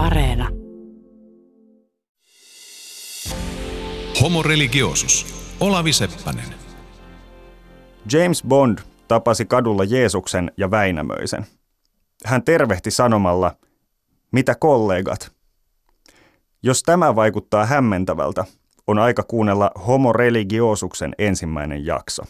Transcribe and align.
Areena. 0.00 0.48
Homo 4.20 4.42
religiosus. 4.42 5.26
Olavi 5.60 5.92
Seppänen. 5.92 6.44
James 8.12 8.42
Bond 8.48 8.78
tapasi 9.08 9.44
kadulla 9.44 9.84
Jeesuksen 9.84 10.52
ja 10.56 10.70
Väinämöisen. 10.70 11.46
Hän 12.24 12.42
tervehti 12.42 12.90
sanomalla, 12.90 13.56
mitä 14.32 14.54
kollegat? 14.54 15.32
Jos 16.62 16.82
tämä 16.82 17.16
vaikuttaa 17.16 17.66
hämmentävältä, 17.66 18.44
on 18.86 18.98
aika 18.98 19.22
kuunnella 19.22 19.70
Homo 19.86 20.12
religiosuksen 20.12 21.14
ensimmäinen 21.18 21.86
jakso. 21.86 22.22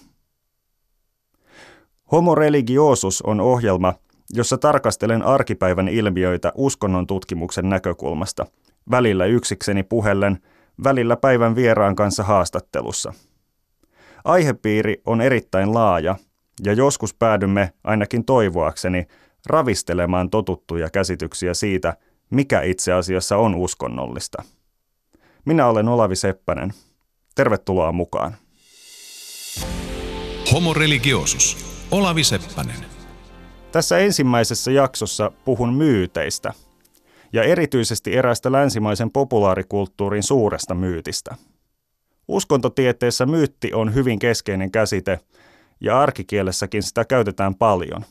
Homo 2.13 2.35
religiosus 2.35 3.23
on 3.23 3.41
ohjelma, 3.41 3.95
jossa 4.33 4.59
tarkastelen 4.59 5.23
arkipäivän 5.23 5.89
ilmiöitä 5.89 6.53
uskonnon 6.55 7.07
tutkimuksen 7.07 7.69
näkökulmasta, 7.69 8.47
välillä 8.91 9.27
yksikseni 9.27 9.83
puheellen, 9.83 10.39
välillä 10.85 11.17
päivän 11.17 11.57
vieraan 11.57 11.97
kanssa 11.97 12.23
haastattelussa. 12.23 13.13
Aihepiiri 14.25 15.03
on 15.07 15.21
erittäin 15.21 15.75
laaja, 15.75 16.17
ja 16.65 16.73
joskus 16.73 17.15
päädymme, 17.15 17.73
ainakin 17.85 18.25
toivoakseni, 18.25 19.07
ravistelemaan 19.47 20.31
totuttuja 20.31 20.91
käsityksiä 20.91 21.55
siitä, 21.55 21.97
mikä 22.31 22.63
itse 22.63 22.93
asiassa 22.93 23.37
on 23.37 23.55
uskonnollista. 23.55 24.43
Minä 25.45 25.67
olen 25.67 25.89
Olavi 25.89 26.17
Seppänen. 26.17 26.73
Tervetuloa 27.35 27.93
mukaan. 27.93 28.37
Homo 30.53 30.75
religiosus. 30.75 31.57
Olavi 31.91 32.25
Seppänen. 32.25 33.00
Tässä 33.73 33.99
ensimmäisessä 33.99 34.71
jaksossa 34.71 35.33
puhun 35.45 35.75
myyteistä 35.75 36.53
ja 37.33 37.43
erityisesti 37.43 38.17
eräästä 38.17 38.53
länsimaisen 38.53 39.11
populaarikulttuurin 39.11 40.23
suuresta 40.23 40.75
myytistä. 40.75 41.37
Uskontotieteessä 42.29 43.27
myytti 43.27 43.75
on 43.75 43.95
hyvin 43.95 44.19
keskeinen 44.19 44.71
käsite 44.71 45.21
ja 45.81 46.01
arkikielessäkin 46.01 46.83
sitä 46.83 47.05
käytetään 47.05 47.55
paljon. 47.55 48.05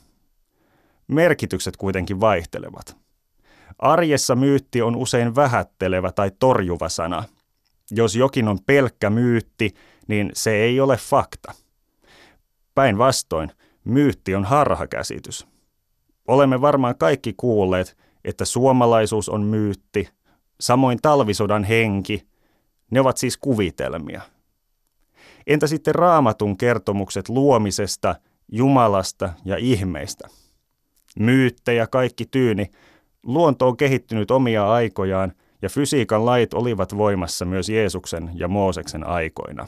Merkitykset 1.06 1.76
kuitenkin 1.76 2.20
vaihtelevat. 2.20 2.96
Arjessa 3.78 4.36
myytti 4.36 4.82
on 4.82 4.96
usein 4.96 5.36
vähättelevä 5.36 6.12
tai 6.12 6.30
torjuva 6.38 6.88
sana. 6.88 7.24
Jos 7.90 8.16
jokin 8.16 8.48
on 8.48 8.58
pelkkä 8.66 9.10
myytti, 9.10 9.74
niin 10.08 10.30
se 10.34 10.50
ei 10.50 10.80
ole 10.80 10.96
fakta. 10.96 11.54
Päinvastoin, 12.74 13.52
myytti 13.84 14.34
on 14.34 14.44
harhakäsitys. 14.44 15.46
Olemme 16.28 16.60
varmaan 16.60 16.98
kaikki 16.98 17.34
kuulleet, 17.36 17.96
että 18.24 18.44
suomalaisuus 18.44 19.28
on 19.28 19.42
myytti, 19.42 20.08
samoin 20.60 20.98
talvisodan 21.02 21.64
henki, 21.64 22.26
ne 22.90 23.00
ovat 23.00 23.16
siis 23.16 23.36
kuvitelmia. 23.36 24.22
Entä 25.46 25.66
sitten 25.66 25.94
raamatun 25.94 26.56
kertomukset 26.56 27.28
luomisesta, 27.28 28.14
Jumalasta 28.52 29.32
ja 29.44 29.56
ihmeistä? 29.56 30.28
Myyttejä 31.18 31.86
kaikki 31.86 32.26
tyyni, 32.26 32.70
luonto 33.22 33.68
on 33.68 33.76
kehittynyt 33.76 34.30
omia 34.30 34.72
aikojaan 34.72 35.32
ja 35.62 35.68
fysiikan 35.68 36.26
lait 36.26 36.54
olivat 36.54 36.96
voimassa 36.96 37.44
myös 37.44 37.68
Jeesuksen 37.68 38.30
ja 38.34 38.48
Mooseksen 38.48 39.06
aikoina. 39.06 39.66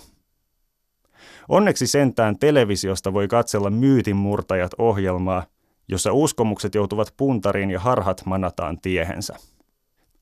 Onneksi 1.48 1.86
sentään 1.86 2.38
televisiosta 2.38 3.12
voi 3.12 3.28
katsella 3.28 3.70
myytinmurtajat 3.70 4.70
ohjelmaa, 4.78 5.44
jossa 5.88 6.12
uskomukset 6.12 6.74
joutuvat 6.74 7.14
puntariin 7.16 7.70
ja 7.70 7.80
harhat 7.80 8.22
manataan 8.26 8.80
tiehensä. 8.80 9.36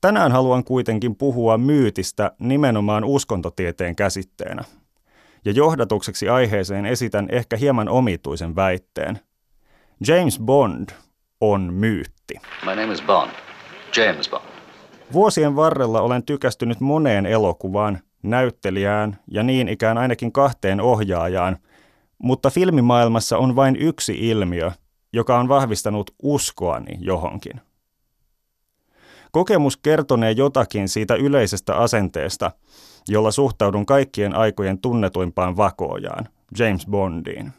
Tänään 0.01 0.31
haluan 0.31 0.63
kuitenkin 0.63 1.15
puhua 1.15 1.57
myytistä 1.57 2.31
nimenomaan 2.39 3.03
uskontotieteen 3.03 3.95
käsitteenä. 3.95 4.63
Ja 5.45 5.51
johdatukseksi 5.51 6.29
aiheeseen 6.29 6.85
esitän 6.85 7.27
ehkä 7.31 7.57
hieman 7.57 7.89
omituisen 7.89 8.55
väitteen. 8.55 9.19
James 10.07 10.39
Bond 10.39 10.89
on 11.41 11.73
myytti. 11.73 12.33
My 12.65 12.75
name 12.75 12.93
is 12.93 13.01
Bond. 13.01 13.31
James 13.97 14.29
Bond. 14.29 14.43
Vuosien 15.13 15.55
varrella 15.55 16.01
olen 16.01 16.23
tykästynyt 16.23 16.79
moneen 16.79 17.25
elokuvaan, 17.25 17.99
näyttelijään 18.23 19.19
ja 19.27 19.43
niin 19.43 19.67
ikään 19.67 19.97
ainakin 19.97 20.31
kahteen 20.31 20.81
ohjaajaan, 20.81 21.57
mutta 22.17 22.49
filmimaailmassa 22.49 23.37
on 23.37 23.55
vain 23.55 23.75
yksi 23.75 24.29
ilmiö, 24.29 24.71
joka 25.13 25.39
on 25.39 25.47
vahvistanut 25.47 26.11
uskoani 26.23 26.97
johonkin. 26.99 27.61
Kokemus 29.31 29.77
kertonee 29.77 30.31
jotakin 30.31 30.89
siitä 30.89 31.15
yleisestä 31.15 31.75
asenteesta, 31.75 32.51
jolla 33.07 33.31
suhtaudun 33.31 33.85
kaikkien 33.85 34.35
aikojen 34.35 34.77
tunnetuimpaan 34.77 35.57
vakoojaan, 35.57 36.27
James 36.59 36.87
Bondiin. 36.87 37.51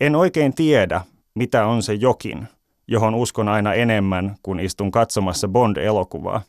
En 0.00 0.16
oikein 0.16 0.54
tiedä, 0.54 1.00
mitä 1.34 1.66
on 1.66 1.82
se 1.82 1.94
jokin, 1.94 2.48
johon 2.92 3.14
uskon 3.14 3.48
aina 3.48 3.74
enemmän, 3.74 4.36
kun 4.42 4.60
istun 4.60 4.90
katsomassa 4.90 5.48
Bond-elokuvaa, 5.48 6.40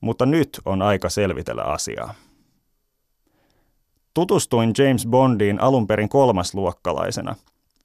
mutta 0.00 0.26
nyt 0.26 0.60
on 0.64 0.82
aika 0.82 1.08
selvitellä 1.08 1.62
asiaa. 1.62 2.14
Tutustuin 4.14 4.72
James 4.78 5.06
Bondiin 5.06 5.60
alun 5.60 5.86
perin 5.86 6.08
kolmasluokkalaisena, 6.08 7.34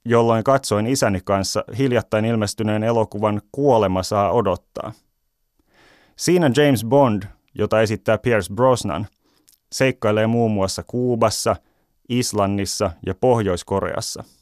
jolloin 0.04 0.44
katsoin 0.44 0.86
isäni 0.86 1.20
kanssa 1.24 1.64
hiljattain 1.78 2.24
ilmestyneen 2.24 2.82
elokuvan 2.82 3.42
Kuolema 3.52 4.02
saa 4.02 4.32
odottaa. 4.32 4.92
Siinä 6.16 6.50
James 6.56 6.84
Bond, 6.84 7.22
jota 7.54 7.80
esittää 7.80 8.18
Pierce 8.18 8.54
Brosnan, 8.54 9.06
seikkailee 9.72 10.26
muun 10.26 10.50
muassa 10.50 10.82
Kuubassa, 10.86 11.56
Islannissa 12.08 12.90
ja 13.06 13.14
Pohjois-Koreassa– 13.14 14.24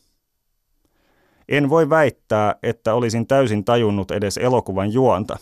en 1.49 1.71
voi 1.71 1.91
väittää, 1.91 2.55
että 2.63 2.95
olisin 2.95 3.27
täysin 3.27 3.65
tajunnut 3.65 4.11
edes 4.11 4.37
elokuvan 4.37 4.93
juonta, 4.93 5.39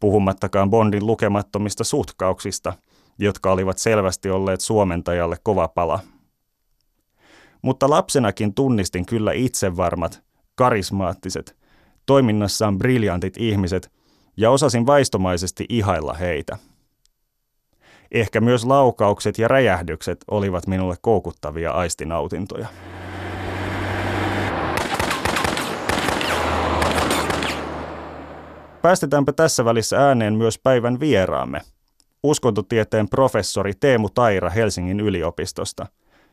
puhumattakaan 0.00 0.70
Bondin 0.70 1.06
lukemattomista 1.06 1.84
sutkauksista, 1.84 2.72
jotka 3.18 3.52
olivat 3.52 3.78
selvästi 3.78 4.30
olleet 4.30 4.60
suomentajalle 4.60 5.36
kova 5.42 5.68
pala. 5.68 6.00
Mutta 7.62 7.90
lapsenakin 7.90 8.54
tunnistin 8.54 9.06
kyllä 9.06 9.32
itsevarmat, 9.32 10.22
karismaattiset, 10.54 11.56
toiminnassaan 12.06 12.78
briljantit 12.78 13.36
ihmiset 13.36 13.92
ja 14.36 14.50
osasin 14.50 14.86
vaistomaisesti 14.86 15.64
ihailla 15.68 16.12
heitä. 16.12 16.58
Ehkä 18.12 18.40
myös 18.40 18.64
laukaukset 18.64 19.38
ja 19.38 19.48
räjähdykset 19.48 20.24
olivat 20.30 20.66
minulle 20.66 20.96
koukuttavia 21.00 21.72
aistinautintoja. 21.72 22.66
Päästetäänpä 28.86 29.32
tässä 29.32 29.64
välissä 29.64 30.06
ääneen 30.06 30.34
myös 30.34 30.58
päivän 30.58 31.00
vieraamme, 31.00 31.60
uskontotieteen 32.22 33.08
professori 33.08 33.72
Teemu 33.80 34.08
Taira 34.08 34.50
Helsingin 34.50 35.00
yliopistosta, 35.00 35.86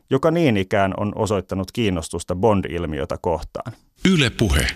joka 0.09 0.31
niin 0.31 0.57
ikään 0.57 0.93
on 0.97 1.11
osoittanut 1.15 1.71
kiinnostusta 1.71 2.35
Bond-ilmiötä 2.35 3.17
kohtaan. 3.21 3.73
Yle 4.13 4.29
Puhe. 4.29 4.67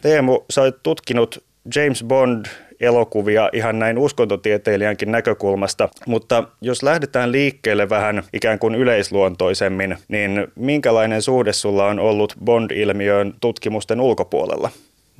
Teemu, 0.00 0.40
sä 0.50 0.62
olet 0.62 0.82
tutkinut 0.82 1.44
James 1.74 2.04
Bond-elokuvia 2.04 3.50
ihan 3.52 3.78
näin 3.78 3.98
uskontotieteilijänkin 3.98 5.12
näkökulmasta, 5.12 5.88
mutta 6.06 6.44
jos 6.60 6.82
lähdetään 6.82 7.32
liikkeelle 7.32 7.88
vähän 7.88 8.22
ikään 8.32 8.58
kuin 8.58 8.74
yleisluontoisemmin, 8.74 9.96
niin 10.08 10.48
minkälainen 10.54 11.22
suhde 11.22 11.52
sulla 11.52 11.86
on 11.86 11.98
ollut 11.98 12.34
Bond-ilmiöön 12.44 13.34
tutkimusten 13.40 14.00
ulkopuolella? 14.00 14.70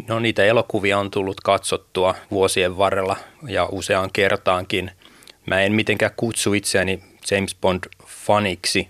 No 0.08 0.18
niitä 0.18 0.44
elokuvia 0.44 0.98
on 0.98 1.10
tullut 1.10 1.40
katsottua 1.40 2.14
vuosien 2.30 2.78
varrella 2.78 3.16
ja 3.48 3.68
useaan 3.72 4.10
kertaankin. 4.12 4.90
Mä 5.46 5.60
en 5.60 5.72
mitenkään 5.72 6.12
kutsu 6.16 6.52
itseäni 6.54 7.02
James 7.30 7.56
Bond-faniksi, 7.56 8.88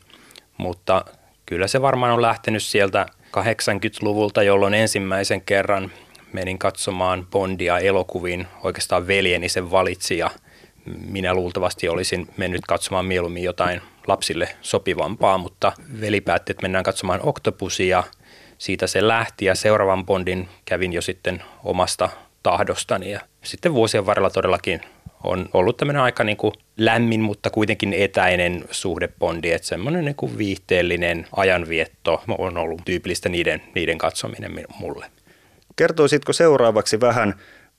mutta 0.57 1.05
kyllä 1.47 1.67
se 1.67 1.83
varmaan 1.83 2.13
on 2.13 2.23
lähtenyt 2.23 2.63
sieltä 2.63 3.07
80-luvulta, 3.37 4.43
jolloin 4.43 4.75
ensimmäisen 4.75 5.41
kerran 5.41 5.93
menin 6.33 6.59
katsomaan 6.59 7.27
Bondia 7.31 7.79
elokuviin. 7.79 8.47
Oikeastaan 8.63 9.07
veljeni 9.07 9.49
sen 9.49 9.71
valitsi 9.71 10.19
ja 10.19 10.31
minä 11.07 11.35
luultavasti 11.35 11.89
olisin 11.89 12.29
mennyt 12.37 12.63
katsomaan 12.69 13.05
mieluummin 13.05 13.43
jotain 13.43 13.81
lapsille 14.07 14.49
sopivampaa, 14.63 15.39
mutta 15.39 15.73
veli 16.01 16.21
päätti, 16.21 16.53
että 16.53 16.63
mennään 16.63 16.85
katsomaan 16.85 17.21
Octopusia– 17.23 18.05
siitä 18.61 18.87
se 18.87 19.09
lähti 19.09 19.45
ja 19.45 19.55
seuraavan 19.55 20.07
Bondin 20.07 20.49
kävin 20.65 20.93
jo 20.93 21.03
sitten 21.03 21.43
omasta 21.65 22.09
tahdostani 22.43 23.11
ja 23.11 23.21
sitten 23.43 23.75
vuosien 23.75 24.07
varrella 24.07 24.31
todellakin 24.31 24.81
on 25.25 25.49
ollut 25.53 25.77
tämmöinen 25.77 26.03
aika 26.03 26.25
niin 26.25 26.37
kuin 26.37 26.53
lämmin, 26.77 27.21
mutta 27.21 27.51
kuitenkin 27.51 27.93
etäinen 27.93 28.65
suhde 28.71 29.09
Bondi, 29.19 29.51
että 29.53 29.69
semmoinen 29.69 30.05
niin 30.05 30.15
kuin 30.15 30.39
viihteellinen 30.39 31.27
ajanvietto 31.37 32.23
on 32.39 32.59
ollut 32.59 32.81
tyypillistä 32.85 33.29
niiden, 33.29 33.63
niiden 33.75 33.99
katsominen 33.99 34.53
mulle. 34.79 35.07
Kertoisitko 35.77 36.33
seuraavaksi 36.33 37.01
vähän 37.01 37.35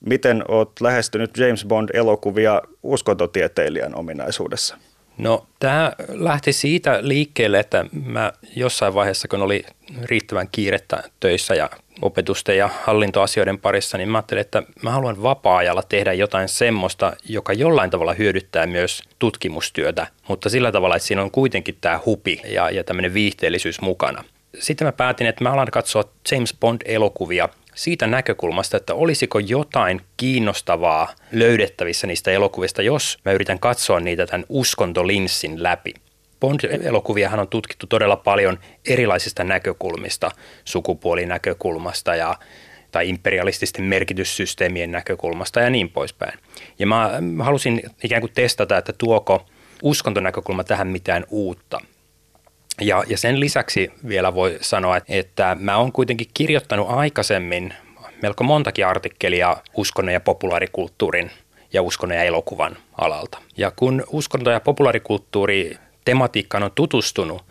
Miten 0.06 0.44
olet 0.48 0.68
lähestynyt 0.80 1.38
James 1.38 1.64
Bond-elokuvia 1.64 2.62
uskontotieteilijän 2.82 3.94
ominaisuudessa? 3.94 4.76
No 5.18 5.46
tämä 5.58 5.92
lähti 6.08 6.52
siitä 6.52 6.98
liikkeelle, 7.00 7.58
että 7.60 7.84
mä 8.04 8.32
jossain 8.56 8.94
vaiheessa, 8.94 9.28
kun 9.28 9.42
oli 9.42 9.64
riittävän 10.02 10.48
kiirettä 10.52 11.02
töissä 11.20 11.54
ja 11.54 11.70
opetusten 12.02 12.58
ja 12.58 12.70
hallintoasioiden 12.84 13.58
parissa, 13.58 13.98
niin 13.98 14.08
mä 14.08 14.18
ajattelin, 14.18 14.40
että 14.40 14.62
mä 14.82 14.90
haluan 14.90 15.22
vapaa-ajalla 15.22 15.82
tehdä 15.82 16.12
jotain 16.12 16.48
semmoista, 16.48 17.16
joka 17.28 17.52
jollain 17.52 17.90
tavalla 17.90 18.12
hyödyttää 18.12 18.66
myös 18.66 19.02
tutkimustyötä, 19.18 20.06
mutta 20.28 20.48
sillä 20.48 20.72
tavalla, 20.72 20.96
että 20.96 21.08
siinä 21.08 21.22
on 21.22 21.30
kuitenkin 21.30 21.78
tämä 21.80 22.00
hupi 22.06 22.40
ja, 22.44 22.70
ja 22.70 22.84
tämmöinen 22.84 23.14
viihteellisyys 23.14 23.80
mukana. 23.80 24.24
Sitten 24.58 24.86
mä 24.86 24.92
päätin, 24.92 25.26
että 25.26 25.44
mä 25.44 25.52
alan 25.52 25.68
katsoa 25.70 26.04
James 26.30 26.54
Bond-elokuvia 26.60 27.48
siitä 27.74 28.06
näkökulmasta, 28.06 28.76
että 28.76 28.94
olisiko 28.94 29.38
jotain 29.38 30.00
kiinnostavaa 30.16 31.14
löydettävissä 31.32 32.06
niistä 32.06 32.30
elokuvista, 32.30 32.82
jos 32.82 33.18
mä 33.24 33.32
yritän 33.32 33.58
katsoa 33.58 34.00
niitä 34.00 34.26
tämän 34.26 34.44
uskontolinssin 34.48 35.62
läpi. 35.62 35.94
Bond-elokuviahan 36.40 37.40
on 37.40 37.48
tutkittu 37.48 37.86
todella 37.86 38.16
paljon 38.16 38.58
erilaisista 38.88 39.44
näkökulmista, 39.44 40.30
sukupuolinäkökulmasta 40.64 42.14
ja 42.14 42.38
tai 42.90 43.08
imperialististen 43.08 43.84
merkityssysteemien 43.84 44.90
näkökulmasta 44.90 45.60
ja 45.60 45.70
niin 45.70 45.88
poispäin. 45.88 46.38
Ja 46.78 46.86
mä 46.86 47.20
halusin 47.42 47.82
ikään 48.04 48.22
kuin 48.22 48.32
testata, 48.34 48.78
että 48.78 48.92
tuoko 48.92 49.46
uskontonäkökulma 49.82 50.64
tähän 50.64 50.88
mitään 50.88 51.24
uutta. 51.30 51.80
Ja, 52.82 53.04
ja 53.06 53.18
sen 53.18 53.40
lisäksi 53.40 53.92
vielä 54.08 54.34
voi 54.34 54.58
sanoa, 54.60 55.00
että 55.08 55.56
mä 55.60 55.76
oon 55.76 55.92
kuitenkin 55.92 56.26
kirjoittanut 56.34 56.90
aikaisemmin 56.90 57.74
melko 58.22 58.44
montakin 58.44 58.86
artikkelia 58.86 59.56
uskonnon 59.74 60.12
ja 60.12 60.20
populaarikulttuurin 60.20 61.30
ja 61.72 61.82
uskonnon 61.82 62.18
ja 62.18 62.24
elokuvan 62.24 62.76
alalta. 62.98 63.38
Ja 63.56 63.72
kun 63.76 64.04
uskonto 64.10 64.50
ja 64.50 64.60
populaarikulttuuri 64.60 65.76
tematiikkaan 66.04 66.62
on 66.62 66.70
tutustunut, 66.74 67.44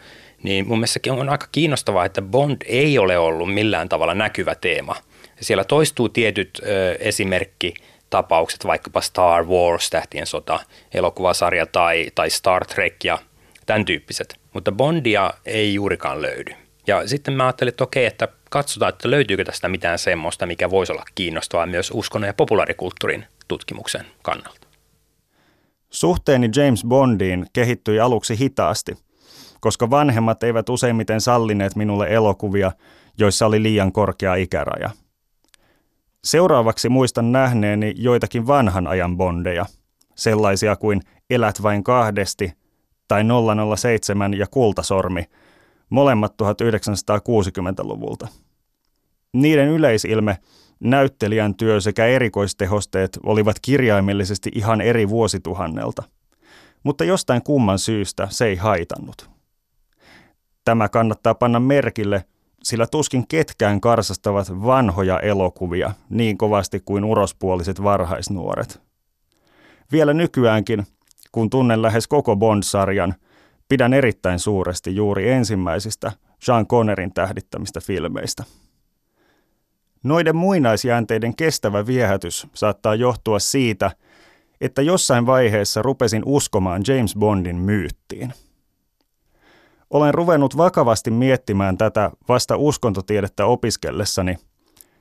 niin 0.44 0.68
mun 0.68 0.78
mielestä 0.78 1.00
on 1.14 1.30
aika 1.30 1.48
kiinnostavaa, 1.52 2.06
että 2.06 2.22
Bond 2.22 2.62
ei 2.66 3.00
ole 3.00 3.18
ollut 3.18 3.54
millään 3.54 3.90
tavalla 3.90 4.14
näkyvä 4.14 4.56
teema. 4.56 4.96
Siellä 5.42 5.64
toistuu 5.64 6.10
tietyt 6.10 6.62
ö, 6.64 6.96
esimerkki 7.00 7.74
tapaukset, 8.10 8.66
vaikkapa 8.66 9.02
Star 9.02 9.46
Wars, 9.46 9.90
Tähtien 9.90 10.28
sota, 10.28 10.60
elokuvasarja 10.94 11.66
tai, 11.66 12.12
tai 12.16 12.30
Star 12.30 12.66
Trek 12.66 13.04
ja 13.04 13.20
tämän 13.72 13.86
tyyppiset. 13.86 14.40
Mutta 14.54 14.72
Bondia 14.72 15.34
ei 15.46 15.74
juurikaan 15.74 16.22
löydy. 16.22 16.52
Ja 16.88 17.08
sitten 17.08 17.34
mä 17.34 17.44
ajattelin, 17.46 17.70
että 17.70 17.84
okei, 17.84 18.06
että 18.06 18.28
katsotaan, 18.50 18.90
että 18.94 19.12
löytyykö 19.12 19.44
tästä 19.44 19.70
mitään 19.70 20.00
semmoista, 20.00 20.46
mikä 20.46 20.70
voisi 20.70 20.92
olla 20.92 21.04
kiinnostavaa 21.16 21.66
myös 21.66 21.92
uskonnon 21.94 22.28
ja 22.28 22.34
populaarikulttuurin 22.34 23.26
tutkimuksen 23.48 24.06
kannalta. 24.22 24.68
Suhteeni 25.90 26.50
James 26.56 26.86
Bondiin 26.88 27.46
kehittyi 27.54 28.00
aluksi 28.00 28.40
hitaasti, 28.40 28.98
koska 29.60 29.90
vanhemmat 29.90 30.44
eivät 30.44 30.70
useimmiten 30.70 31.22
sallineet 31.22 31.76
minulle 31.76 32.08
elokuvia, 32.08 32.72
joissa 33.18 33.46
oli 33.46 33.64
liian 33.64 33.92
korkea 33.92 34.36
ikäraja. 34.36 34.90
Seuraavaksi 36.24 36.90
muistan 36.90 37.32
nähneeni 37.32 37.94
joitakin 37.98 38.48
vanhan 38.48 38.88
ajan 38.88 39.18
bondeja, 39.18 39.66
sellaisia 40.16 40.76
kuin 40.76 41.02
Elät 41.30 41.64
vain 41.64 41.84
kahdesti 41.84 42.61
tai 43.12 43.24
007 43.78 44.34
ja 44.34 44.48
Kultasormi, 44.48 45.24
molemmat 45.90 46.34
1960-luvulta. 46.42 48.28
Niiden 49.34 49.68
yleisilme– 49.68 50.38
näyttelijän 50.80 51.56
työ 51.56 51.82
sekä 51.82 52.06
erikoistehosteet 52.06 53.20
olivat 53.24 53.56
kirjaimellisesti 53.62 54.52
ihan 54.56 54.82
eri 54.82 55.10
vuosituhannelta, 55.10 56.04
mutta 56.84 57.04
jostain 57.04 57.44
kumman 57.44 57.80
syystä 57.80 58.28
se 58.30 58.46
ei 58.46 58.56
haitannut. 58.56 59.30
Tämä 60.66 60.90
kannattaa 60.90 61.36
panna 61.36 61.60
merkille, 61.60 62.26
sillä 62.64 62.88
tuskin 62.88 63.28
ketkään 63.28 63.82
karsastavat 63.82 64.52
vanhoja 64.66 65.20
elokuvia 65.20 65.94
niin 66.10 66.38
kovasti 66.38 66.80
kuin 66.86 67.04
urospuoliset 67.04 67.84
varhaisnuoret. 67.84 68.82
Vielä 69.92 70.14
nykyäänkin, 70.14 70.86
kun 71.32 71.50
tunnen 71.50 71.82
lähes 71.82 72.08
koko 72.08 72.36
Bond-sarjan, 72.36 73.16
pidän 73.70 73.94
erittäin 73.94 74.40
suuresti 74.40 74.96
juuri 74.96 75.30
ensimmäisistä 75.30 76.12
Sean 76.40 76.68
Connerin 76.68 77.14
tähdittämistä 77.14 77.80
filmeistä. 77.82 78.44
Noiden 80.04 80.36
muinaisjäänteiden 80.36 81.36
kestävä 81.36 81.86
viehätys 81.86 82.48
saattaa 82.54 82.96
johtua 82.96 83.40
siitä, 83.40 83.92
että 84.62 84.82
jossain 84.82 85.26
vaiheessa 85.26 85.82
rupesin 85.82 86.24
uskomaan 86.26 86.82
James 86.88 87.16
Bondin 87.16 87.56
myyttiin. 87.56 88.34
Olen 89.90 90.14
ruvennut 90.14 90.58
vakavasti 90.58 91.12
miettimään 91.12 91.78
tätä 91.78 92.12
vasta 92.30 92.58
uskontotiedettä 92.58 93.46
opiskellessani, 93.46 94.38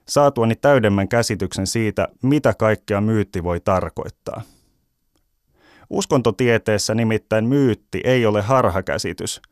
saatuani 0.08 0.54
täydemmän 0.56 1.08
käsityksen 1.08 1.66
siitä, 1.66 2.08
mitä 2.22 2.54
kaikkea 2.54 3.00
myytti 3.00 3.44
voi 3.44 3.60
tarkoittaa. 3.60 4.42
Uskontotieteessä 5.90 6.94
nimittäin 6.94 7.44
myytti 7.44 8.00
ei 8.04 8.26
ole 8.26 8.42
harhakäsitys, 8.42 9.42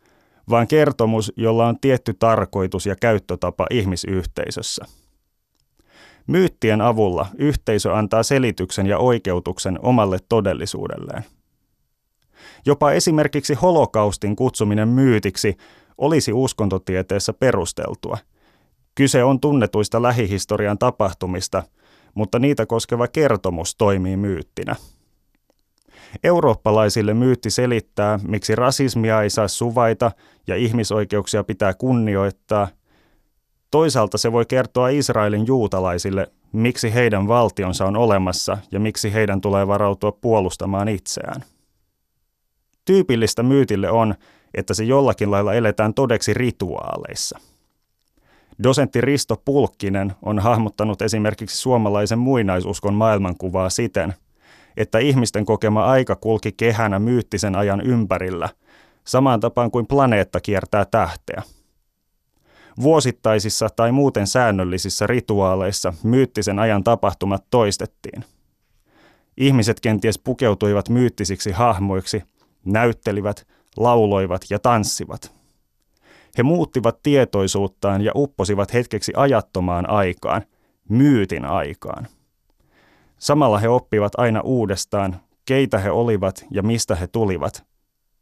vaan 0.50 0.66
kertomus, 0.66 1.32
jolla 1.36 1.66
on 1.66 1.80
tietty 1.80 2.14
tarkoitus 2.18 2.86
ja 2.86 2.96
käyttötapa 2.96 3.66
ihmisyhteisössä– 3.70 4.84
Myyttien 6.28 6.80
avulla 6.80 7.26
yhteisö 7.38 7.94
antaa 7.94 8.22
selityksen 8.22 8.86
ja 8.86 8.98
oikeutuksen 8.98 9.78
omalle 9.82 10.18
todellisuudelleen. 10.28 11.24
Jopa 12.66 12.92
esimerkiksi 12.92 13.54
holokaustin 13.54 14.36
kutsuminen 14.36 14.88
myytiksi 14.88 15.56
olisi 15.98 16.32
uskontotieteessä 16.32 17.32
perusteltua. 17.32 18.18
Kyse 18.94 19.24
on 19.24 19.40
tunnetuista 19.40 20.02
lähihistorian 20.02 20.78
tapahtumista, 20.78 21.62
mutta 22.14 22.38
niitä 22.38 22.66
koskeva 22.66 23.08
kertomus 23.08 23.76
toimii 23.76 24.16
myyttinä. 24.16 24.76
Eurooppalaisille 26.24 27.14
myytti 27.14 27.50
selittää, 27.50 28.18
miksi 28.28 28.54
rasismia 28.54 29.22
ei 29.22 29.30
saa 29.30 29.48
suvaita 29.48 30.10
ja 30.46 30.56
ihmisoikeuksia 30.56 31.44
pitää 31.44 31.74
kunnioittaa– 31.74 32.68
Toisaalta 33.70 34.18
se 34.18 34.32
voi 34.32 34.46
kertoa 34.46 34.88
Israelin 34.88 35.46
juutalaisille, 35.46 36.32
miksi 36.52 36.94
heidän 36.94 37.28
valtionsa 37.28 37.86
on 37.86 37.96
olemassa 37.96 38.58
ja 38.72 38.80
miksi 38.80 39.12
heidän 39.12 39.40
tulee 39.40 39.66
varautua 39.66 40.12
puolustamaan 40.12 40.88
itseään. 40.88 41.44
Tyypillistä 42.84 43.42
myytille 43.42 43.90
on, 43.90 44.14
että 44.54 44.74
se 44.74 44.84
jollakin 44.84 45.30
lailla 45.30 45.54
eletään 45.54 45.94
todeksi 45.94 46.34
rituaaleissa. 46.34 47.38
Dosentti 48.62 49.00
Risto 49.00 49.42
Pulkkinen 49.44 50.12
on 50.22 50.38
hahmottanut 50.38 51.02
esimerkiksi 51.02 51.56
suomalaisen 51.56 52.18
muinaisuskon 52.18 52.94
maailmankuvaa 52.94 53.70
siten, 53.70 54.14
että 54.78 54.98
ihmisten 54.98 55.44
kokema 55.44 55.84
aika 55.84 56.16
kulki 56.16 56.52
kehänä 56.52 56.98
myyttisen 56.98 57.56
ajan 57.56 57.80
ympärillä, 57.80 58.48
samaan 59.04 59.40
tapaan 59.40 59.70
kuin 59.70 59.86
planeetta 59.86 60.40
kiertää 60.40 60.84
tähteä– 60.84 61.42
Vuosittaisissa 62.82 63.68
tai 63.76 63.92
muuten 63.92 64.26
säännöllisissä 64.26 65.06
rituaaleissa 65.06 65.94
myyttisen 66.02 66.58
ajan 66.58 66.84
tapahtumat 66.84 67.44
toistettiin. 67.50 68.24
Ihmiset 69.36 69.80
kenties 69.80 70.18
pukeutuivat 70.18 70.88
myyttisiksi 70.88 71.50
hahmoiksi, 71.52 72.22
näyttelivät, 72.64 73.46
lauloivat 73.76 74.42
ja 74.50 74.58
tanssivat. 74.58 75.32
He 76.38 76.42
muuttivat 76.42 77.02
tietoisuuttaan 77.02 78.00
ja 78.00 78.12
upposivat 78.14 78.72
hetkeksi 78.72 79.12
ajattomaan 79.16 79.90
aikaan, 79.90 80.42
myytin 80.88 81.44
aikaan. 81.44 82.06
Samalla 83.18 83.58
he 83.58 83.68
oppivat 83.68 84.12
aina 84.16 84.40
uudestaan, 84.40 85.20
keitä 85.46 85.78
he 85.78 85.90
olivat 85.90 86.46
ja 86.50 86.62
mistä 86.62 86.94
he 86.94 87.06
tulivat, 87.06 87.64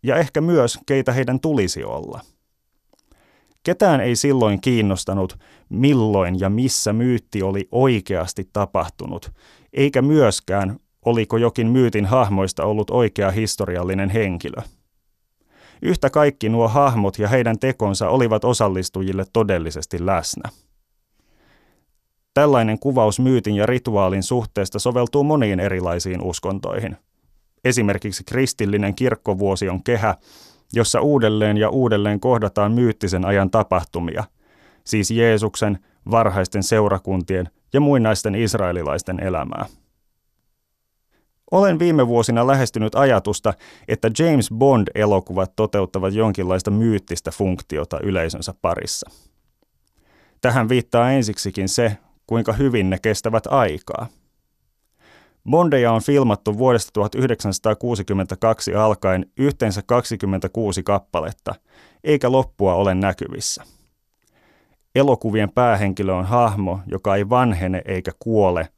ja 0.03 0.17
ehkä 0.17 0.41
myös 0.41 0.79
keitä 0.87 1.13
heidän 1.13 1.41
tulisi 1.41 1.85
olla. 1.85 2.21
Ketään 3.63 4.01
ei 4.01 4.17
silloin 4.17 4.61
kiinnostanut, 4.61 5.39
milloin 5.69 6.41
ja 6.41 6.51
missä 6.51 6.93
myytti 6.93 7.43
oli 7.43 7.69
oikeasti 7.73 8.49
tapahtunut, 8.53 9.33
eikä 9.73 10.03
myöskään, 10.03 10.77
oliko 11.05 11.37
jokin 11.37 11.67
myytin 11.67 12.07
hahmoista 12.07 12.65
ollut 12.65 12.91
oikea 12.91 13.31
historiallinen 13.31 14.11
henkilö. 14.11 14.63
Yhtä 15.83 16.11
kaikki 16.11 16.49
nuo 16.49 16.69
hahmot 16.69 17.19
ja 17.19 17.29
heidän 17.29 17.59
tekonsa 17.59 18.09
olivat 18.09 18.45
osallistujille 18.45 19.25
todellisesti 19.33 20.07
läsnä. 20.07 20.51
Tällainen 22.37 22.79
kuvaus 22.79 23.21
myytin 23.21 23.55
ja 23.55 23.67
rituaalin 23.67 24.23
suhteesta 24.23 24.79
soveltuu 24.79 25.25
moniin 25.25 25.61
erilaisiin 25.61 26.23
uskontoihin. 26.23 26.97
Esimerkiksi 27.65 28.25
kristillinen 28.25 28.95
kirkkovuosi 28.95 29.69
on 29.69 29.83
kehä, 29.85 30.15
jossa 30.73 31.01
uudelleen 31.01 31.57
ja 31.57 31.71
uudelleen 31.71 32.21
kohdataan 32.21 32.73
myyttisen 32.73 33.25
ajan 33.25 33.51
tapahtumia, 33.51 34.25
siis 34.85 35.11
Jeesuksen, 35.11 35.79
varhaisten 36.11 36.63
seurakuntien 36.63 37.49
ja 37.73 37.81
muinaisten 37.81 38.35
israelilaisten 38.35 39.21
elämää. 39.21 39.67
Olen 41.51 41.79
viime 41.79 42.07
vuosina 42.07 42.47
lähestynyt 42.47 42.95
ajatusta, 42.95 43.55
että 43.89 44.11
James 44.19 44.51
Bond-elokuvat 44.55 45.53
toteuttavat 45.57 46.15
jonkinlaista 46.15 46.71
myyttistä 46.71 47.31
funktiota 47.31 48.01
yleisönsä 48.01 48.55
parissa. 48.63 49.11
Tähän 50.41 50.69
viittaa 50.69 51.13
ensiksikin 51.13 51.69
se, 51.69 51.97
kuinka 52.27 52.53
hyvin 52.53 52.91
ne 52.91 52.99
kestävät 53.03 53.47
aikaa. 53.47 54.07
Bondeja 55.51 55.93
on 55.93 56.03
filmattu 56.03 56.59
vuodesta 56.59 56.91
1962 56.93 58.75
alkaen 58.75 59.27
yhteensä 59.37 59.83
26 59.87 60.83
kappaletta, 60.83 61.55
eikä 62.05 62.33
loppua 62.33 62.75
ole 62.75 62.95
näkyvissä. 62.95 63.65
Elokuvien 64.95 65.51
päähenkilö 65.51 66.15
on 66.15 66.25
hahmo, 66.25 66.81
joka 66.87 67.17
ei 67.17 67.29
vanhene 67.29 67.83
eikä 67.85 68.13
kuole. 68.19 68.69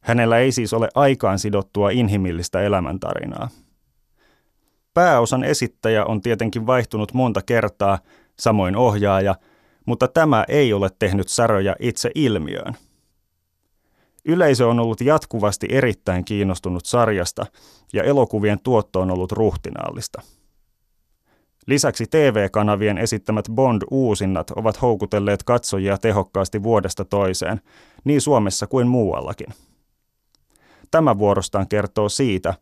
Hänellä 0.00 0.38
ei 0.38 0.52
siis 0.52 0.72
ole 0.72 0.88
aikaan 0.94 1.38
sidottua 1.38 1.90
inhimillistä 1.90 2.60
elämäntarinaa. 2.60 3.48
Pääosan 4.94 5.44
esittäjä 5.44 6.04
on 6.04 6.20
tietenkin 6.20 6.66
vaihtunut 6.66 7.14
monta 7.14 7.42
kertaa, 7.42 7.98
samoin 8.38 8.76
ohjaaja, 8.76 9.34
mutta 9.86 10.08
tämä 10.08 10.44
ei 10.48 10.72
ole 10.72 10.88
tehnyt 10.98 11.28
säröjä 11.28 11.76
itse 11.80 12.10
ilmiöön. 12.14 12.74
Yleisö 14.24 14.68
on 14.68 14.80
ollut 14.80 15.00
jatkuvasti 15.00 15.66
erittäin 15.70 16.24
kiinnostunut 16.24 16.86
sarjasta 16.86 17.46
ja 17.92 18.04
elokuvien 18.04 18.58
tuotto 18.62 19.00
on 19.00 19.10
ollut 19.10 19.32
ruhtinaallista. 19.32 20.22
Lisäksi 21.66 22.06
TV-kanavien 22.06 22.98
esittämät 22.98 23.48
Bond-uusinnat 23.54 24.50
ovat 24.50 24.82
houkutelleet 24.82 25.42
katsojia 25.42 25.98
tehokkaasti 25.98 26.62
vuodesta 26.62 27.04
toiseen, 27.04 27.60
niin 28.04 28.20
Suomessa 28.20 28.66
kuin 28.66 28.88
muuallakin. 28.88 29.46
Tämä 30.90 31.18
vuorostaan 31.18 31.68
kertoo 31.68 32.08
siitä, 32.08 32.54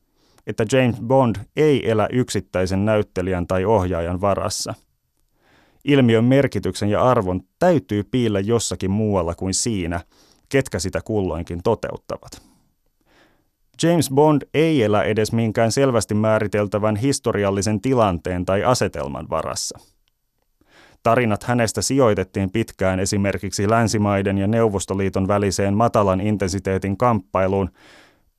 että 0.47 0.65
James 0.73 1.01
Bond 1.01 1.37
ei 1.57 1.91
elä 1.91 2.09
yksittäisen 2.13 2.85
näyttelijän 2.85 3.47
tai 3.47 3.65
ohjaajan 3.65 4.21
varassa. 4.21 4.75
Ilmiön 5.85 6.25
merkityksen 6.25 6.89
ja 6.89 7.03
arvon 7.03 7.41
täytyy 7.59 8.05
piillä 8.05 8.41
jossakin 8.41 8.91
muualla 8.91 9.35
kuin 9.35 9.55
siinä, 9.55 10.01
ketkä 10.51 10.79
sitä 10.79 11.01
kulloinkin 11.05 11.63
toteuttavat. 11.63 12.43
James 13.83 14.11
Bond 14.11 14.43
ei 14.55 14.83
elä 14.83 15.03
edes 15.03 15.33
minkään 15.33 15.73
selvästi 15.73 16.15
määriteltävän 16.15 16.97
historiallisen 16.97 17.81
tilanteen 17.81 18.45
tai 18.45 18.65
asetelman 18.65 19.27
varassa. 19.31 19.79
Tarinat 21.03 21.43
hänestä 21.43 21.83
sijoitettiin 21.83 22.51
pitkään 22.51 23.01
esimerkiksi 23.01 23.71
länsimaiden 23.71 24.39
ja 24.39 24.47
Neuvostoliiton 24.47 25.29
väliseen 25.29 25.75
matalan 25.75 26.21
intensiteetin 26.21 26.97
kamppailuun, 26.97 27.71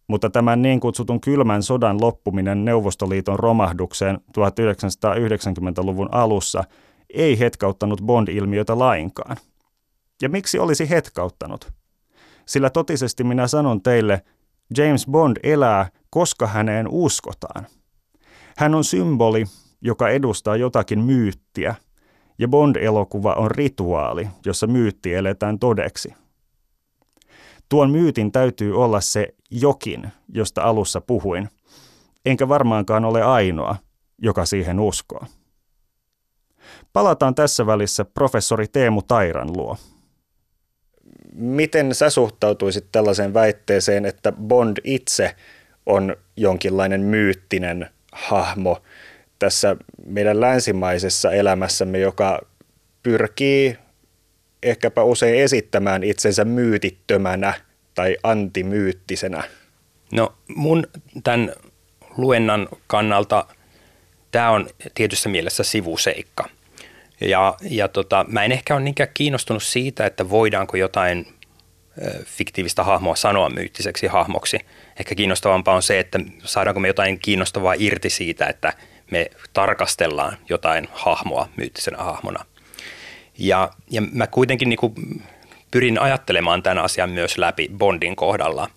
mutta 0.07 0.29
tämän 0.29 0.61
niin 0.61 0.79
kutsutun 0.79 1.21
kylmän 1.21 1.63
sodan 1.63 2.01
loppuminen 2.01 2.65
Neuvostoliiton 2.65 3.39
romahdukseen 3.39 4.19
1990-luvun 4.37 6.09
alussa 6.11 6.63
ei 7.13 7.39
hetkauttanut 7.39 8.01
Bond-ilmiötä 8.01 8.79
lainkaan. 8.79 9.37
Ja 10.21 10.29
miksi 10.29 10.59
olisi 10.59 10.89
hetkauttanut? 10.89 11.80
Sillä 12.51 12.69
totisesti 12.69 13.23
minä 13.23 13.47
sanon 13.47 13.81
teille, 13.81 14.21
James 14.77 15.07
Bond 15.07 15.37
elää, 15.43 15.89
koska 16.09 16.47
häneen 16.47 16.87
uskotaan. 16.89 17.67
Hän 18.57 18.75
on 18.75 18.83
symboli, 18.83 19.45
joka 19.81 20.09
edustaa 20.09 20.55
jotakin 20.55 20.99
myyttiä, 20.99 21.75
ja 22.39 22.47
Bond-elokuva 22.47 23.33
on 23.33 23.51
rituaali, 23.51 24.27
jossa 24.45 24.67
myytti 24.67 25.13
eletään 25.13 25.59
todeksi. 25.59 26.13
Tuon 27.69 27.91
myytin 27.91 28.31
täytyy 28.31 28.83
olla 28.83 29.01
se 29.01 29.27
jokin, 29.51 30.11
josta 30.33 30.63
alussa 30.63 31.01
puhuin, 31.01 31.49
enkä 32.25 32.47
varmaankaan 32.47 33.05
ole 33.05 33.23
ainoa, 33.23 33.75
joka 34.21 34.45
siihen 34.45 34.79
uskoo. 34.79 35.25
Palataan 36.93 37.35
tässä 37.35 37.65
välissä 37.65 38.05
professori 38.05 38.67
Teemu 38.67 39.01
Tairan 39.01 39.57
luo. 39.57 39.77
Miten 41.35 41.95
sä 41.95 42.09
suhtautuisit 42.09 42.85
tällaiseen 42.91 43.33
väitteeseen, 43.33 44.05
että 44.05 44.31
Bond 44.31 44.77
itse 44.83 45.35
on 45.85 46.15
jonkinlainen 46.37 47.01
myyttinen 47.01 47.89
hahmo 48.11 48.81
tässä 49.39 49.75
meidän 50.05 50.41
länsimaisessa 50.41 51.31
elämässämme, 51.31 51.99
joka 51.99 52.41
pyrkii 53.03 53.77
ehkäpä 54.63 55.03
usein 55.03 55.35
esittämään 55.35 56.03
itsensä 56.03 56.45
myytittömänä 56.45 57.53
tai 57.95 58.17
antimyyttisenä? 58.23 59.43
No 60.11 60.33
mun 60.55 60.87
tämän 61.23 61.53
luennan 62.17 62.67
kannalta 62.87 63.45
tämä 64.31 64.51
on 64.51 64.69
tietyssä 64.93 65.29
mielessä 65.29 65.63
sivuseikka– 65.63 66.49
ja, 67.21 67.55
ja 67.61 67.87
tota, 67.87 68.25
mä 68.27 68.43
en 68.43 68.51
ehkä 68.51 68.75
ole 68.75 68.83
niinkään 68.83 69.09
kiinnostunut 69.13 69.63
siitä, 69.63 70.05
että 70.05 70.29
voidaanko 70.29 70.77
jotain 70.77 71.27
fiktiivistä 72.25 72.83
hahmoa 72.83 73.15
sanoa 73.15 73.49
myyttiseksi 73.49 74.07
hahmoksi. 74.07 74.59
Ehkä 74.99 75.15
kiinnostavampaa 75.15 75.75
on 75.75 75.83
se, 75.83 75.99
että 75.99 76.19
saadaanko 76.43 76.79
me 76.79 76.87
jotain 76.87 77.19
kiinnostavaa 77.19 77.75
irti 77.77 78.09
siitä, 78.09 78.47
että 78.47 78.73
me 79.11 79.31
tarkastellaan 79.53 80.37
jotain 80.49 80.87
hahmoa 80.91 81.49
myyttisenä 81.57 81.97
hahmona. 81.97 82.45
Ja, 83.37 83.69
ja 83.89 84.01
mä 84.11 84.27
kuitenkin 84.27 84.69
niin 84.69 84.79
kuin 84.79 85.23
pyrin 85.71 86.01
ajattelemaan 86.01 86.63
tämän 86.63 86.83
asian 86.83 87.09
myös 87.09 87.37
läpi 87.37 87.69
Bondin 87.77 88.15
kohdalla. 88.15 88.69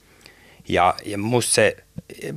Ja, 0.68 0.94
ja 1.04 1.18
musta 1.18 1.52
se 1.52 1.76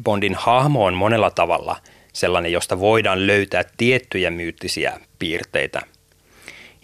Bondin 0.03 0.35
hahmo 0.35 0.85
on 0.85 0.93
monella 0.93 1.31
tavalla 1.31 1.75
sellainen, 2.13 2.51
josta 2.51 2.79
voidaan 2.79 3.27
löytää 3.27 3.63
tiettyjä 3.77 4.31
myyttisiä 4.31 4.99
piirteitä– 5.19 5.81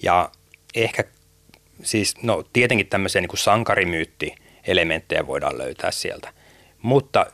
ja 0.03 0.29
ehkä 0.75 1.03
siis, 1.83 2.23
no 2.23 2.43
tietenkin 2.53 2.87
tämmöisiä 2.87 3.21
niin 3.21 3.37
sankarimyytti-elementtejä 3.37 5.27
voidaan 5.27 5.57
löytää 5.57 5.91
sieltä. 5.91 6.33
Mutta 6.81 7.25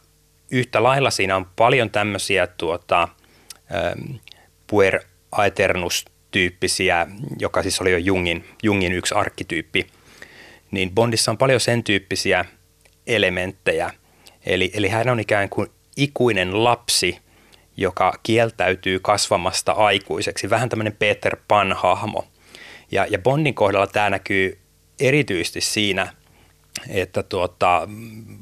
yhtä 0.52 0.84
lailla 0.84 1.12
siinä 1.12 1.36
on 1.36 1.46
paljon 1.56 1.90
tämmöisiä 1.90 2.48
tuota, 2.48 3.08
ähm, 3.76 4.16
puer 4.68 5.00
aeternus-tyyppisiä, 5.32 7.08
joka 7.40 7.64
siis 7.64 7.82
oli 7.82 7.92
jo 7.92 7.98
Jungin, 7.98 8.46
Jungin 8.64 8.94
yksi 8.94 9.16
arkkityyppi, 9.16 9.88
niin 10.72 10.92
Bondissa 10.92 11.32
on 11.32 11.38
paljon 11.38 11.60
sen 11.60 11.84
tyyppisiä 11.84 12.46
elementtejä. 13.08 13.94
Eli, 14.46 14.72
eli 14.74 14.90
hän 14.90 15.10
on 15.10 15.20
ikään 15.20 15.50
kuin 15.50 15.70
ikuinen 15.98 16.64
lapsi, 16.64 17.18
joka 17.78 18.14
kieltäytyy 18.24 19.00
kasvamasta 19.00 19.72
aikuiseksi. 19.72 20.50
Vähän 20.50 20.70
tämmöinen 20.70 20.96
Peter 21.00 21.38
Pan-hahmo– 21.48 22.28
ja, 22.91 23.05
ja 23.10 23.19
Bondin 23.19 23.53
kohdalla 23.53 23.88
tämä 23.88 24.10
näkyy 24.10 24.58
erityisesti 25.00 25.62
siinä, 25.62 26.13
että 26.89 27.24
tuota, 27.24 27.88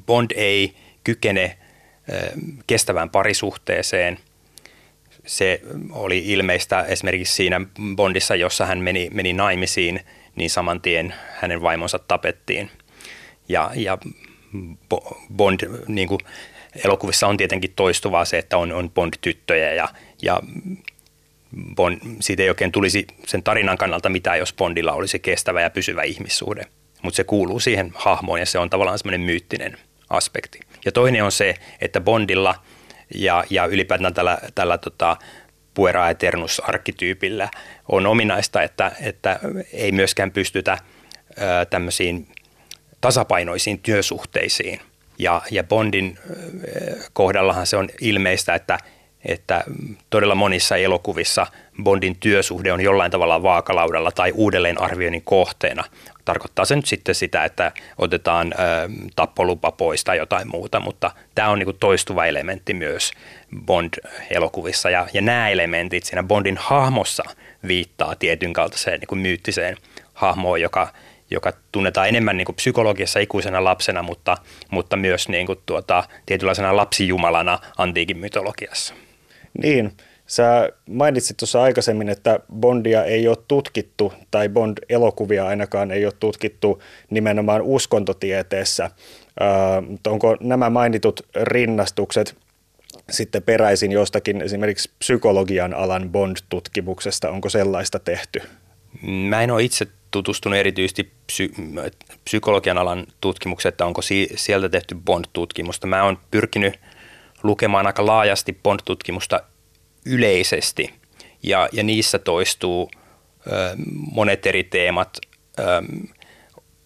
Bond 0.05 0.31
ei 0.35 0.75
kykene 1.03 1.57
kestävään 2.67 3.09
parisuhteeseen. 3.09 4.19
Se 5.25 5.61
oli 5.91 6.23
ilmeistä 6.25 6.81
esimerkiksi 6.81 7.33
siinä 7.33 7.61
Bondissa, 7.95 8.35
jossa 8.35 8.65
hän 8.65 8.79
meni, 8.79 9.09
meni 9.13 9.33
naimisiin, 9.33 9.99
niin 10.35 10.49
saman 10.49 10.81
tien 10.81 11.13
hänen 11.29 11.61
vaimonsa 11.61 11.99
tapettiin. 11.99 12.69
Ja, 13.49 13.71
ja 13.75 13.97
Bond, 15.35 15.59
niin 15.87 16.07
kuin 16.07 16.19
elokuvissa 16.85 17.27
on 17.27 17.37
tietenkin 17.37 17.73
toistuvaa 17.75 18.25
se, 18.25 18.37
että 18.37 18.57
on, 18.57 18.71
on 18.71 18.91
Bond-tyttöjä 18.91 19.73
ja, 19.73 19.87
ja 20.21 20.41
Bond, 21.75 22.01
siitä 22.19 22.43
ei 22.43 22.49
oikein 22.49 22.71
tulisi 22.71 23.07
sen 23.27 23.43
tarinan 23.43 23.77
kannalta 23.77 24.09
mitään, 24.09 24.39
jos 24.39 24.53
Bondilla 24.53 24.91
olisi 24.91 25.19
kestävä 25.19 25.61
ja 25.61 25.69
pysyvä 25.69 26.03
ihmissuhde. 26.03 26.63
Mutta 27.01 27.17
se 27.17 27.23
kuuluu 27.23 27.59
siihen 27.59 27.91
hahmoon 27.95 28.39
ja 28.39 28.45
se 28.45 28.59
on 28.59 28.69
tavallaan 28.69 28.99
semmoinen 28.99 29.21
myyttinen 29.21 29.77
aspekti. 30.09 30.59
Ja 30.85 30.91
toinen 30.91 31.23
on 31.23 31.31
se, 31.31 31.55
että 31.81 32.01
Bondilla 32.01 32.55
ja, 33.15 33.43
ja 33.49 33.65
ylipäätään 33.65 34.13
tällä, 34.13 34.37
tällä 34.55 34.77
tota, 34.77 35.17
puera 35.73 36.09
eternus-arkkityypillä 36.09 37.49
on 37.89 38.05
ominaista, 38.05 38.61
että, 38.61 38.91
että 39.01 39.39
ei 39.73 39.91
myöskään 39.91 40.31
pystytä 40.31 40.77
ö, 41.31 41.65
tämmöisiin 41.65 42.27
tasapainoisiin 43.01 43.79
työsuhteisiin. 43.79 44.79
Ja, 45.19 45.41
ja 45.51 45.63
Bondin 45.63 46.17
ö, 46.29 46.33
kohdallahan 47.13 47.67
se 47.67 47.77
on 47.77 47.89
ilmeistä, 48.01 48.55
että 48.55 48.77
että 49.27 49.63
todella 50.10 50.36
monissa 50.36 50.77
elokuvissa 50.77 51.48
Bondin 51.84 52.17
työsuhde 52.19 52.74
on 52.74 52.81
jollain 52.81 53.12
tavalla 53.12 53.43
vaakalaudalla 53.43 54.12
tai 54.12 54.31
uudelleenarvioinnin 54.36 55.22
kohteena. 55.22 55.84
Tarkoittaa 56.25 56.65
se 56.65 56.75
nyt 56.75 56.86
sitten 56.86 57.15
sitä, 57.15 57.46
että 57.46 57.72
otetaan 57.98 58.53
ö, 58.53 58.57
tappolupa 59.15 59.72
pois 59.72 60.03
tai 60.03 60.17
jotain 60.17 60.48
muuta, 60.48 60.79
mutta 60.79 61.12
tämä 61.36 61.50
on 61.50 61.60
niinku 61.60 61.74
toistuva 61.74 62.25
elementti 62.25 62.74
myös 62.74 63.12
Bond-elokuvissa. 63.65 64.89
Ja, 64.89 65.07
ja 65.13 65.22
nämä 65.22 65.50
elementit 65.50 66.03
siinä 66.03 66.24
Bondin 66.24 66.57
hahmossa 66.60 67.24
viittaa 67.67 68.15
tietyn 68.15 68.53
kaltaiseen 68.53 69.00
niinku 69.00 69.15
myyttiseen 69.15 69.77
hahmoon, 70.13 70.62
joka, 70.62 70.88
joka 71.31 71.53
tunnetaan 71.72 72.07
enemmän 72.07 72.38
niin 72.38 72.55
psykologiassa 72.55 73.19
ikuisena 73.19 73.63
lapsena, 73.63 74.03
mutta, 74.03 74.38
mutta 74.72 74.96
myös 74.96 75.29
niin 75.29 75.46
kuin 75.46 75.60
tuota, 75.65 76.03
tietynlaisena 76.25 76.75
lapsijumalana 76.75 77.60
antiikin 77.77 78.17
mytologiassa. 78.17 78.93
Niin, 79.63 79.91
sä 80.27 80.69
mainitsit 80.89 81.37
tuossa 81.37 81.61
aikaisemmin, 81.61 82.09
että 82.09 82.39
Bondia 82.53 83.03
ei 83.03 83.27
ole 83.27 83.37
tutkittu, 83.47 84.13
tai 84.31 84.49
Bond-elokuvia 84.49 85.47
ainakaan 85.47 85.91
ei 85.91 86.05
ole 86.05 86.13
tutkittu 86.19 86.81
nimenomaan 87.09 87.61
uskontotieteessä. 87.61 88.83
Äh, 88.85 88.91
onko 90.07 90.37
nämä 90.39 90.69
mainitut 90.69 91.21
rinnastukset 91.43 92.35
sitten 93.09 93.43
peräisin 93.43 93.91
jostakin 93.91 94.41
esimerkiksi 94.41 94.91
psykologian 94.99 95.73
alan 95.73 96.09
Bond-tutkimuksesta? 96.09 97.29
Onko 97.29 97.49
sellaista 97.49 97.99
tehty? 97.99 98.41
Mä 99.01 99.41
en 99.41 99.51
ole 99.51 99.63
itse 99.63 99.87
tutustunut 100.11 100.59
erityisesti 100.59 101.11
psy- 101.27 101.53
psykologian 102.25 102.77
alan 102.77 103.07
tutkimukseen, 103.21 103.73
että 103.73 103.85
onko 103.85 104.01
si- 104.01 104.29
sieltä 104.35 104.69
tehty 104.69 104.95
Bond-tutkimusta. 104.95 105.87
Mä 105.87 106.03
oon 106.03 106.17
pyrkinyt 106.31 106.79
lukemaan 107.44 107.88
aika 107.88 108.06
laajasti 108.06 108.60
Bond-tutkimusta 108.63 109.39
yleisesti. 110.06 110.94
Ja, 111.44 111.70
ja 111.72 111.84
niissä 111.84 112.20
toistuu 112.20 112.91
ö, 113.48 113.51
monet 114.12 114.46
eri 114.46 114.63
teemat, 114.63 115.17
ö, 115.60 115.63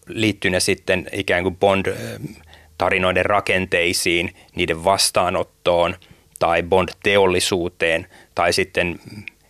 liittyy 0.07 0.51
ne 0.51 0.59
sitten 0.59 1.07
ikään 1.13 1.43
kuin 1.43 1.57
Bond-tarinoiden 1.57 3.25
rakenteisiin, 3.25 4.35
niiden 4.55 4.83
vastaanottoon 4.83 5.95
tai 6.39 6.63
Bond-teollisuuteen 6.63 8.07
tai 8.35 8.53
sitten 8.53 8.99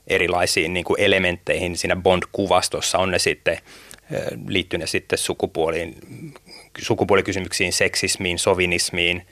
erilaisiin 0.08 0.74
niin 0.74 0.84
kuin 0.84 1.01
elementteihin 1.01 1.77
siinä 1.77 1.96
Bond-kuvastossa, 1.96 2.98
on 2.98 3.12
ne 3.12 3.20
sitten, 3.20 3.58
liittyy 4.48 4.79
ne 4.79 4.88
sitten 4.88 5.20
sukupuoliin, 5.20 5.96
sukupuolikysymyksiin, 6.77 7.74
seksismiin, 7.74 8.39
sovinismiin, 8.39 9.27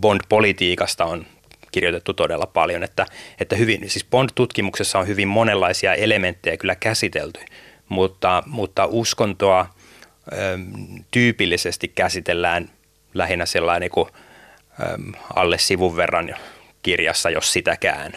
Bond-politiikasta 0.00 1.04
on 1.04 1.26
kirjoitettu 1.72 2.14
todella 2.14 2.46
paljon, 2.46 2.82
että, 2.82 3.06
että 3.40 3.56
hyvin, 3.56 3.90
siis 3.90 4.06
Bond-tutkimuksessa 4.10 4.98
on 4.98 5.06
hyvin 5.06 5.28
monenlaisia 5.28 5.94
elementtejä 5.94 6.56
kyllä 6.56 6.74
käsitelty, 6.74 7.40
mutta, 7.88 8.42
mutta 8.46 8.86
uskontoa 8.86 9.66
ö, 10.32 10.58
tyypillisesti 11.10 11.88
käsitellään 11.88 12.70
lähinnä 13.14 13.46
sellainen 13.46 13.80
niin 13.80 13.90
kuin, 13.90 14.08
ö, 14.80 14.84
alle 15.36 15.58
sivun 15.58 15.96
verran 15.96 16.34
kirjassa, 16.82 17.30
jos 17.30 17.52
sitäkään. 17.52 18.12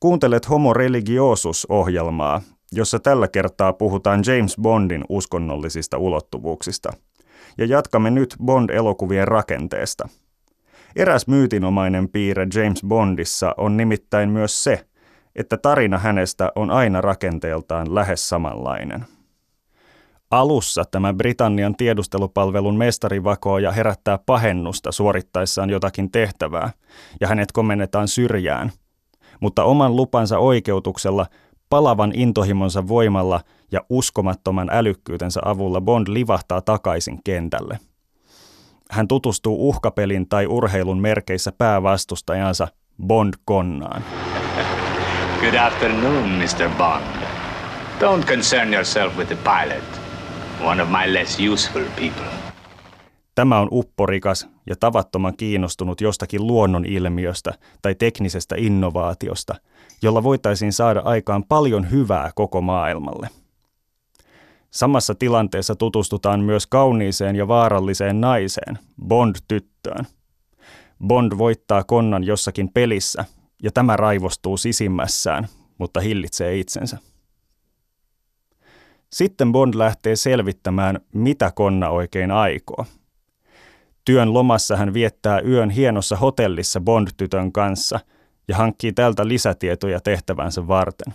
Kuuntelet 0.00 0.50
Homo 0.50 0.72
Religiosus-ohjelmaa, 0.72 2.42
jossa 2.72 2.98
tällä 2.98 3.28
kertaa 3.28 3.72
puhutaan 3.72 4.22
James 4.26 4.56
Bondin 4.62 5.04
uskonnollisista 5.08 5.98
ulottuvuuksista. 5.98 6.92
Ja 7.58 7.66
jatkamme 7.66 8.10
nyt 8.10 8.36
Bond-elokuvien 8.44 9.28
rakenteesta. 9.28 10.08
Eräs 10.96 11.26
myytinomainen 11.26 12.08
piirre 12.08 12.46
James 12.54 12.82
Bondissa 12.88 13.54
on 13.56 13.76
nimittäin 13.76 14.30
myös 14.30 14.64
se, 14.64 14.86
että 15.36 15.56
tarina 15.56 15.98
hänestä 15.98 16.52
on 16.54 16.70
aina 16.70 17.00
rakenteeltaan 17.00 17.94
lähes 17.94 18.28
samanlainen. 18.28 19.04
Alussa 20.30 20.84
tämä 20.90 21.12
Britannian 21.12 21.76
tiedustelupalvelun 21.76 22.76
mestarivakooja 22.76 23.72
herättää 23.72 24.18
pahennusta 24.26 24.92
suorittaessaan 24.92 25.70
jotakin 25.70 26.10
tehtävää, 26.10 26.70
ja 27.20 27.28
hänet 27.28 27.52
komennetaan 27.52 28.08
syrjään– 28.08 28.72
mutta 29.40 29.64
oman 29.64 29.96
lupansa 29.96 30.38
oikeutuksella, 30.38 31.26
palavan 31.70 32.12
intohimonsa 32.14 32.88
voimalla 32.88 33.40
ja 33.74 33.80
uskomattoman 33.90 34.68
älykkyytensä 34.72 35.40
avulla 35.44 35.80
Bond 35.80 36.06
livahtaa 36.08 36.60
takaisin 36.60 37.20
kentälle. 37.24 37.78
Hän 38.90 39.08
tutustuu 39.08 39.68
uhkapelin 39.68 40.28
tai 40.28 40.46
urheilun 40.46 41.00
merkeissä 41.00 41.52
päävastustajansa 41.58 42.68
Bond 43.06 43.34
Konnaan. 43.44 44.04
Good 45.40 45.54
afternoon, 45.54 46.28
Mr. 46.28 46.68
Bond. 46.78 47.04
Don't 48.00 48.26
concern 48.26 48.74
yourself 48.74 49.16
with 49.16 49.28
the 49.28 49.38
pilot, 49.44 50.00
one 50.70 50.82
of 50.82 50.88
my 50.88 51.14
less 51.14 51.38
useful 51.52 51.84
people. 51.84 52.32
Tämä 53.34 53.58
on 53.58 53.68
upporikas 53.70 54.48
ja 54.66 54.76
tavattoman 54.80 55.36
kiinnostunut 55.36 56.00
jostakin 56.00 56.46
luonnon 56.46 56.84
ilmiöstä 56.84 57.52
tai 57.82 57.94
teknisestä 57.94 58.54
innovaatiosta, 58.58 59.54
jolla 60.02 60.22
voitaisiin 60.22 60.72
saada 60.72 61.00
aikaan 61.00 61.44
paljon 61.48 61.90
hyvää 61.90 62.30
koko 62.34 62.60
maailmalle. 62.60 63.28
Samassa 64.74 65.14
tilanteessa 65.14 65.76
tutustutaan 65.76 66.40
myös 66.40 66.66
kauniiseen 66.66 67.36
ja 67.36 67.48
vaaralliseen 67.48 68.20
naiseen, 68.20 68.78
Bond-tyttöön. 69.06 70.06
Bond 71.06 71.32
voittaa 71.38 71.84
konnan 71.84 72.24
jossakin 72.24 72.70
pelissä, 72.74 73.24
ja 73.62 73.72
tämä 73.72 73.96
raivostuu 73.96 74.56
sisimmässään, 74.56 75.48
mutta 75.78 76.00
hillitsee 76.00 76.58
itsensä. 76.58 76.98
Sitten 79.12 79.52
Bond 79.52 79.74
lähtee 79.76 80.16
selvittämään, 80.16 81.00
mitä 81.12 81.52
konna 81.54 81.88
oikein 81.88 82.30
aikoo– 82.30 82.86
Työn 84.04 84.34
lomassa 84.34 84.76
hän 84.76 84.94
viettää 84.94 85.40
yön 85.40 85.70
hienossa 85.70 86.16
hotellissa 86.16 86.80
Bond-tytön 86.80 87.52
kanssa 87.52 88.00
ja 88.48 88.56
hankkii 88.56 88.92
tältä 88.92 89.28
lisätietoja 89.28 90.00
tehtävänsä 90.00 90.68
varten. 90.68 91.14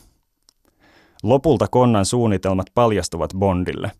Lopulta 1.23 1.67
Konnan 1.67 2.05
suunnitelmat 2.05 2.67
paljastuvat 2.73 3.33
Bondille. 3.39 3.91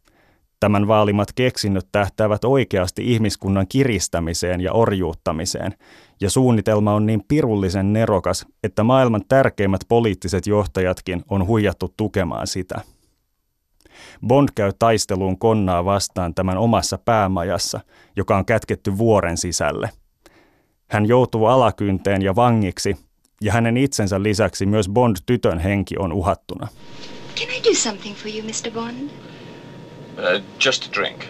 Tämän 0.60 0.88
vaalimat 0.88 1.34
keksinnöt 1.34 1.88
tähtäävät 1.92 2.46
oikeasti 2.46 3.14
ihmiskunnan 3.14 3.66
kiristämiseen 3.70 4.62
ja 4.62 4.74
orjuuttamiseen, 4.74 5.74
ja 6.22 6.30
suunnitelma 6.30 6.94
on 6.94 7.06
niin 7.06 7.24
pirullisen 7.28 7.94
nerokas, 7.94 8.46
että 8.64 8.84
maailman 8.84 9.22
tärkeimmät 9.28 9.82
poliittiset 9.88 10.48
johtajatkin 10.48 11.24
on 11.30 11.48
huijattu 11.48 11.94
tukemaan 11.98 12.48
sitä. 12.48 12.82
Bond 14.28 14.50
käy 14.56 14.72
taisteluun 14.80 15.40
konnaa 15.40 15.86
vastaan 15.86 16.34
tämän 16.34 16.58
omassa 16.58 16.98
päämajassa, 16.98 17.80
joka 18.16 18.38
on 18.38 18.46
kätketty 18.46 18.98
vuoren 18.98 19.38
sisälle. 19.38 19.90
Hän 20.90 21.06
joutuu 21.06 21.46
alakynteen 21.46 22.22
ja 22.22 22.36
vangiksi, 22.36 22.98
ja 23.42 23.52
hänen 23.54 23.78
itsensä 23.78 24.24
lisäksi 24.24 24.66
myös 24.66 24.90
Bond-tytön 24.90 25.60
henki 25.60 25.96
on 25.98 26.14
uhattuna. 26.14 26.68
Can 27.36 27.50
I 27.50 27.64
do 27.64 27.74
something 27.74 28.16
for 28.16 28.32
you, 28.32 28.42
Mr. 28.44 28.72
Bond? 28.72 29.04
Uh, 29.04 30.44
just 30.66 30.86
a 30.86 31.00
drink. 31.00 31.24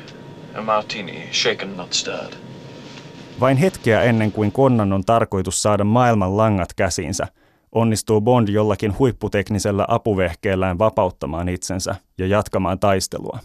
A 0.55 0.61
martini, 0.61 1.29
shaken 1.31 1.77
not 1.77 1.93
stirred. 1.93 2.33
Vain 3.39 3.57
hetkeä 3.57 4.01
ennen 4.01 4.31
kuin 4.31 4.51
konnan 4.51 4.93
on 4.93 5.05
tarkoitus 5.05 5.61
saada 5.61 5.83
maailman 5.83 6.37
langat 6.37 6.73
käsinsä– 6.73 7.27
onnistuu 7.71 8.21
Bond 8.21 8.49
jollakin 8.49 8.99
huipputeknisellä 8.99 9.85
apuvehkeellään 9.87 10.79
vapauttamaan 10.79 11.49
itsensä 11.49 11.95
ja 12.17 12.27
jatkamaan 12.27 12.79
taistelua. 12.79 13.39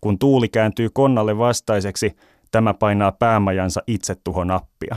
Kun 0.00 0.18
tuuli 0.18 0.48
kääntyy 0.48 0.88
konnalle 0.92 1.38
vastaiseksi, 1.38 2.16
tämä 2.50 2.74
painaa 2.74 3.12
päämajansa 3.12 3.82
itsetuhonappia. 3.86 4.96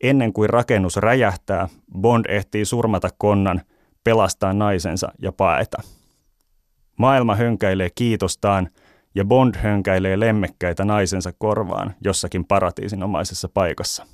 Ennen 0.00 0.32
kuin 0.32 0.50
rakennus 0.50 0.96
räjähtää, 0.96 1.68
Bond 2.00 2.24
ehtii 2.28 2.64
surmata 2.64 3.08
konnan, 3.18 3.62
pelastaa 4.04 4.52
naisensa 4.52 5.12
ja 5.22 5.32
paeta. 5.32 5.82
Maailma 6.98 7.34
hönkäilee 7.34 7.90
kiitostaan 7.94 8.68
ja 9.14 9.24
Bond 9.24 9.54
hönkäilee 9.54 10.20
lemmekkäitä 10.20 10.84
naisensa 10.84 11.32
korvaan 11.38 11.94
jossakin 12.04 12.44
paratiisinomaisessa 12.44 13.48
paikassa. 13.54 14.06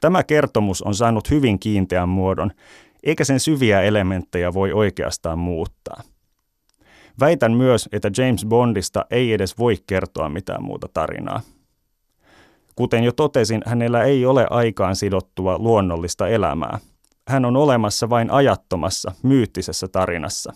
Tämä 0.00 0.22
kertomus 0.22 0.82
on 0.82 0.94
saanut 0.94 1.30
hyvin 1.30 1.58
kiinteän 1.58 2.08
muodon, 2.08 2.50
eikä 3.02 3.24
sen 3.24 3.40
syviä 3.40 3.82
elementtejä 3.82 4.54
voi 4.54 4.72
oikeastaan 4.72 5.38
muuttaa. 5.38 6.02
Väitän 7.20 7.52
myös, 7.52 7.88
että 7.92 8.10
James 8.16 8.46
Bondista 8.46 9.06
ei 9.10 9.32
edes 9.32 9.58
voi 9.58 9.76
kertoa 9.86 10.28
mitään 10.28 10.62
muuta 10.62 10.88
tarinaa. 10.94 11.40
Kuten 12.78 13.04
jo 13.04 13.12
totesin, 13.12 13.62
hänellä 13.66 14.02
ei 14.02 14.26
ole 14.26 14.46
aikaan 14.50 14.96
sidottua 14.96 15.58
luonnollista 15.58 16.28
elämää. 16.28 16.78
Hän 17.28 17.44
on 17.44 17.56
olemassa 17.56 18.10
vain 18.10 18.30
ajattomassa, 18.30 19.12
myyttisessä 19.22 19.88
tarinassa. 19.88 20.52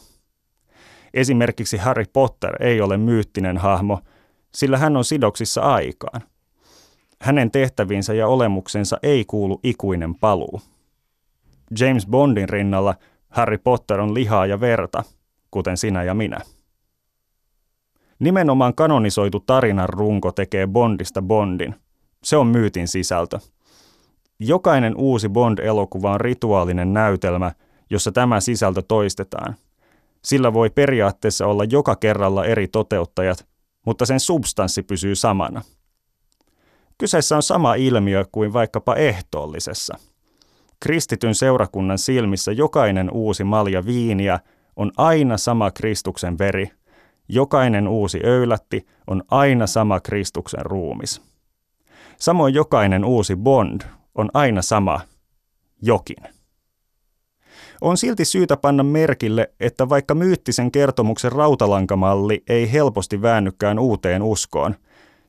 Esimerkiksi 1.15 1.77
Harry 1.77 2.05
Potter 2.13 2.63
ei 2.63 2.81
ole 2.81 2.97
myyttinen 2.97 3.59
hahmo, 3.59 4.01
sillä 4.55 4.79
hän 4.79 4.97
on 4.97 5.05
sidoksissa 5.05 5.61
aikaan. 5.61 6.21
Hänen 7.21 7.51
tehtäviinsä 7.51 8.15
ja 8.15 8.29
olemuksensa 8.29 8.99
ei 9.03 9.25
kuulu 9.25 9.61
ikuinen 9.63 10.15
paluu. 10.15 10.61
James 11.81 12.07
Bondin 12.07 12.49
rinnalla 12.49 12.95
Harry 13.29 13.59
Potter 13.59 14.01
on 14.01 14.15
lihaa 14.15 14.47
ja 14.47 14.61
verta, 14.61 15.03
kuten 15.51 15.77
sinä 15.77 16.03
ja 16.03 16.15
minä. 16.15 16.41
Nimenomaan 18.19 18.75
kanonisoitu 18.75 19.41
tarinan 19.41 19.89
runko 19.89 20.33
tekee 20.33 20.67
Bondista 20.67 21.23
Bondin. 21.23 21.82
Se 22.25 22.37
on 22.37 22.47
myytin 22.47 22.89
sisältö. 22.89 23.39
Jokainen 24.39 24.97
uusi 24.97 25.29
Bond-elokuva 25.29 26.13
on 26.13 26.21
rituaalinen 26.21 26.93
näytelmä, 26.93 27.53
jossa 27.91 28.13
tämä 28.13 28.41
sisältö 28.41 28.83
toistetaan. 28.83 29.55
Sillä 30.25 30.53
voi 30.53 30.71
periaatteessa 30.71 31.47
olla 31.47 31.65
joka 31.65 31.97
kerralla 31.97 32.45
eri 32.45 32.69
toteuttajat, 32.69 33.47
mutta 33.87 34.07
sen 34.07 34.21
substanssi 34.21 34.83
pysyy 34.83 35.15
samana. 35.15 35.63
Kyseessä 36.99 37.37
on 37.37 37.43
sama 37.43 37.75
ilmiö 37.75 38.25
kuin 38.33 38.53
vaikkapa 38.53 38.97
ehtoollisessa. 38.97 39.99
Kristityn 40.81 41.35
seurakunnan 41.35 41.99
silmissä 41.99 42.53
jokainen 42.53 43.11
uusi 43.11 43.45
malja 43.45 43.87
viiniä 43.87 44.41
on 44.77 44.93
aina 44.97 45.37
sama 45.37 45.71
Kristuksen 45.71 46.39
veri, 46.39 46.71
jokainen 47.29 47.89
uusi 47.89 48.21
öylätti 48.25 48.87
on 49.07 49.23
aina 49.31 49.67
sama 49.67 50.01
Kristuksen 50.01 50.67
ruumis. 50.67 51.32
Samoin 52.23 52.55
jokainen 52.55 53.05
uusi 53.05 53.37
Bond 53.37 53.81
on 54.15 54.31
aina 54.35 54.63
sama 54.63 55.01
jokin. 55.83 56.17
On 57.81 57.97
silti 57.97 58.25
syytä 58.25 58.57
panna 58.57 58.83
merkille, 58.83 59.51
että 59.61 59.89
vaikka 59.89 60.15
myyttisen 60.15 60.73
kertomuksen 60.73 61.33
rautalankamalli 61.33 62.43
ei 62.49 62.73
helposti 62.73 63.23
väännykään 63.23 63.79
uuteen 63.79 64.23
uskoon, 64.23 64.75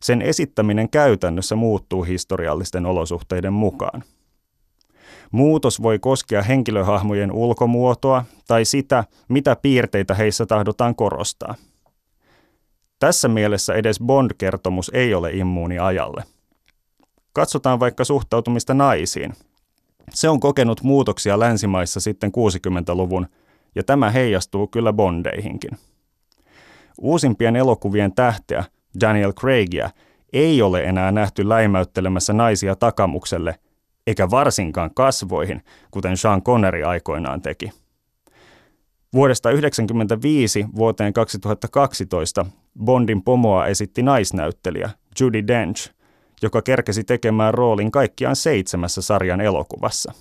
sen 0.03 0.21
esittäminen 0.21 0.89
käytännössä 0.89 1.55
muuttuu 1.55 2.03
historiallisten 2.03 2.85
olosuhteiden 2.85 3.53
mukaan. 3.53 4.03
Muutos 5.31 5.81
voi 5.81 5.99
koskea 5.99 6.41
henkilöhahmojen 6.41 7.31
ulkomuotoa 7.31 8.25
tai 8.47 8.65
sitä, 8.65 9.03
mitä 9.29 9.55
piirteitä 9.55 10.13
heissä 10.13 10.45
tahdotaan 10.45 10.95
korostaa. 10.95 11.55
Tässä 12.99 13.27
mielessä 13.27 13.73
edes 13.73 13.99
Bond-kertomus 13.99 14.91
ei 14.93 15.13
ole 15.13 15.31
immuuni 15.31 15.79
ajalle. 15.79 16.23
Katsotaan 17.33 17.79
vaikka 17.79 18.03
suhtautumista 18.03 18.73
naisiin. 18.73 19.33
Se 20.09 20.29
on 20.29 20.39
kokenut 20.39 20.83
muutoksia 20.83 21.39
länsimaissa 21.39 21.99
sitten 21.99 22.31
60-luvun, 22.31 23.27
ja 23.75 23.83
tämä 23.83 24.09
heijastuu 24.09 24.67
kyllä 24.67 24.93
Bondeihinkin. 24.93 25.71
Uusimpien 27.01 27.55
elokuvien 27.55 28.15
tähteä, 28.15 28.63
Daniel 29.01 29.33
Craigia, 29.33 29.89
ei 30.33 30.61
ole 30.61 30.83
enää 30.83 31.11
nähty 31.11 31.49
läimäyttelemässä 31.49 32.33
naisia 32.33 32.75
takamukselle, 32.75 33.59
eikä 34.07 34.29
varsinkaan 34.29 34.93
kasvoihin, 34.93 35.61
kuten 35.91 36.17
Sean 36.17 36.43
Connery 36.43 36.83
aikoinaan 36.83 37.41
teki. 37.41 37.71
Vuodesta 39.13 39.49
1995 39.49 40.65
vuoteen 40.75 41.13
2012 41.13 42.45
Bondin 42.83 43.23
pomoa 43.23 43.67
esitti 43.67 44.03
naisnäyttelijä 44.03 44.89
Judy 45.19 45.47
Dench– 45.47 45.89
joka 46.43 46.61
kerkesi 46.61 47.03
tekemään 47.03 47.53
roolin 47.53 47.91
kaikkiaan 47.91 48.35
seitsemässä 48.35 49.01
sarjan 49.01 49.41
elokuvassa. 49.41 50.13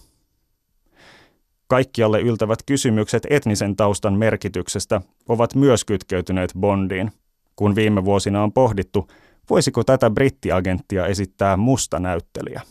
Kaikkialle 1.67 2.21
yltävät 2.21 2.59
kysymykset 2.67 3.27
etnisen 3.31 3.77
taustan 3.77 4.15
merkityksestä 4.15 5.01
ovat 5.29 5.55
myös 5.55 5.85
kytkeytyneet 5.85 6.53
Bondiin, 6.61 7.13
kun 7.57 7.75
viime 7.75 8.05
vuosina 8.05 8.43
on 8.43 8.53
pohdittu, 8.53 9.09
voisiko 9.51 9.85
tätä 9.85 10.11
brittiagenttia 10.11 11.07
esittää 11.07 11.57
musta 11.57 12.01
näyttelijä. 12.01 12.63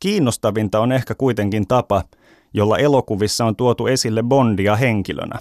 Kiinnostavinta 0.00 0.80
on 0.80 0.92
ehkä 0.92 1.14
kuitenkin 1.14 1.66
tapa, 1.66 2.04
jolla 2.54 2.78
elokuvissa 2.78 3.44
on 3.44 3.56
tuotu 3.56 3.86
esille 3.86 4.22
Bondia 4.22 4.76
henkilönä. 4.76 5.38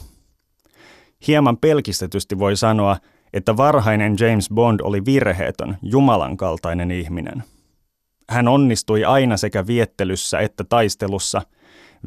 Hieman 1.28 1.58
pelkistetysti 1.58 2.40
voi 2.40 2.56
sanoa, 2.56 2.98
että 3.34 3.58
varhainen 3.58 4.16
James 4.20 4.50
Bond 4.54 4.80
oli 4.84 5.06
virheetön, 5.06 5.78
Jumalan 5.82 6.38
kaltainen 6.38 6.92
ihminen. 6.92 7.44
Hän 8.30 8.48
onnistui 8.48 9.06
aina 9.06 9.38
sekä 9.38 9.68
viettelyssä 9.68 10.40
että 10.40 10.64
taistelussa, 10.64 11.42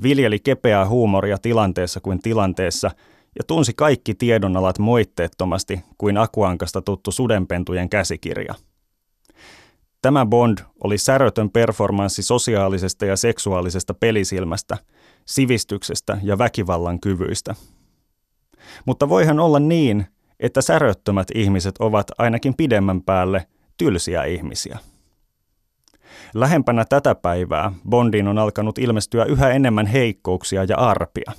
viljeli 0.02 0.38
kepeää 0.38 0.88
huumoria 0.88 1.38
tilanteessa 1.38 2.00
kuin 2.00 2.22
tilanteessa 2.22 2.90
ja 3.38 3.44
tunsi 3.46 3.72
kaikki 3.76 4.14
tiedonalat 4.14 4.78
moitteettomasti 4.78 5.80
kuin 5.98 6.18
akuankasta 6.18 6.82
tuttu 6.82 7.12
sudenpentujen 7.12 7.88
käsikirja. 7.88 8.54
Tämä 10.02 10.26
Bond 10.26 10.58
oli 10.84 10.98
särötön 10.98 11.50
performanssi 11.50 12.22
sosiaalisesta 12.22 13.06
ja 13.06 13.16
seksuaalisesta 13.16 13.94
pelisilmästä, 13.94 14.76
sivistyksestä 15.24 16.18
ja 16.22 16.38
väkivallan 16.38 17.00
kyvyistä. 17.00 17.54
Mutta 18.84 19.08
voihan 19.08 19.40
olla 19.40 19.58
niin, 19.58 20.06
että 20.40 20.62
säröttömät 20.62 21.28
ihmiset 21.34 21.74
ovat 21.78 22.06
ainakin 22.18 22.54
pidemmän 22.56 23.02
päälle 23.02 23.46
tylsiä 23.76 24.24
ihmisiä. 24.24 24.78
Lähempänä 26.34 26.84
tätä 26.84 27.14
päivää 27.14 27.72
Bondiin 27.88 28.28
on 28.28 28.38
alkanut 28.38 28.78
ilmestyä 28.78 29.24
yhä 29.24 29.50
enemmän 29.50 29.86
heikkouksia 29.86 30.64
ja 30.64 30.76
arpia. 30.76 31.32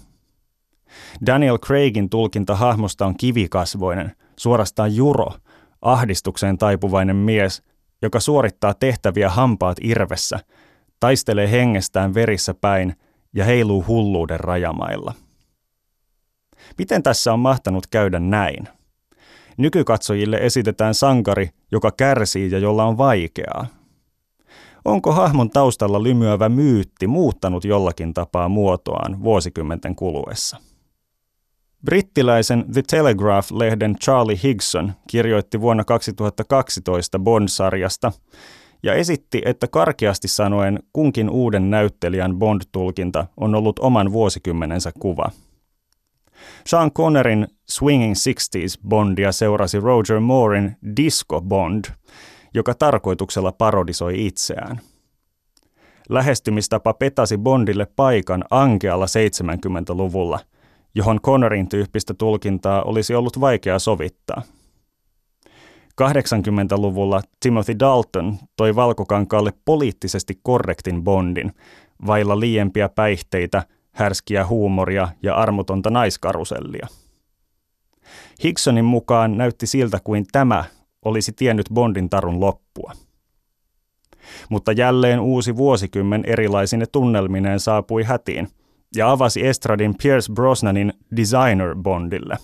Daniel 1.26 1.58
Craigin 1.58 2.10
tulkinta 2.10 2.56
hahmosta 2.56 3.06
on 3.06 3.18
kivikasvoinen, 3.18 4.16
suorastaan 4.40 4.96
juro, 4.96 5.34
ahdistukseen 5.82 6.58
taipuvainen 6.58 7.16
mies, 7.16 7.64
joka 8.02 8.20
suorittaa 8.20 8.74
tehtäviä 8.74 9.30
hampaat 9.30 9.78
irvessä, 9.82 10.40
taistelee 11.00 11.52
hengestään 11.52 12.14
verissä 12.14 12.54
päin 12.54 12.96
ja 13.34 13.46
heiluu 13.46 13.86
hulluuden 13.88 14.40
rajamailla. 14.40 15.14
Miten 16.78 17.04
tässä 17.04 17.34
on 17.34 17.40
mahtanut 17.40 17.88
käydä 17.88 18.20
näin? 18.20 18.68
Nykykatsojille 19.58 20.38
esitetään 20.38 20.94
sankari, 20.94 21.50
joka 21.72 21.92
kärsii 21.92 22.52
ja 22.52 22.60
jolla 22.60 22.84
on 22.84 22.98
vaikeaa. 22.98 23.68
Onko 24.86 25.12
hahmon 25.12 25.50
taustalla 25.50 26.04
lymyävä 26.04 26.50
myytti 26.50 27.08
muuttanut 27.08 27.66
jollakin 27.66 28.14
tapaa 28.14 28.50
muotoaan 28.50 29.24
vuosikymmenten 29.24 29.96
kuluessa? 29.96 30.58
Brittiläisen 31.86 32.66
The 32.74 32.82
Telegraph-lehden 32.82 33.96
Charlie 34.04 34.40
Higson 34.44 34.94
kirjoitti 35.08 35.62
vuonna 35.62 35.84
2012 35.84 37.20
Bond-sarjasta 37.20 38.12
ja 38.84 38.94
esitti, 38.94 39.42
että 39.46 39.68
karkeasti 39.68 40.28
sanoen 40.28 40.80
kunkin 40.94 41.30
uuden 41.30 41.70
näyttelijän 41.70 42.36
Bond-tulkinta 42.36 43.26
on 43.38 43.56
ollut 43.56 43.80
oman 43.80 44.12
vuosikymmenensä 44.12 44.92
kuva– 45.00 45.32
Sean 46.68 46.92
Connerin 46.92 47.48
Swinging 47.70 48.16
Sixties 48.16 48.80
Bondia 48.88 49.32
seurasi 49.32 49.80
Roger 49.80 50.20
Moorein 50.20 50.78
Disco 50.98 51.42
Bond, 51.42 51.86
joka 52.54 52.74
tarkoituksella 52.74 53.52
parodisoi 53.52 54.26
itseään. 54.26 54.80
Lähestymistapa 56.10 56.94
petasi 56.94 57.38
Bondille 57.38 57.88
paikan 57.96 58.44
ankealla 58.50 59.06
70-luvulla, 59.06 60.40
johon 60.96 61.22
Connerin 61.22 61.70
tyyppistä 61.70 62.14
tulkintaa 62.14 62.84
olisi 62.84 63.16
ollut 63.16 63.40
vaikea 63.40 63.80
sovittaa. 63.80 64.42
80-luvulla 66.02 67.22
Timothy 67.40 67.76
Dalton 67.80 68.38
toi 68.58 68.76
valkokankaalle 68.76 69.54
poliittisesti 69.66 70.40
korrektin 70.44 71.04
Bondin, 71.04 71.54
vailla 72.08 72.40
liiempia 72.40 72.90
päihteitä– 72.90 73.64
härskiä 73.98 74.48
huumoria 74.48 75.08
ja 75.24 75.36
armotonta 75.36 75.90
naiskarusellia. 75.90 76.88
Hicksonin 78.44 78.86
mukaan 78.86 79.38
näytti 79.38 79.68
siltä 79.68 80.00
kuin 80.04 80.26
tämä 80.32 80.64
olisi 81.06 81.32
tiennyt 81.32 81.66
Bondin 81.74 82.10
tarun 82.10 82.40
loppua. 82.40 82.94
Mutta 84.50 84.72
jälleen 84.72 85.20
uusi 85.20 85.56
vuosikymmen 85.56 86.24
erilaisine 86.26 86.86
tunnelmineen 86.86 87.60
saapui 87.60 88.04
hätiin 88.04 88.48
ja 88.96 89.12
avasi 89.12 89.48
Estradin 89.48 89.96
Pierce 90.04 90.34
Brosnanin 90.34 90.94
Designer 91.16 91.76
Bondille. 91.76 92.38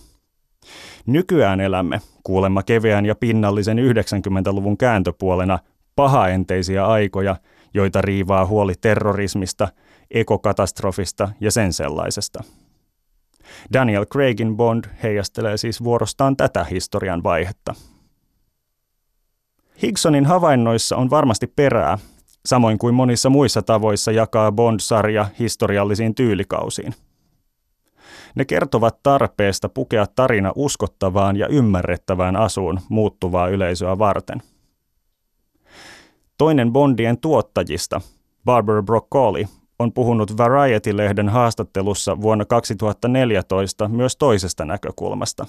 Nykyään 1.05 1.61
elämme, 1.61 2.01
kuulemma 2.23 2.63
keveän 2.63 3.05
ja 3.05 3.15
pinnallisen 3.15 3.77
90-luvun 3.77 4.77
kääntöpuolena, 4.77 5.59
pahaenteisiä 5.95 6.85
aikoja, 6.85 7.35
joita 7.73 8.01
riivaa 8.01 8.45
huoli 8.45 8.73
terrorismista– 8.81 9.67
ekokatastrofista 10.13 11.30
ja 11.39 11.52
sen 11.52 11.73
sellaisesta. 11.73 12.43
Daniel 13.73 14.06
Craigin 14.06 14.58
Bond 14.58 14.86
heijastelee 15.04 15.58
siis 15.58 15.84
vuorostaan 15.84 16.38
tätä 16.38 16.63
historian 16.63 17.23
vaihetta. 17.23 17.76
Higsonin 19.82 20.26
havainnoissa 20.26 20.97
on 20.97 21.10
varmasti 21.10 21.47
perää, 21.47 21.97
samoin 22.45 22.78
kuin 22.78 22.95
monissa 22.95 23.30
muissa 23.30 23.62
tavoissa 23.62 24.12
jakaa 24.12 24.52
Bond-sarja 24.52 25.26
historiallisiin 25.39 26.15
tyylikausiin. 26.15 26.93
Ne 28.36 28.45
kertovat 28.45 29.04
tarpeesta 29.04 29.69
pukea 29.69 30.06
tarina 30.15 30.52
uskottavaan 30.56 31.36
ja 31.36 31.47
ymmärrettävään 31.47 32.36
asuun 32.36 32.80
muuttuvaa 32.89 33.47
yleisöä 33.47 33.97
varten. 33.97 34.41
Toinen 36.38 36.73
Bondien 36.73 37.17
tuottajista, 37.17 38.02
Barbara 38.45 38.84
Broccoli, 38.84 39.47
on 39.79 39.93
puhunut 39.93 40.38
Variety-lehden 40.38 41.29
haastattelussa 41.29 42.21
vuonna 42.21 42.45
2014 42.45 43.88
myös 43.88 44.15
toisesta 44.15 44.65
näkökulmasta. 44.65 45.45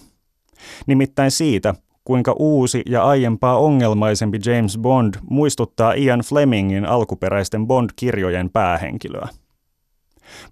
Nimittäin 0.87 1.30
siitä, 1.30 1.74
kuinka 2.04 2.34
uusi 2.38 2.82
ja 2.87 3.04
aiempaa 3.04 3.58
ongelmaisempi 3.58 4.38
James 4.46 4.78
Bond 4.78 5.14
muistuttaa 5.30 5.92
Ian 5.92 6.20
Flemingin 6.20 6.87
alkuperäisten 6.87 7.66
Bond-kirjojen 7.66 8.50
päähenkilöä. 8.50 9.28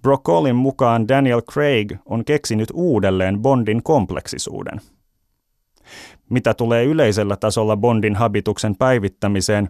Brocolin 0.02 0.56
mukaan 0.56 1.08
Daniel 1.08 1.42
Craig 1.42 1.92
on 2.06 2.24
keksinyt 2.24 2.68
uudelleen 2.74 3.42
Bondin 3.42 3.82
kompleksisuuden. 3.82 4.80
Mitä 6.30 6.54
tulee 6.54 6.84
yleisellä 6.84 7.36
tasolla 7.36 7.76
Bondin 7.76 8.16
habituksen 8.16 8.76
päivittämiseen, 8.76 9.68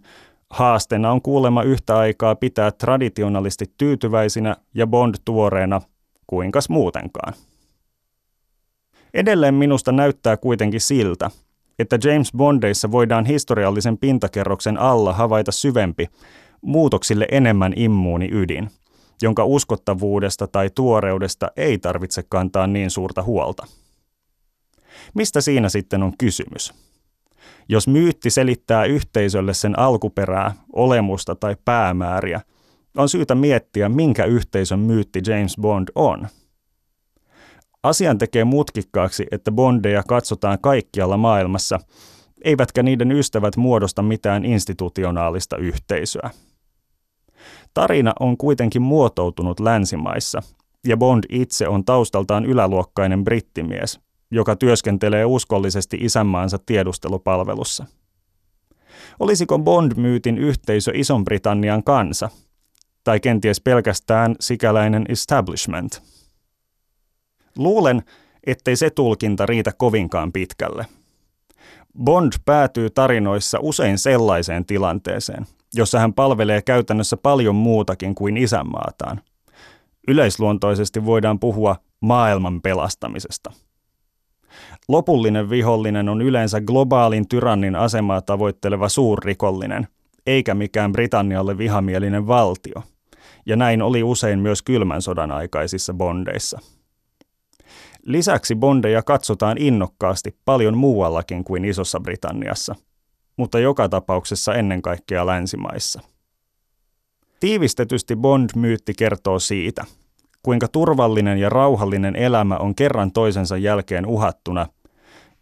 haasteena 0.52 1.12
on 1.12 1.22
kuulemma 1.22 1.62
yhtä 1.62 1.98
aikaa 1.98 2.34
pitää 2.34 2.70
traditionalisti 2.72 3.64
tyytyväisinä 3.78 4.56
ja 4.74 4.86
Bond 4.86 5.14
tuoreena, 5.24 5.80
kuinkas 6.26 6.68
muutenkaan. 6.68 7.34
Edelleen 9.14 9.54
minusta 9.54 9.92
näyttää 9.92 10.36
kuitenkin 10.36 10.80
siltä, 10.80 11.30
että 11.78 11.98
James 12.04 12.32
Bondeissa 12.36 12.90
voidaan 12.90 13.26
historiallisen 13.26 13.98
pintakerroksen 13.98 14.78
alla 14.78 15.12
havaita 15.12 15.52
syvempi, 15.52 16.08
muutoksille 16.62 17.26
enemmän 17.30 17.72
immuuni 17.76 18.28
ydin, 18.32 18.70
jonka 19.22 19.44
uskottavuudesta 19.44 20.46
tai 20.46 20.70
tuoreudesta 20.74 21.50
ei 21.56 21.78
tarvitse 21.78 22.22
kantaa 22.28 22.66
niin 22.66 22.90
suurta 22.90 23.22
huolta. 23.22 23.66
Mistä 25.14 25.40
siinä 25.40 25.68
sitten 25.68 26.02
on 26.02 26.12
kysymys? 26.18 26.91
Jos 27.68 27.88
myytti 27.88 28.30
selittää 28.30 28.84
yhteisölle 28.84 29.54
sen 29.54 29.78
alkuperää, 29.78 30.54
olemusta 30.72 31.34
tai 31.34 31.56
päämääriä, 31.64 32.40
on 32.96 33.08
syytä 33.08 33.34
miettiä, 33.34 33.88
minkä 33.88 34.24
yhteisön 34.24 34.78
myytti 34.78 35.20
James 35.26 35.56
Bond 35.60 35.88
on. 35.94 36.28
Asian 37.82 38.18
tekee 38.18 38.44
mutkikkaaksi, 38.44 39.26
että 39.30 39.52
bondeja 39.52 40.02
katsotaan 40.08 40.58
kaikkialla 40.60 41.16
maailmassa, 41.16 41.80
eivätkä 42.44 42.82
niiden 42.82 43.12
ystävät 43.12 43.56
muodosta 43.56 44.02
mitään 44.02 44.44
institutionaalista 44.44 45.56
yhteisöä. 45.56 46.30
Tarina 47.74 48.12
on 48.20 48.36
kuitenkin 48.36 48.82
muotoutunut 48.82 49.60
länsimaissa, 49.60 50.42
ja 50.86 50.96
Bond 50.96 51.24
itse 51.28 51.68
on 51.68 51.84
taustaltaan 51.84 52.44
yläluokkainen 52.44 53.24
brittimies, 53.24 54.00
joka 54.32 54.56
työskentelee 54.56 55.24
uskollisesti 55.24 55.96
isänmaansa 56.00 56.58
tiedustelupalvelussa. 56.66 57.86
Olisiko 59.20 59.58
Bond-myytin 59.58 60.38
yhteisö 60.38 60.92
Ison-Britannian 60.94 61.84
kansa, 61.84 62.28
tai 63.04 63.20
kenties 63.20 63.60
pelkästään 63.60 64.34
sikäläinen 64.40 65.04
establishment? 65.08 66.02
Luulen, 67.56 68.02
ettei 68.46 68.76
se 68.76 68.90
tulkinta 68.90 69.46
riitä 69.46 69.72
kovinkaan 69.72 70.32
pitkälle. 70.32 70.86
Bond 72.04 72.32
päätyy 72.44 72.90
tarinoissa 72.90 73.58
usein 73.60 73.98
sellaiseen 73.98 74.64
tilanteeseen, 74.64 75.46
jossa 75.74 75.98
hän 75.98 76.14
palvelee 76.14 76.62
käytännössä 76.62 77.16
paljon 77.16 77.54
muutakin 77.54 78.14
kuin 78.14 78.36
isänmaataan. 78.36 79.20
Yleisluontoisesti 80.08 81.04
voidaan 81.04 81.38
puhua 81.38 81.76
maailman 82.00 82.60
pelastamisesta. 82.60 83.52
Lopullinen 84.88 85.50
vihollinen 85.50 86.08
on 86.08 86.22
yleensä 86.22 86.60
globaalin 86.60 87.28
tyrannin 87.28 87.76
asemaa 87.76 88.20
tavoitteleva 88.20 88.88
suurrikollinen, 88.88 89.88
eikä 90.26 90.54
mikään 90.54 90.92
Britannialle 90.92 91.58
vihamielinen 91.58 92.26
valtio. 92.26 92.82
Ja 93.46 93.56
näin 93.56 93.82
oli 93.82 94.02
usein 94.02 94.38
myös 94.38 94.62
kylmän 94.62 95.02
sodan 95.02 95.32
aikaisissa 95.32 95.94
bondeissa. 95.94 96.58
Lisäksi 98.06 98.54
bondeja 98.54 99.02
katsotaan 99.02 99.58
innokkaasti 99.58 100.36
paljon 100.44 100.76
muuallakin 100.76 101.44
kuin 101.44 101.64
Isossa 101.64 102.00
Britanniassa– 102.00 102.74
mutta 103.36 103.58
joka 103.58 103.88
tapauksessa 103.88 104.54
ennen 104.54 104.82
kaikkea 104.82 105.26
länsimaissa. 105.26 106.00
Tiivistetysti 107.40 108.16
Bond-myytti 108.16 108.92
kertoo 108.98 109.38
siitä, 109.38 109.84
kuinka 110.42 110.68
turvallinen 110.68 111.38
ja 111.38 111.48
rauhallinen 111.48 112.16
elämä 112.16 112.56
on 112.56 112.74
kerran 112.74 113.12
toisensa 113.12 113.56
jälkeen 113.56 114.06
uhattuna, 114.06 114.66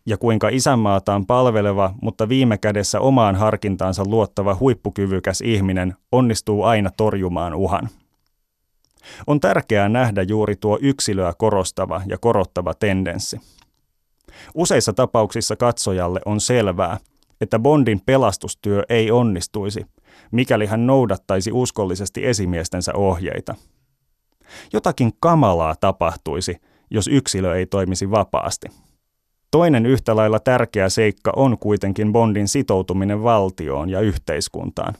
ja 0.07 0.17
kuinka 0.17 0.49
isänmaataan 0.49 1.27
palveleva, 1.27 1.95
mutta 2.03 2.29
viime 2.29 2.59
kädessä 2.59 3.01
omaan 3.01 3.37
harkintaansa 3.37 4.05
luottava 4.05 4.57
huippukyvykäs 4.61 5.41
ihminen 5.41 5.95
onnistuu 6.13 6.63
aina 6.63 6.91
torjumaan 6.97 7.55
uhan. 7.55 7.89
On 9.27 9.41
tärkeää 9.41 9.89
nähdä 9.89 10.23
juuri 10.23 10.57
tuo 10.57 10.79
yksilöä 10.81 11.33
korostava 11.39 12.03
ja 12.07 12.19
korottava 12.19 12.75
tendenssi. 12.75 13.41
Useissa 14.55 14.93
tapauksissa 14.93 15.57
katsojalle 15.57 16.21
on 16.25 16.41
selvää, 16.41 16.99
että 17.41 17.59
Bondin 17.59 18.01
pelastustyö 18.07 18.83
ei 18.89 19.11
onnistuisi, 19.11 19.87
mikäli 20.31 20.67
hän 20.67 20.87
noudattaisi 20.87 21.53
uskollisesti 21.53 22.27
esimiestensä 22.27 22.93
ohjeita. 22.95 23.55
Jotakin 24.73 25.13
kamalaa 25.21 25.75
tapahtuisi, 25.81 26.57
jos 26.91 27.09
yksilö 27.09 27.57
ei 27.57 27.67
toimisi 27.67 28.11
vapaasti. 28.11 28.69
Toinen 29.51 29.87
yhtä 29.87 30.17
lailla 30.17 30.41
tärkeä 30.41 30.89
seikka 30.89 31.33
on 31.37 31.59
kuitenkin 31.59 32.13
Bondin 32.13 32.49
sitoutuminen 32.49 33.23
valtioon 33.23 33.91
ja 33.91 34.01
yhteiskuntaan. 34.01 34.95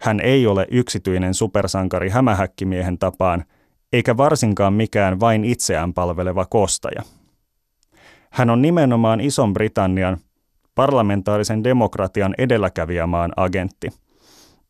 Hän 0.00 0.20
ei 0.20 0.46
ole 0.46 0.66
yksityinen 0.70 1.34
supersankari 1.34 2.08
hämähäkkimiehen 2.08 2.98
tapaan, 2.98 3.44
eikä 3.92 4.16
varsinkaan 4.16 4.72
mikään 4.72 5.20
vain 5.20 5.44
itseään 5.44 5.94
palveleva 5.94 6.46
kostaja. 6.46 7.02
Hän 8.30 8.50
on 8.50 8.62
nimenomaan 8.62 9.20
Ison-Britannian 9.20 10.16
parlamentaarisen 10.74 11.64
demokratian 11.64 12.34
edelläkävijämaan 12.38 13.32
agentti. 13.36 13.88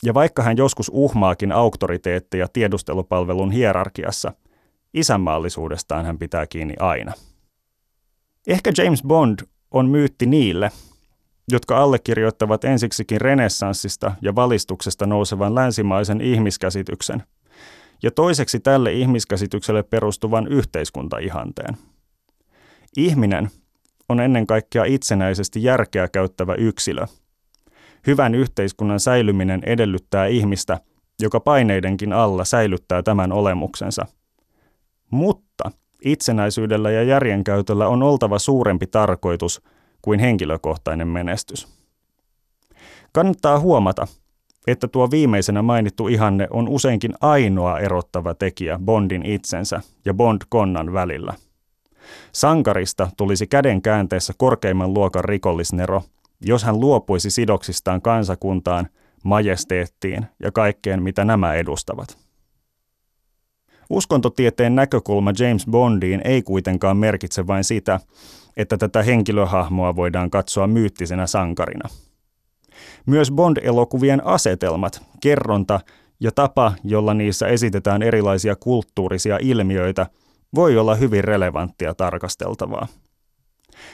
Ja 0.02 0.14
vaikka 0.14 0.42
hän 0.42 0.56
joskus 0.56 0.90
uhmaakin 0.94 1.52
auktoriteetteja 1.52 2.48
tiedustelupalvelun 2.52 3.50
hierarkiassa, 3.50 4.32
isänmaallisuudestaan 4.94 6.04
hän 6.04 6.18
pitää 6.18 6.46
kiinni 6.46 6.74
aina. 6.78 7.12
Ehkä 8.46 8.72
James 8.78 9.02
Bond 9.02 9.38
on 9.70 9.88
myytti 9.88 10.26
niille, 10.26 10.70
jotka 11.48 11.78
allekirjoittavat 11.78 12.64
ensiksikin 12.64 13.20
renessanssista 13.20 14.12
ja 14.22 14.34
valistuksesta 14.34 15.06
nousevan 15.06 15.54
länsimaisen 15.54 16.20
ihmiskäsityksen, 16.20 17.22
ja 18.02 18.10
toiseksi 18.10 18.60
tälle 18.60 18.92
ihmiskäsitykselle 18.92 19.82
perustuvan 19.82 20.48
yhteiskuntaihanteen. 20.48 21.76
Ihminen 22.96 23.50
on 24.08 24.20
ennen 24.20 24.46
kaikkea 24.46 24.84
itsenäisesti 24.84 25.62
järkeä 25.62 26.08
käyttävä 26.08 26.54
yksilö. 26.54 27.06
Hyvän 28.06 28.34
yhteiskunnan 28.34 29.00
säilyminen 29.00 29.62
edellyttää 29.66 30.26
ihmistä, 30.26 30.80
joka 31.20 31.40
paineidenkin 31.40 32.12
alla 32.12 32.44
säilyttää 32.44 33.02
tämän 33.02 33.32
olemuksensa. 33.32 34.06
Mutta 35.10 35.70
itsenäisyydellä 36.04 36.90
ja 36.90 37.02
järjenkäytöllä 37.02 37.88
on 37.88 38.02
oltava 38.02 38.38
suurempi 38.38 38.86
tarkoitus 38.86 39.62
kuin 40.02 40.20
henkilökohtainen 40.20 41.08
menestys. 41.08 41.68
Kannattaa 43.12 43.60
huomata, 43.60 44.06
että 44.66 44.88
tuo 44.88 45.10
viimeisenä 45.10 45.62
mainittu 45.62 46.08
ihanne 46.08 46.46
on 46.50 46.68
useinkin 46.68 47.14
ainoa 47.20 47.78
erottava 47.78 48.34
tekijä 48.34 48.78
Bondin 48.84 49.26
itsensä 49.26 49.80
ja 50.04 50.14
Bond-konnan 50.14 50.92
välillä– 50.92 51.34
Sankarista 52.32 53.10
tulisi 53.16 53.46
käden 53.46 53.82
käänteessä 53.82 54.32
korkeimman 54.36 54.94
luokan 54.94 55.24
rikollisnero, 55.24 56.02
jos 56.40 56.64
hän 56.64 56.80
luopuisi 56.80 57.30
sidoksistaan 57.30 58.02
kansakuntaan, 58.02 58.88
majesteettiin 59.24 60.26
ja 60.42 60.52
kaikkeen, 60.52 61.02
mitä 61.02 61.24
nämä 61.24 61.54
edustavat. 61.54 62.18
Uskontotieteen 63.90 64.74
näkökulma 64.74 65.32
James 65.38 65.66
Bondiin 65.70 66.20
ei 66.24 66.42
kuitenkaan 66.42 66.96
merkitse 66.96 67.46
vain 67.46 67.64
sitä, 67.64 68.00
että 68.56 68.76
tätä 68.76 69.02
henkilöhahmoa 69.02 69.96
voidaan 69.96 70.30
katsoa 70.30 70.66
myyttisenä 70.66 71.26
sankarina. 71.26 71.88
Myös 73.06 73.30
Bond-elokuvien 73.30 74.26
asetelmat, 74.26 75.02
kerronta 75.20 75.80
ja 76.20 76.32
tapa, 76.32 76.72
jolla 76.84 77.14
niissä 77.14 77.46
esitetään 77.46 78.02
erilaisia 78.02 78.56
kulttuurisia 78.56 79.38
ilmiöitä– 79.40 80.06
voi 80.54 80.78
olla 80.78 80.94
hyvin 80.94 81.24
relevanttia 81.24 81.94
tarkasteltavaa. 81.94 82.86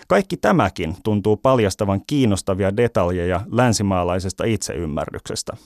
Kaikki 0.08 0.36
tämäkin 0.36 0.96
tuntuu 1.04 1.36
paljastavan 1.36 2.00
kiinnostavia 2.06 2.76
detaljeja 2.76 3.40
länsimaalaisesta 3.50 4.44
itseymmärryksestä. 4.44 5.56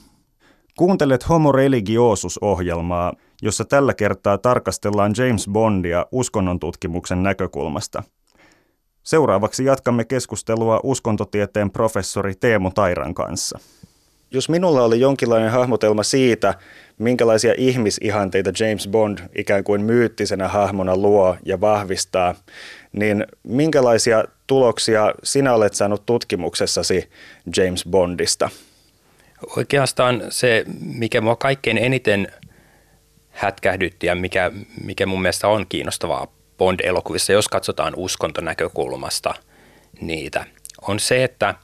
Kuuntelet 0.77 1.29
Homo 1.29 1.51
religiosus-ohjelmaa, 1.51 3.13
jossa 3.41 3.65
tällä 3.65 3.93
kertaa 3.93 4.37
tarkastellaan 4.37 5.13
James 5.17 5.47
Bondia 5.51 6.05
uskonnon 6.11 6.59
näkökulmasta. 7.15 8.03
Seuraavaksi 9.03 9.65
jatkamme 9.65 10.05
keskustelua 10.05 10.79
uskontotieteen 10.83 11.71
professori 11.71 12.33
Teemu 12.35 12.71
Tairan 12.71 13.13
kanssa. 13.13 13.59
Jos 14.31 14.49
minulla 14.49 14.83
oli 14.83 14.99
jonkinlainen 14.99 15.51
hahmotelma 15.51 16.03
siitä, 16.03 16.53
minkälaisia 16.97 17.53
ihmisihanteita 17.57 18.51
James 18.59 18.87
Bond 18.87 19.19
ikään 19.35 19.63
kuin 19.63 19.81
myyttisenä 19.81 20.47
hahmona 20.47 20.97
luo 20.97 21.37
ja 21.45 21.61
vahvistaa, 21.61 22.35
niin 22.97 23.25
minkälaisia 23.43 24.23
tuloksia 24.47 25.13
sinä 25.23 25.53
olet 25.53 25.73
saanut 25.73 26.05
tutkimuksessasi 26.05 27.09
James 27.57 27.85
Bondista? 27.89 28.49
Oikeastaan 29.57 30.23
se, 30.29 30.65
mikä 30.79 31.21
mua 31.21 31.35
kaikkein 31.35 31.77
eniten 31.77 32.31
hätkähdytti 33.29 34.07
ja 34.07 34.15
mikä, 34.15 34.51
mikä 34.83 35.05
mun 35.05 35.21
mielestä 35.21 35.47
on 35.47 35.65
kiinnostavaa 35.69 36.27
Bond-elokuvissa, 36.57 37.33
jos 37.33 37.47
katsotaan 37.47 37.93
uskontonäkökulmasta 37.95 39.33
niitä, 40.01 40.45
on 40.81 40.99
se, 40.99 41.23
että 41.23 41.55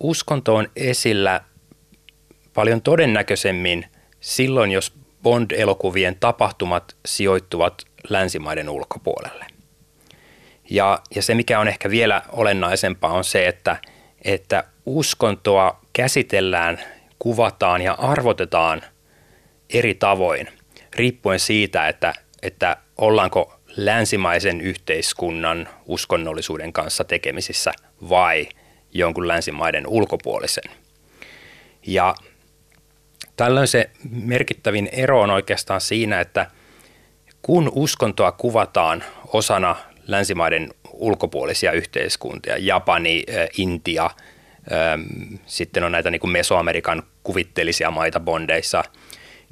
uskonto 0.00 0.54
on 0.54 0.68
esillä 0.76 1.40
paljon 2.54 2.82
todennäköisemmin 2.82 3.86
silloin, 4.20 4.70
jos 4.70 4.92
Bond-elokuvien 5.22 6.16
tapahtumat 6.20 6.96
sijoittuvat 7.06 7.82
länsimaiden 8.08 8.68
ulkopuolelle. 8.68 9.53
Ja, 10.70 10.98
ja 11.14 11.22
se, 11.22 11.34
mikä 11.34 11.60
on 11.60 11.68
ehkä 11.68 11.90
vielä 11.90 12.22
olennaisempaa, 12.32 13.12
on 13.12 13.24
se, 13.24 13.48
että, 13.48 13.76
että 14.22 14.64
uskontoa 14.86 15.80
käsitellään, 15.92 16.80
kuvataan 17.18 17.82
ja 17.82 17.92
arvotetaan 17.92 18.82
eri 19.70 19.94
tavoin, 19.94 20.48
riippuen 20.96 21.40
siitä, 21.40 21.88
että, 21.88 22.14
että 22.42 22.76
ollaanko 22.98 23.60
länsimaisen 23.76 24.60
yhteiskunnan 24.60 25.68
uskonnollisuuden 25.86 26.72
kanssa 26.72 27.04
tekemisissä 27.04 27.72
vai 28.08 28.48
jonkun 28.92 29.28
länsimaiden 29.28 29.86
ulkopuolisen. 29.86 30.70
Ja 31.86 32.14
tällöin 33.36 33.68
se 33.68 33.90
merkittävin 34.10 34.88
ero 34.92 35.20
on 35.20 35.30
oikeastaan 35.30 35.80
siinä, 35.80 36.20
että 36.20 36.50
kun 37.42 37.72
uskontoa 37.74 38.32
kuvataan 38.32 39.04
osana 39.26 39.76
länsimaiden 40.06 40.70
ulkopuolisia 40.92 41.72
yhteiskuntia, 41.72 42.56
Japani, 42.58 43.24
Intia, 43.58 44.10
sitten 45.46 45.84
on 45.84 45.92
näitä 45.92 46.10
niin 46.10 46.20
kuin 46.20 46.30
Mesoamerikan 46.30 47.02
kuvitteellisia 47.22 47.90
maita 47.90 48.20
bondeissa, 48.20 48.84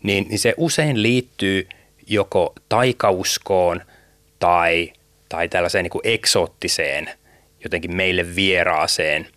niin, 0.02 0.26
niin 0.28 0.38
se 0.38 0.54
usein 0.56 1.02
liittyy 1.02 1.68
joko 2.06 2.54
taikauskoon 2.68 3.80
tai, 4.38 4.92
tai 5.28 5.48
tällaiseen 5.48 5.82
niin 5.82 5.90
kuin 5.90 6.06
eksoottiseen, 6.06 7.10
jotenkin 7.64 7.96
meille 7.96 8.34
vieraaseen, 8.34 9.28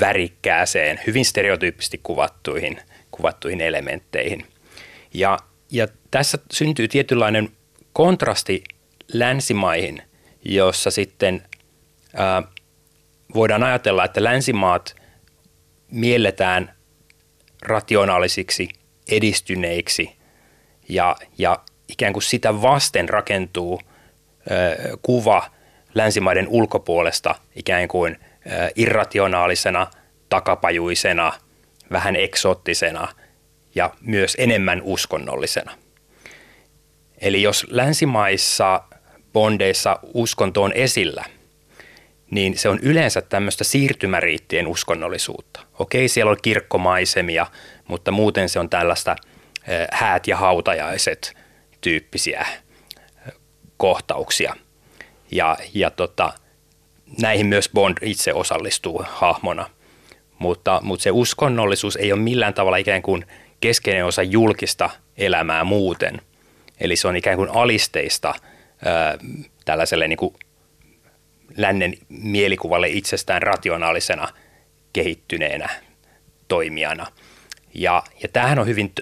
värikkääseen, 0.00 1.00
hyvin 1.06 1.24
stereotyyppisesti 1.24 2.00
kuvattuihin, 2.02 2.80
kuvattuihin 3.10 3.60
elementteihin. 3.60 4.44
Ja, 5.14 5.38
ja 5.70 5.88
tässä 6.10 6.38
syntyy 6.52 6.88
tietynlainen 6.88 7.48
kontrasti 7.92 8.64
länsimaihin– 9.12 10.02
jossa 10.44 10.90
sitten 10.90 11.42
ää, 12.14 12.42
voidaan 13.34 13.62
ajatella, 13.62 14.04
että 14.04 14.24
länsimaat 14.24 14.96
mielletään 15.90 16.74
rationaalisiksi, 17.62 18.68
edistyneiksi 19.08 20.16
ja, 20.88 21.16
ja 21.38 21.58
ikään 21.88 22.12
kuin 22.12 22.22
sitä 22.22 22.62
vasten 22.62 23.08
rakentuu 23.08 23.80
ää, 24.50 24.56
kuva 25.02 25.50
länsimaiden 25.94 26.48
ulkopuolesta 26.48 27.34
ikään 27.56 27.88
kuin 27.88 28.18
ää, 28.48 28.70
irrationaalisena, 28.76 29.86
takapajuisena, 30.28 31.32
vähän 31.92 32.16
eksoottisena 32.16 33.08
ja 33.74 33.90
myös 34.00 34.36
enemmän 34.38 34.82
uskonnollisena. 34.82 35.72
Eli 37.18 37.42
jos 37.42 37.66
länsimaissa 37.70 38.80
bondeissa 39.34 39.98
uskonto 40.14 40.62
on 40.62 40.72
esillä, 40.72 41.24
niin 42.30 42.58
se 42.58 42.68
on 42.68 42.78
yleensä 42.82 43.22
tämmöistä 43.22 43.64
siirtymäriittien 43.64 44.66
uskonnollisuutta. 44.66 45.60
Okei, 45.78 46.08
siellä 46.08 46.30
on 46.30 46.38
kirkkomaisemia, 46.42 47.46
mutta 47.88 48.10
muuten 48.10 48.48
se 48.48 48.58
on 48.58 48.70
tällaista 48.70 49.16
häät 49.92 50.26
ja 50.26 50.36
hautajaiset 50.36 51.36
tyyppisiä 51.80 52.46
kohtauksia. 53.76 54.56
Ja, 55.30 55.56
ja 55.74 55.90
tota, 55.90 56.32
näihin 57.20 57.46
myös 57.46 57.68
Bond 57.74 57.98
itse 58.02 58.32
osallistuu 58.32 59.04
hahmona. 59.08 59.70
Mutta, 60.38 60.80
mutta 60.82 61.02
se 61.02 61.10
uskonnollisuus 61.10 61.96
ei 61.96 62.12
ole 62.12 62.20
millään 62.20 62.54
tavalla 62.54 62.76
ikään 62.76 63.02
kuin 63.02 63.26
keskeinen 63.60 64.04
osa 64.04 64.22
julkista 64.22 64.90
elämää 65.16 65.64
muuten. 65.64 66.20
Eli 66.80 66.96
se 66.96 67.08
on 67.08 67.16
ikään 67.16 67.36
kuin 67.36 67.50
alisteista– 67.50 68.34
tällaiselle 69.64 70.08
niin 70.08 70.16
kuin 70.16 70.34
lännen 71.56 71.94
mielikuvalle 72.08 72.88
itsestään 72.88 73.42
rationaalisena 73.42 74.28
kehittyneenä 74.92 75.68
toimijana. 76.48 77.06
Ja, 77.74 78.02
ja 78.22 78.28
tämähän 78.28 78.58
on 78.58 78.66
hyvin 78.66 78.92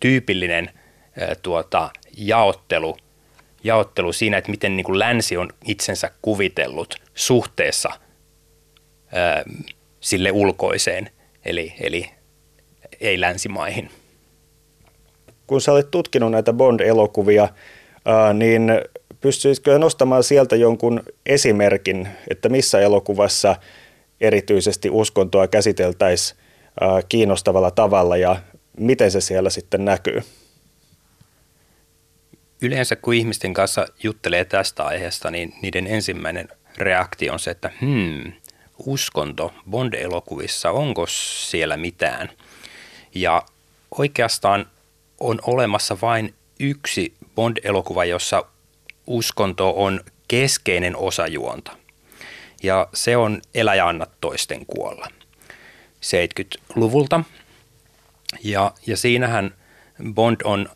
tyypillinen 0.00 0.70
tuota, 1.42 1.90
jaottelu, 2.16 2.96
jaottelu 3.64 4.12
siinä, 4.12 4.38
että 4.38 4.50
miten 4.50 4.76
niin 4.76 4.84
kuin 4.84 4.98
länsi 4.98 5.36
on 5.36 5.48
itsensä 5.64 6.10
kuvitellut 6.22 6.94
suhteessa 7.14 7.90
sille 10.00 10.30
ulkoiseen, 10.32 11.10
eli, 11.44 11.74
eli 11.80 12.10
ei-länsimaihin. 13.00 13.90
Kun 15.46 15.60
sä 15.60 15.72
olet 15.72 15.90
tutkinut 15.90 16.30
näitä 16.30 16.52
Bond-elokuvia, 16.52 17.48
niin 18.34 18.72
Pystyisikö 19.20 19.78
nostamaan 19.78 20.24
sieltä 20.24 20.56
jonkun 20.56 21.02
esimerkin, 21.26 22.08
että 22.30 22.48
missä 22.48 22.80
elokuvassa 22.80 23.56
erityisesti 24.20 24.90
uskontoa 24.90 25.48
käsiteltäisiin 25.48 26.40
kiinnostavalla 27.08 27.70
tavalla 27.70 28.16
ja 28.16 28.36
miten 28.78 29.10
se 29.10 29.20
siellä 29.20 29.50
sitten 29.50 29.84
näkyy? 29.84 30.22
Yleensä 32.62 32.96
kun 32.96 33.14
ihmisten 33.14 33.54
kanssa 33.54 33.86
juttelee 34.02 34.44
tästä 34.44 34.84
aiheesta, 34.84 35.30
niin 35.30 35.54
niiden 35.62 35.86
ensimmäinen 35.86 36.48
reaktio 36.78 37.32
on 37.32 37.38
se, 37.38 37.50
että 37.50 37.70
hmm, 37.80 38.32
uskonto 38.86 39.52
Bond-elokuvissa, 39.70 40.70
onko 40.70 41.06
siellä 41.50 41.76
mitään? 41.76 42.28
Ja 43.14 43.42
oikeastaan 43.98 44.66
on 45.20 45.38
olemassa 45.42 45.96
vain 46.02 46.34
yksi 46.60 47.14
Bond-elokuva, 47.34 48.04
jossa 48.04 48.44
uskonto 49.10 49.72
on 49.76 50.00
keskeinen 50.28 50.96
osa 50.96 51.26
juonta. 51.26 51.76
Ja 52.62 52.88
se 52.94 53.16
on 53.16 53.42
Elä 53.54 53.74
ja 53.74 53.88
anna 53.88 54.06
toisten 54.20 54.66
kuolla 54.66 55.08
70-luvulta. 56.00 57.24
Ja, 58.44 58.72
ja 58.86 58.96
siinähän 58.96 59.54
Bond 60.14 60.40
on 60.44 60.68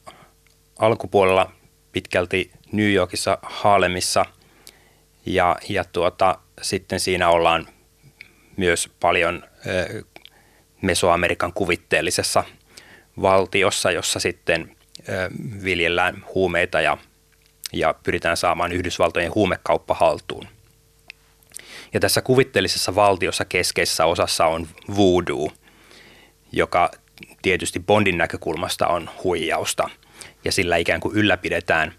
alkupuolella 0.78 1.52
pitkälti 1.92 2.50
New 2.72 2.92
Yorkissa, 2.92 3.38
Haalemissa 3.42 4.24
ja, 5.26 5.56
ja 5.68 5.84
tuota, 5.84 6.38
sitten 6.62 7.00
siinä 7.00 7.28
ollaan 7.28 7.68
myös 8.56 8.90
paljon 9.00 9.44
ö, 9.66 10.02
Mesoamerikan 10.82 11.52
kuvitteellisessa 11.52 12.44
valtiossa, 13.22 13.90
jossa 13.90 14.20
sitten 14.20 14.76
ö, 15.08 15.30
viljellään 15.64 16.24
huumeita 16.34 16.80
ja 16.80 16.98
ja 17.74 17.94
pyritään 18.02 18.36
saamaan 18.36 18.72
Yhdysvaltojen 18.72 19.34
huumekauppa 19.34 19.94
haltuun. 19.94 20.46
Ja 21.94 22.00
tässä 22.00 22.22
kuvitteellisessa 22.22 22.94
valtiossa 22.94 23.44
keskeisessä 23.44 24.04
osassa 24.04 24.46
on 24.46 24.68
voodoo, 24.96 25.50
joka 26.52 26.90
tietysti 27.42 27.80
Bondin 27.80 28.18
näkökulmasta 28.18 28.86
on 28.86 29.10
huijausta 29.24 29.90
ja 30.44 30.52
sillä 30.52 30.76
ikään 30.76 31.00
kuin 31.00 31.16
ylläpidetään 31.16 31.94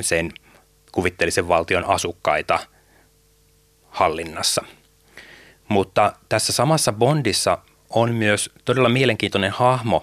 sen 0.00 0.32
kuvitteellisen 0.92 1.48
valtion 1.48 1.84
asukkaita 1.84 2.58
hallinnassa. 3.88 4.64
Mutta 5.68 6.12
tässä 6.28 6.52
samassa 6.52 6.92
Bondissa 6.92 7.58
on 7.90 8.14
myös 8.14 8.50
todella 8.64 8.88
mielenkiintoinen 8.88 9.50
hahmo, 9.50 10.02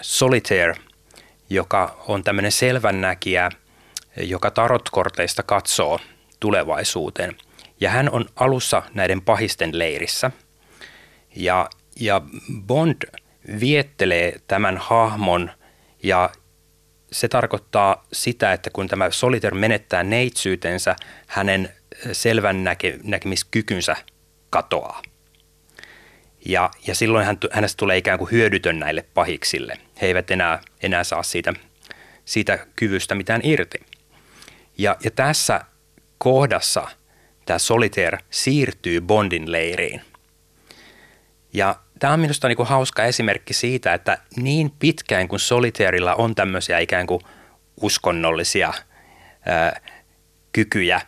Solitaire– 0.00 0.74
joka 1.54 2.04
on 2.08 2.24
tämmöinen 2.24 2.52
selvännäkijä, 2.52 3.50
joka 4.16 4.50
tarotkorteista 4.50 5.42
katsoo 5.42 6.00
tulevaisuuteen. 6.40 7.36
Ja 7.80 7.90
hän 7.90 8.10
on 8.10 8.24
alussa 8.36 8.82
näiden 8.94 9.22
pahisten 9.22 9.78
leirissä. 9.78 10.30
Ja, 11.36 11.70
ja 12.00 12.20
Bond 12.66 13.02
viettelee 13.60 14.40
tämän 14.46 14.76
hahmon 14.76 15.50
ja 16.02 16.30
se 17.12 17.28
tarkoittaa 17.28 18.06
sitä, 18.12 18.52
että 18.52 18.70
kun 18.70 18.88
tämä 18.88 19.10
Solitaire 19.10 19.58
menettää 19.58 20.02
neitsyytensä, 20.02 20.96
hänen 21.26 21.72
selvän 22.12 22.64
näke, 22.64 22.98
näkemiskykynsä 23.02 23.96
katoaa. 24.50 25.02
Ja, 26.46 26.70
ja 26.86 26.94
silloin 26.94 27.26
hän, 27.26 27.38
hänestä 27.50 27.76
tulee 27.76 27.96
ikään 27.96 28.18
kuin 28.18 28.30
hyödytön 28.30 28.78
näille 28.78 29.04
pahiksille. 29.14 29.78
He 30.00 30.06
eivät 30.06 30.30
enää, 30.30 30.60
enää 30.82 31.04
saa 31.04 31.22
siitä, 31.22 31.52
siitä 32.24 32.66
kyvystä 32.76 33.14
mitään 33.14 33.40
irti. 33.44 33.78
Ja, 34.78 34.96
ja 35.04 35.10
tässä 35.10 35.60
kohdassa 36.18 36.88
tämä 37.46 37.58
Solitaire 37.58 38.18
siirtyy 38.30 39.00
Bondin 39.00 39.52
leiriin. 39.52 40.00
Ja 41.52 41.76
tämä 41.98 42.12
on 42.12 42.20
minusta 42.20 42.48
niin 42.48 42.56
kuin 42.56 42.68
hauska 42.68 43.04
esimerkki 43.04 43.54
siitä, 43.54 43.94
että 43.94 44.18
niin 44.36 44.70
pitkään 44.78 45.28
kuin 45.28 45.40
Solitairilla 45.40 46.14
on 46.14 46.34
tämmöisiä 46.34 46.78
ikään 46.78 47.06
kuin 47.06 47.20
uskonnollisia 47.80 48.72
ää, 49.46 49.80
kykyjä, 50.52 51.00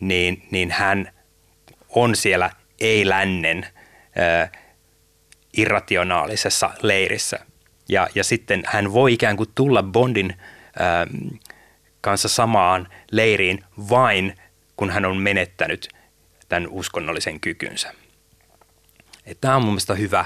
niin, 0.00 0.46
niin 0.50 0.70
hän 0.70 1.12
on 1.88 2.16
siellä 2.16 2.50
ei-lännen 2.80 3.66
ää, 4.16 4.48
irrationaalisessa 5.56 6.70
leirissä. 6.82 7.38
Ja, 7.88 8.08
ja 8.14 8.24
sitten 8.24 8.62
hän 8.66 8.92
voi 8.92 9.12
ikään 9.12 9.36
kuin 9.36 9.48
tulla 9.54 9.82
Bondin 9.82 10.34
ää, 10.78 11.06
kanssa 12.00 12.28
samaan 12.28 12.88
leiriin 13.10 13.64
vain, 13.90 14.36
kun 14.76 14.90
hän 14.90 15.04
on 15.04 15.16
menettänyt 15.16 15.88
tämän 16.48 16.68
uskonnollisen 16.68 17.40
kykynsä. 17.40 17.94
Tämä 19.40 19.56
on 19.56 19.62
mun 19.62 19.70
mielestä 19.72 19.94
hyvä, 19.94 20.24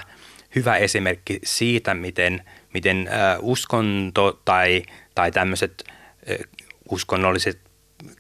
hyvä 0.55 0.77
esimerkki 0.77 1.41
siitä, 1.45 1.95
miten, 1.95 2.45
miten 2.75 3.09
ä, 3.09 3.39
uskonto 3.41 4.41
tai, 4.45 4.83
tai 5.15 5.31
tämmöiset 5.31 5.85
ä, 5.89 6.35
uskonnolliset 6.91 7.61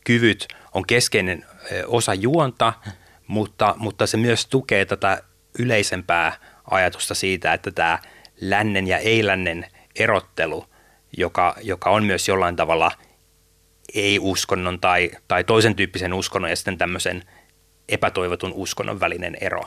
kyvyt 0.04 0.48
on 0.72 0.86
keskeinen 0.86 1.44
ä, 1.48 1.56
osa 1.86 2.14
juonta, 2.14 2.72
mutta, 3.26 3.74
mutta 3.78 4.06
se 4.06 4.16
myös 4.16 4.46
tukee 4.46 4.84
tätä 4.84 5.22
yleisempää 5.58 6.32
ajatusta 6.70 7.14
siitä, 7.14 7.52
että 7.52 7.70
tämä 7.70 7.98
lännen 8.40 8.86
ja 8.86 8.98
ei-lännen 8.98 9.66
erottelu, 9.94 10.64
joka, 11.16 11.56
joka 11.62 11.90
on 11.90 12.04
myös 12.04 12.28
jollain 12.28 12.56
tavalla 12.56 12.92
ei-uskonnon 13.94 14.80
tai, 14.80 15.10
tai 15.28 15.44
toisen 15.44 15.76
tyyppisen 15.76 16.12
uskonnon 16.12 16.50
ja 16.50 16.56
sitten 16.56 16.78
tämmöisen 16.78 17.22
epätoivotun 17.88 18.52
uskonnon 18.54 19.00
välinen 19.00 19.36
ero, 19.40 19.62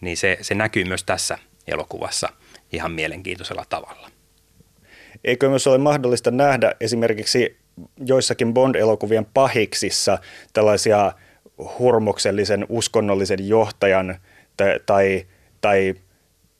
niin 0.00 0.16
se, 0.16 0.38
se 0.40 0.54
näkyy 0.54 0.84
myös 0.84 1.04
tässä 1.04 1.38
elokuvassa 1.66 2.28
ihan 2.72 2.92
mielenkiintoisella 2.92 3.64
tavalla. 3.68 4.10
Eikö 5.24 5.48
myös 5.48 5.66
ole 5.66 5.78
mahdollista 5.78 6.30
nähdä 6.30 6.72
esimerkiksi 6.80 7.56
joissakin 8.06 8.54
Bond-elokuvien 8.54 9.26
pahiksissa 9.34 10.18
tällaisia 10.52 11.12
hurmoksellisen 11.78 12.66
uskonnollisen 12.68 13.48
johtajan 13.48 14.20
tai, 14.56 14.80
tai, 14.86 15.26
tai 15.60 15.94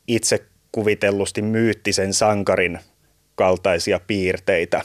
itse 0.07 0.47
kuvitellusti 0.77 1.43
myyttisen 1.43 2.13
sankarin 2.13 2.79
kaltaisia 3.35 4.01
piirteitä? 4.07 4.83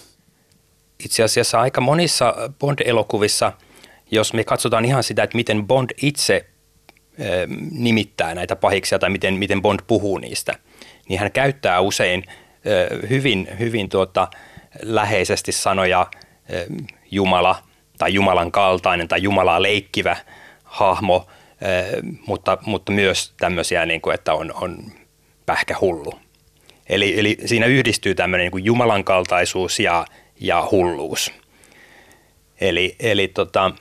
Itse 1.06 1.24
asiassa 1.24 1.60
aika 1.60 1.82
monissa 1.82 2.36
Bond-elokuvissa, 2.60 3.52
jos 4.12 4.34
me 4.34 4.44
katsotaan 4.44 4.86
ihan 4.86 5.04
sitä, 5.04 5.24
että 5.24 5.38
miten 5.38 5.68
Bond 5.68 5.90
itse 6.02 6.46
nimittää 7.72 8.36
näitä 8.36 8.56
pahiksia 8.56 9.00
tai 9.00 9.10
miten, 9.10 9.34
miten 9.34 9.62
Bond 9.62 9.80
puhuu 9.88 10.18
niistä, 10.18 10.54
niin 11.10 11.20
hän 11.20 11.32
käyttää 11.32 11.80
usein 11.80 12.24
hyvin, 13.10 13.48
hyvin 13.60 13.90
tuota, 13.90 14.28
läheisesti 14.82 15.52
sanoja 15.52 16.08
Jumala 17.12 17.64
tai 17.98 18.14
Jumalan 18.14 18.52
kaltainen 18.52 19.08
tai 19.08 19.22
Jumalaa 19.24 19.62
leikkivä 19.62 20.18
hahmo, 20.64 21.28
mutta, 22.28 22.58
mutta 22.66 22.92
myös 22.92 23.34
tämmöisiä, 23.40 23.86
niin 23.86 24.02
kuin, 24.02 24.14
että 24.14 24.34
on, 24.34 24.54
on 24.54 24.92
pähkähullu. 25.52 26.14
Eli, 26.90 27.20
eli 27.20 27.38
siinä 27.46 27.66
yhdistyy 27.66 28.16
tämmöinen 28.16 28.46
niin 28.46 28.52
kuin 28.52 28.66
Jumalan 28.66 29.04
kaltaisuus 29.04 29.80
ja, 29.80 30.06
ja 30.40 30.68
hulluus. 30.72 31.32
Eli, 32.62 32.96
eli 33.00 33.28
tota, 33.28 33.72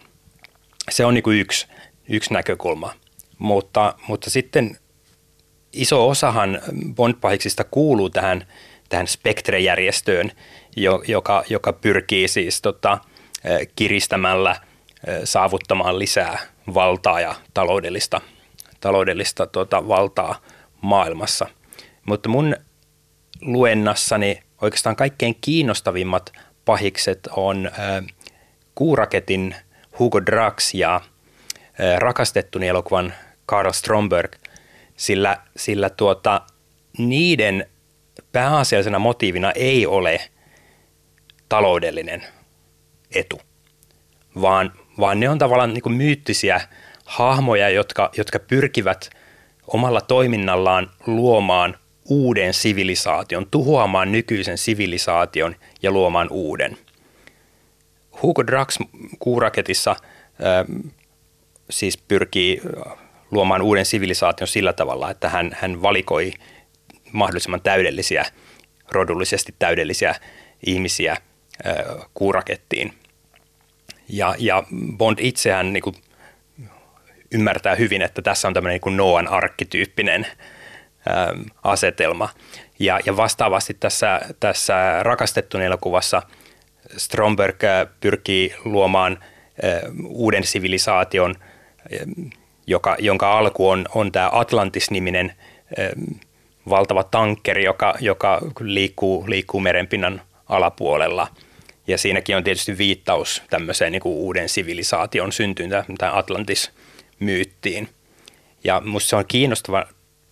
se 0.91 1.05
on 1.05 1.15
niin 1.15 1.23
kuin 1.23 1.41
yksi, 1.41 1.67
yksi 2.09 2.33
näkökulma. 2.33 2.95
Mutta, 3.39 3.95
mutta 4.09 4.31
sitten 4.31 4.77
iso 5.73 6.09
osahan 6.09 6.61
Bond-pahiksista 6.95 7.65
kuuluu 7.71 8.11
tähän, 8.11 8.47
tähän 8.89 9.07
Spectre-järjestöön, 9.07 10.33
joka, 11.07 11.45
joka 11.49 11.73
pyrkii 11.73 12.29
siis 12.29 12.63
tota, 12.63 12.99
kiristämällä 13.77 14.57
saavuttamaan 15.25 15.99
lisää 15.99 16.39
valtaa 16.75 17.21
ja 17.21 17.35
taloudellista, 17.55 18.21
taloudellista 18.81 19.47
tota, 19.47 19.89
valtaa 19.89 20.41
maailmassa. 20.81 21.60
Mutta 22.11 22.29
mun 22.29 22.57
luennassani 23.41 24.43
oikeastaan 24.61 24.97
kaikkein 24.97 25.39
kiinnostavimmat 25.41 26.33
pahikset 26.65 27.29
on 27.37 27.71
Kuuraketin 28.75 29.55
Hugo 29.99 30.27
Drax 30.27 30.75
ja 30.75 31.01
rakastettuni 31.99 32.69
elokuvan 32.69 33.15
Karl 33.47 33.73
Stromberg, 33.73 34.33
sillä, 34.97 35.39
sillä 35.57 35.91
tuota, 35.91 36.41
niiden 36.99 37.67
pääasiallisena 38.33 38.99
motiivina 38.99 39.53
ei 39.53 39.87
ole 39.87 40.21
taloudellinen 41.49 42.25
etu, 43.15 43.41
vaan, 44.41 44.73
vaan 45.01 45.21
ne 45.21 45.29
on 45.29 45.39
tavallaan 45.39 45.75
niin 45.75 45.93
myyttisiä 45.93 46.61
hahmoja, 47.05 47.69
jotka, 47.69 48.11
jotka 48.17 48.39
pyrkivät 48.39 49.11
omalla 49.67 50.01
toiminnallaan 50.01 50.91
luomaan 51.07 51.80
uuden 52.11 52.55
sivilisaation, 52.55 53.47
tuhoamaan 53.51 54.13
nykyisen 54.13 54.59
sivilisaation 54.59 55.57
ja 55.83 55.91
luomaan 55.91 56.29
uuden. 56.31 56.77
Hugo 58.23 58.47
Drax 58.47 58.79
kuuraketissa 59.19 59.91
äh, 59.91 60.87
siis 61.71 61.99
pyrkii 61.99 62.61
luomaan 63.31 63.63
uuden 63.63 63.87
sivilisaation 63.87 64.49
sillä 64.49 64.73
tavalla, 64.73 65.11
että 65.11 65.29
hän, 65.29 65.57
hän 65.61 65.83
valikoi 65.83 66.33
mahdollisimman 67.13 67.63
täydellisiä, 67.63 68.25
rodullisesti 68.93 69.55
täydellisiä 69.59 70.15
ihmisiä 70.67 71.13
äh, 71.13 72.07
kuurakettiin. 72.15 72.93
Ja, 74.09 74.35
ja 74.39 74.63
Bond 74.97 75.19
itseään 75.21 75.73
niin 75.73 75.83
kuin, 75.83 75.97
ymmärtää 77.33 77.75
hyvin, 77.75 78.03
että 78.03 78.23
tässä 78.23 78.49
on 78.49 78.55
tämmöinen 78.55 78.81
niin 78.87 78.97
Noan 78.97 79.29
arkkityyppinen 79.29 80.27
ähm, 80.27 80.39
asetelma. 81.63 82.29
Ja, 82.79 83.01
ja 83.07 83.17
vastaavasti 83.17 83.75
tässä, 83.75 84.21
tässä 84.41 85.03
rakastettun 85.03 85.63
elokuvassa 85.63 86.23
Stromberg 86.97 87.65
äh, 87.65 87.87
pyrkii 88.01 88.55
luomaan 88.65 89.19
äh, 89.65 89.81
uuden 90.07 90.45
sivilisaation, 90.45 91.35
äh, 91.39 92.31
joka, 92.67 92.97
jonka 92.99 93.39
alku 93.39 93.69
on, 93.69 93.87
on 93.95 94.13
tämä 94.13 94.31
Atlantis-niminen 94.33 95.33
äh, 95.79 95.91
valtava 96.69 97.05
tankkeri, 97.05 97.65
joka, 97.65 97.95
joka 98.01 98.41
liikkuu, 98.61 99.25
liikkuu 99.29 99.61
merenpinnan 99.61 100.23
alapuolella. 100.49 101.29
Ja 101.87 101.99
siinäkin 101.99 102.37
on 102.37 102.45
tietysti 102.45 102.79
viittaus 102.79 103.43
tämmöiseen 103.51 103.93
niin 103.93 104.03
kuin 104.03 104.15
uuden 104.15 104.49
sivilisaation 104.49 105.33
syntyyn, 105.33 105.71
tämä 105.99 106.13
Atlantis-myyttiin. 106.19 107.89
Ja 108.65 108.83
musta 108.85 109.09
se 109.09 109.17
on 109.17 109.25
kiinnostava 109.29 109.85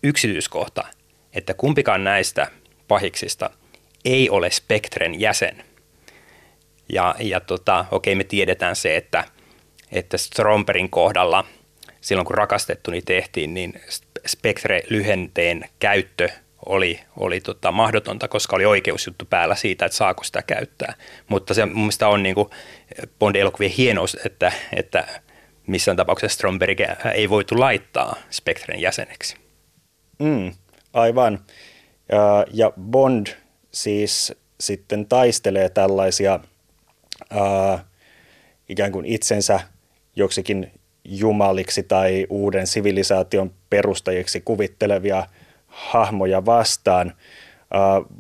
yksityiskohta, 0.03 0.85
että 1.33 1.55
kumpikaan 1.55 2.05
näistä 2.05 2.47
pahiksista 2.89 3.51
ei 4.05 4.31
ole 4.31 4.51
Spektren 4.51 5.21
jäsen. 5.21 5.65
Ja, 6.93 7.15
ja 7.19 7.41
tota, 7.41 7.85
okei, 7.91 8.15
me 8.15 8.25
tiedetään 8.25 8.77
se, 8.77 8.97
että, 8.97 9.25
että 9.93 10.19
Stromperin 10.19 10.91
kohdalla 10.91 11.45
silloin 12.01 12.27
kun 12.27 12.37
rakastettuni 12.37 13.03
tehtiin, 13.03 13.55
niin 13.55 13.81
Spectre-lyhenteen 14.27 15.69
käyttö 15.79 16.29
oli, 16.67 17.01
oli 17.17 17.41
tota 17.41 17.73
mahdotonta, 17.73 18.29
koska 18.29 18.57
oli 18.57 18.65
oikeusjuttu 18.65 19.25
päällä 19.25 19.55
siitä, 19.55 19.87
että 19.87 19.97
saako 19.97 20.25
sitä 20.25 20.43
käyttää. 20.43 20.95
Mutta 21.29 21.55
se 21.55 21.67
mun 21.67 21.77
mielestä 21.77 22.09
on 22.09 22.23
niin 22.23 22.37
Bond-elokuvien 23.19 23.71
hienous, 23.71 24.17
että, 24.25 24.53
että 24.77 25.21
missään 25.67 25.97
tapauksessa 25.97 26.35
Stromberg 26.35 26.79
ei 27.15 27.31
voitu 27.31 27.61
laittaa 27.61 28.17
Spectren 28.31 28.81
jäseneksi. 28.81 29.48
Mm, 30.19 30.53
aivan. 30.93 31.39
Ja, 32.53 32.73
Bond 32.81 33.27
siis 33.71 34.33
sitten 34.61 35.07
taistelee 35.07 35.69
tällaisia 35.69 36.41
ää, 37.31 37.85
ikään 38.69 38.93
kuin 38.93 39.07
itsensä 39.07 39.61
joksikin 40.17 40.73
jumaliksi 41.05 41.83
tai 41.83 42.27
uuden 42.31 42.67
sivilisaation 42.67 43.51
perustajiksi 43.71 44.41
kuvittelevia 44.41 45.27
hahmoja 45.67 46.47
vastaan. 46.47 47.13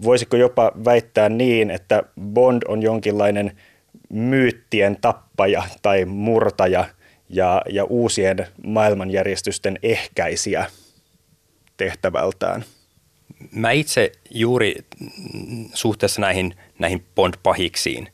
Voisiko 0.04 0.36
jopa 0.36 0.72
väittää 0.84 1.28
niin, 1.28 1.70
että 1.70 2.02
Bond 2.20 2.62
on 2.68 2.82
jonkinlainen 2.82 3.52
myyttien 4.08 4.96
tappaja 5.00 5.62
tai 5.82 6.04
murtaja 6.04 6.84
ja, 7.28 7.62
ja 7.70 7.84
uusien 7.84 8.46
maailmanjärjestysten 8.66 9.78
ehkäisiä 9.82 10.66
tehtävältään? 11.78 12.64
Mä 13.50 13.70
itse 13.70 14.12
juuri 14.30 14.74
suhteessa 15.74 16.20
näihin, 16.20 16.54
näihin 16.78 17.06
Bond-pahiksiin 17.14 18.08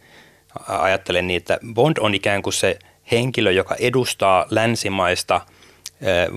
ajattelen 0.69 1.27
niin, 1.27 1.37
että 1.37 1.59
Bond 1.75 1.97
on 2.01 2.15
ikään 2.15 2.43
kuin 2.43 2.55
se 2.55 2.79
henkilö, 3.11 3.53
joka 3.53 3.75
edustaa 3.75 4.47
länsimaista 4.51 5.41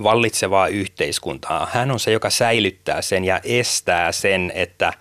vallitsevaa 0.02 0.68
yhteiskuntaa. 0.68 1.68
Hän 1.72 1.90
on 1.90 2.00
se, 2.00 2.12
joka 2.12 2.30
säilyttää 2.30 3.02
sen 3.02 3.24
ja 3.24 3.40
estää 3.44 4.12
sen, 4.12 4.52
että, 4.54 4.92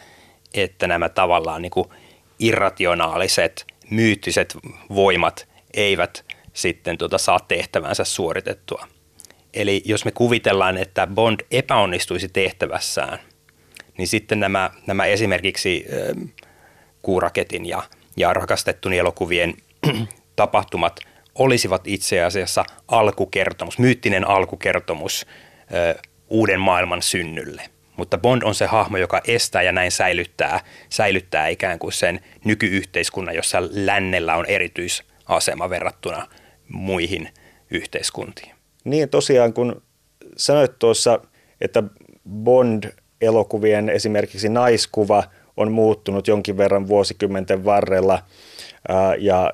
että 0.54 0.88
nämä 0.88 1.10
tavallaan 1.10 1.62
niin 1.62 1.70
kuin 1.70 1.90
irrationaaliset, 2.40 3.66
myyttiset 3.90 4.58
voimat 4.90 5.48
eivät 5.74 6.26
sitten 6.54 6.98
tuota 6.98 7.18
saa 7.18 7.40
tehtävänsä 7.40 8.04
suoritettua. 8.04 8.88
Eli 9.54 9.82
jos 9.86 10.06
me 10.06 10.12
kuvitellaan, 10.12 10.78
että 10.78 11.08
Bond 11.08 11.39
epäonnistuisi 11.52 12.30
tehtävässään, 12.30 13.20
niin 13.98 14.08
sitten 14.08 14.39
nämä, 14.39 14.70
nämä 14.88 15.06
esimerkiksi 15.06 15.86
Kuuraketin 17.02 17.66
ja, 17.66 17.84
ja 18.18 18.34
rakastettuni 18.34 18.98
elokuvien 18.98 19.54
tapahtumat 20.36 21.00
olisivat 21.36 21.88
itse 21.88 22.24
asiassa 22.24 22.66
alkukertomus, 22.88 23.80
myyttinen 23.80 24.28
alkukertomus 24.28 25.26
ö, 25.74 26.00
uuden 26.30 26.60
maailman 26.60 27.02
synnylle. 27.02 27.62
Mutta 27.98 28.18
Bond 28.18 28.41
on 28.41 28.56
se 28.56 28.66
hahmo, 28.66 28.98
joka 28.98 29.22
estää 29.28 29.62
ja 29.62 29.72
näin 29.72 29.91
säilyttää, 29.91 30.60
säilyttää 30.89 31.48
ikään 31.48 31.80
kuin 31.80 31.93
sen 31.93 32.20
nykyyhteiskunnan, 32.43 33.36
jossa 33.36 33.58
lännellä 33.72 34.36
on 34.36 34.45
erityisasema 34.45 35.70
verrattuna 35.70 36.28
muihin 36.70 37.30
yhteiskuntiin. 37.72 38.57
Niin 38.88 39.10
tosiaan, 39.10 39.54
kun 39.54 39.82
sanoit 40.38 40.80
tuossa, 40.80 41.20
että 41.62 41.84
Bond-elokuvien 42.30 43.90
esimerkiksi 43.90 44.50
naiskuva 44.50 45.24
on 45.58 45.72
muuttunut 45.72 46.28
jonkin 46.28 46.58
verran 46.58 46.88
vuosikymmenten 46.88 47.66
varrella 47.66 48.24
ja 49.20 49.52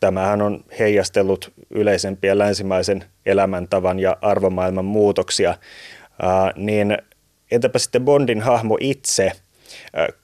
tämähän 0.00 0.42
on 0.42 0.64
heijastellut 0.78 1.52
yleisempiä 1.70 2.38
länsimaisen 2.38 3.04
elämäntavan 3.26 3.98
ja 3.98 4.16
arvomaailman 4.22 4.84
muutoksia, 4.84 5.54
niin 6.56 6.98
entäpä 7.50 7.78
sitten 7.78 8.04
Bondin 8.04 8.40
hahmo 8.40 8.78
itse, 8.80 9.32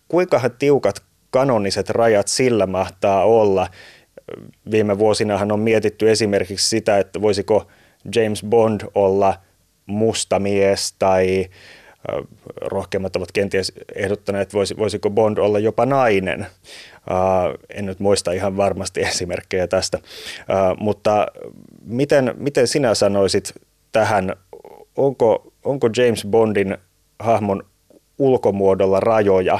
kuinka 0.08 0.50
tiukat 0.58 1.02
kanoniset 1.30 1.90
rajat 1.90 2.28
sillä 2.28 2.66
mahtaa 2.66 3.24
olla? 3.24 3.68
Viime 4.70 4.98
vuosinahan 4.98 5.52
on 5.52 5.60
mietitty 5.60 6.10
esimerkiksi 6.10 6.68
sitä, 6.68 6.98
että 6.98 7.20
voisiko 7.20 7.66
James 8.16 8.44
Bond 8.44 8.80
olla 8.94 9.34
musta 9.86 10.38
mies 10.38 10.94
tai 10.98 11.46
rohkeimmat 12.60 13.16
ovat 13.16 13.32
kenties 13.32 13.72
ehdottaneet, 13.94 14.54
voisiko 14.54 15.10
Bond 15.10 15.38
olla 15.38 15.58
jopa 15.58 15.86
nainen. 15.86 16.46
En 17.68 17.86
nyt 17.86 18.00
muista 18.00 18.32
ihan 18.32 18.56
varmasti 18.56 19.00
esimerkkejä 19.08 19.66
tästä, 19.66 19.98
mutta 20.78 21.26
miten, 21.84 22.34
miten 22.36 22.68
sinä 22.68 22.94
sanoisit 22.94 23.54
tähän, 23.92 24.36
onko, 24.96 25.52
onko 25.64 25.88
James 25.96 26.26
Bondin 26.30 26.76
hahmon 27.18 27.62
ulkomuodolla 28.18 29.00
rajoja 29.00 29.58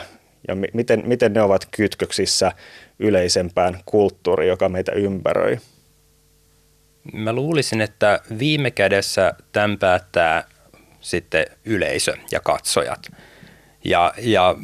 ja 0.49 0.57
miten, 0.75 1.03
miten 1.07 1.33
ne 1.33 1.43
ovat 1.43 1.69
kytköksissä 1.77 2.53
yleisempään 2.99 3.79
kulttuuriin, 3.85 4.49
joka 4.49 4.69
meitä 4.69 4.93
ympäröi? 4.93 5.59
Mä 7.13 7.33
luulisin, 7.33 7.81
että 7.81 8.21
viime 8.39 8.71
kädessä 8.71 9.35
tämän 9.53 9.79
päättää 9.79 10.45
sitten 11.01 11.47
yleisö 11.65 12.15
ja 12.31 12.41
katsojat. 12.41 13.13
Ja, 13.85 14.15
ja 14.19 14.55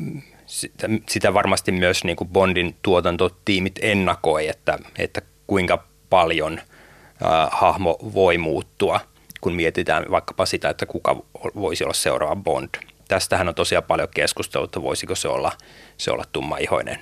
sitä, 1.08 1.34
varmasti 1.34 1.72
myös 1.72 2.04
niin 2.04 2.16
kuin 2.16 2.28
Bondin 2.28 2.76
tuotantotiimit 2.82 3.78
ennakoi, 3.82 4.48
että, 4.48 4.78
että 4.98 5.22
kuinka 5.46 5.84
paljon 6.10 6.58
äh, 6.58 7.48
hahmo 7.50 7.98
voi 8.14 8.38
muuttua, 8.38 9.00
kun 9.40 9.54
mietitään 9.54 10.04
vaikkapa 10.10 10.46
sitä, 10.46 10.68
että 10.68 10.86
kuka 10.86 11.16
voisi 11.54 11.84
olla 11.84 11.94
seuraava 11.94 12.36
Bond. 12.36 12.68
Tästähän 13.08 13.48
on 13.48 13.54
tosiaan 13.54 13.84
paljon 13.84 14.08
keskustelua, 14.14 14.64
että 14.64 14.82
voisiko 14.82 15.14
se 15.14 15.28
olla, 15.28 15.52
se 15.96 16.10
olla 16.10 16.24
tummaihoinen 16.32 16.98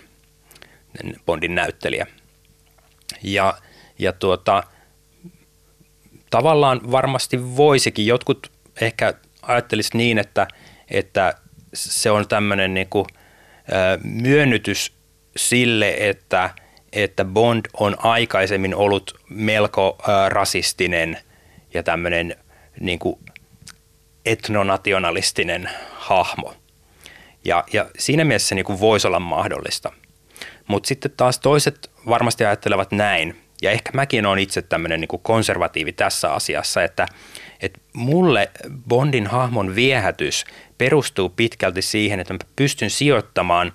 Bondin 1.26 1.54
näyttelijä. 1.54 2.06
Ja, 3.22 3.54
ja 3.98 4.12
tuota, 4.12 4.62
tavallaan 6.30 6.92
varmasti 6.92 7.56
voisikin. 7.56 8.06
Jotkut 8.06 8.52
ehkä 8.80 9.14
ajattelisi 9.42 9.96
niin, 9.96 10.18
että, 10.18 10.48
että 10.90 11.34
se 11.74 12.10
on 12.10 12.28
tämmöinen 12.28 12.74
niin 12.74 12.88
kuin, 12.88 13.06
myönnytys 14.04 14.92
sille, 15.36 15.94
että, 15.98 16.50
että 16.92 17.24
Bond 17.24 17.66
on 17.74 17.96
aikaisemmin 17.98 18.74
ollut 18.74 19.20
melko 19.28 19.98
rasistinen 20.28 21.18
ja 21.74 21.82
tämmöinen 21.82 22.36
niin 22.80 22.98
kuin 22.98 23.18
etnonationalistinen 24.24 25.70
hahmo. 25.92 26.54
Ja, 27.44 27.64
ja 27.72 27.90
siinä 27.98 28.24
mielessä 28.24 28.48
se 28.48 28.54
niin 28.54 28.80
voisi 28.80 29.06
olla 29.06 29.20
mahdollista. 29.20 29.92
Mutta 30.66 30.86
sitten 30.86 31.10
taas 31.16 31.38
toiset 31.38 31.90
varmasti 32.08 32.44
ajattelevat 32.44 32.92
näin, 32.92 33.40
ja 33.62 33.70
ehkä 33.70 33.90
mäkin 33.94 34.26
olen 34.26 34.38
itse 34.38 34.62
tämmöinen 34.62 35.00
niin 35.00 35.20
konservatiivi 35.22 35.92
tässä 35.92 36.32
asiassa, 36.32 36.82
että, 36.82 37.06
että 37.60 37.80
mulle 37.92 38.50
Bondin 38.88 39.26
hahmon 39.26 39.74
viehätys 39.74 40.44
perustuu 40.78 41.28
pitkälti 41.28 41.82
siihen, 41.82 42.20
että 42.20 42.34
mä 42.34 42.38
pystyn 42.56 42.90
sijoittamaan 42.90 43.72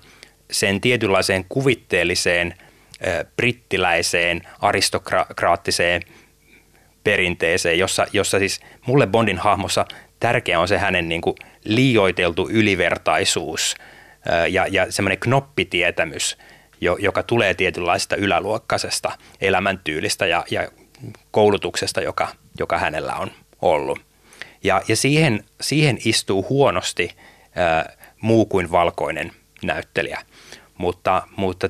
sen 0.50 0.80
tietynlaiseen 0.80 1.44
kuvitteelliseen 1.48 2.54
brittiläiseen 3.36 4.42
aristokraattiseen 4.60 6.02
perinteeseen, 7.04 7.78
jossa, 7.78 8.06
jossa 8.12 8.38
siis 8.38 8.60
mulle 8.86 9.06
Bondin 9.06 9.38
hahmossa 9.38 9.86
tärkeä 10.20 10.60
on 10.60 10.68
se 10.68 10.78
hänen 10.78 11.08
niin 11.08 11.20
kuin 11.20 11.36
liioiteltu 11.64 12.48
ylivertaisuus 12.50 13.76
ja, 14.50 14.66
ja 14.66 14.92
semmoinen 14.92 15.18
knoppitietämys, 15.18 16.38
joka 16.80 17.22
tulee 17.22 17.54
tietynlaista 17.54 18.16
yläluokkaisesta 18.16 19.18
elämäntyylistä 19.40 20.26
ja, 20.26 20.44
ja 20.50 20.68
koulutuksesta, 21.30 22.00
joka, 22.00 22.28
joka 22.58 22.78
hänellä 22.78 23.14
on 23.14 23.30
ollut. 23.62 24.00
Ja, 24.64 24.82
ja 24.88 24.96
siihen, 24.96 25.44
siihen 25.60 25.98
istuu 26.04 26.46
huonosti 26.48 27.10
ää, 27.56 27.92
muu 28.20 28.46
kuin 28.46 28.70
valkoinen 28.70 29.32
näyttelijä. 29.62 30.20
Mutta, 30.78 31.22
mutta 31.36 31.68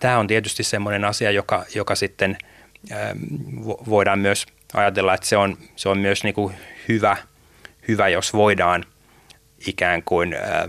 tämä 0.00 0.18
on 0.18 0.26
tietysti 0.26 0.62
semmoinen 0.62 1.04
asia, 1.04 1.30
joka, 1.30 1.64
joka 1.74 1.94
sitten 1.94 2.38
ää, 2.90 3.16
voidaan 3.64 4.18
myös 4.18 4.46
ajatella, 4.74 5.14
että 5.14 5.26
se 5.26 5.36
on, 5.36 5.58
se 5.76 5.88
on 5.88 5.98
myös 5.98 6.24
niinku 6.24 6.52
hyvä, 6.88 7.16
hyvä, 7.88 8.08
jos 8.08 8.32
voidaan 8.32 8.84
ikään 9.66 10.02
kuin 10.02 10.34
ää, 10.34 10.68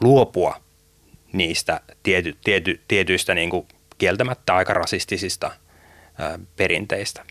luopua 0.00 0.60
niistä 1.32 1.80
tiety, 2.02 2.36
tiety, 2.44 2.80
tietyistä 2.88 3.34
niin 3.34 3.50
kuin 3.50 3.68
kieltämättä 3.98 4.56
aika 4.56 4.74
rasistisista 4.74 5.50
ää, 6.18 6.38
perinteistä. 6.56 7.24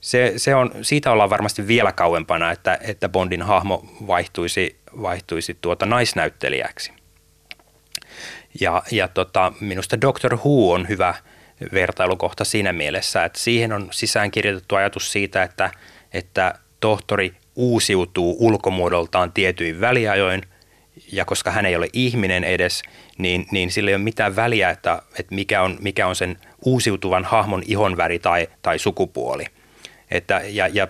Se, 0.00 0.32
se 0.36 0.54
on, 0.54 0.70
siitä 0.82 1.12
ollaan 1.12 1.30
varmasti 1.30 1.66
vielä 1.66 1.92
kauempana, 1.92 2.50
että, 2.50 2.78
että 2.80 3.08
Bondin 3.08 3.42
hahmo 3.42 3.84
vaihtuisi, 4.06 4.78
vaihtuisi 5.02 5.58
tuota 5.60 5.86
naisnäyttelijäksi. 5.86 6.92
Ja, 8.60 8.82
ja 8.90 9.08
tota, 9.08 9.52
minusta 9.60 10.00
Doctor 10.00 10.36
Who 10.36 10.72
on 10.72 10.88
hyvä 10.88 11.14
vertailukohta 11.72 12.44
siinä 12.44 12.72
mielessä, 12.72 13.24
että 13.24 13.38
siihen 13.38 13.72
on 13.72 13.88
sisään 13.90 14.30
kirjoitettu 14.30 14.74
ajatus 14.74 15.12
siitä, 15.12 15.42
että, 15.42 15.70
että 16.12 16.54
tohtori 16.80 17.34
uusiutuu 17.56 18.36
ulkomuodoltaan 18.40 19.32
tietyin 19.32 19.80
väliajoin– 19.80 20.42
ja 21.12 21.24
koska 21.24 21.50
hän 21.50 21.66
ei 21.66 21.76
ole 21.76 21.88
ihminen 21.92 22.44
edes, 22.44 22.82
niin, 23.18 23.46
niin 23.50 23.70
sillä 23.70 23.90
ei 23.90 23.94
ole 23.94 24.02
mitään 24.02 24.36
väliä, 24.36 24.70
että, 24.70 25.02
että 25.18 25.34
mikä, 25.34 25.62
on, 25.62 25.78
mikä 25.80 26.06
on 26.06 26.16
sen 26.16 26.36
uusiutuvan 26.64 27.24
hahmon 27.24 27.62
ihonväri 27.66 28.18
tai, 28.18 28.48
tai 28.62 28.78
sukupuoli. 28.78 29.44
Että, 30.10 30.40
ja, 30.44 30.68
ja 30.68 30.88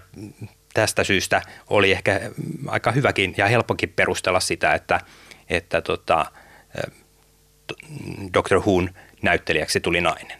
tästä 0.75 1.05
syystä 1.05 1.43
oli 1.71 1.93
ehkä 1.93 2.21
aika 2.67 2.93
hyväkin 2.93 3.35
ja 3.37 3.47
helppokin 3.47 3.93
perustella 3.97 4.41
sitä, 4.41 4.75
että, 4.75 5.01
että 5.49 5.81
tota, 5.81 6.27
Dr. 8.35 8.57
Who'n 8.57 8.91
näyttelijäksi 9.23 9.81
tuli 9.81 10.01
nainen. 10.01 10.39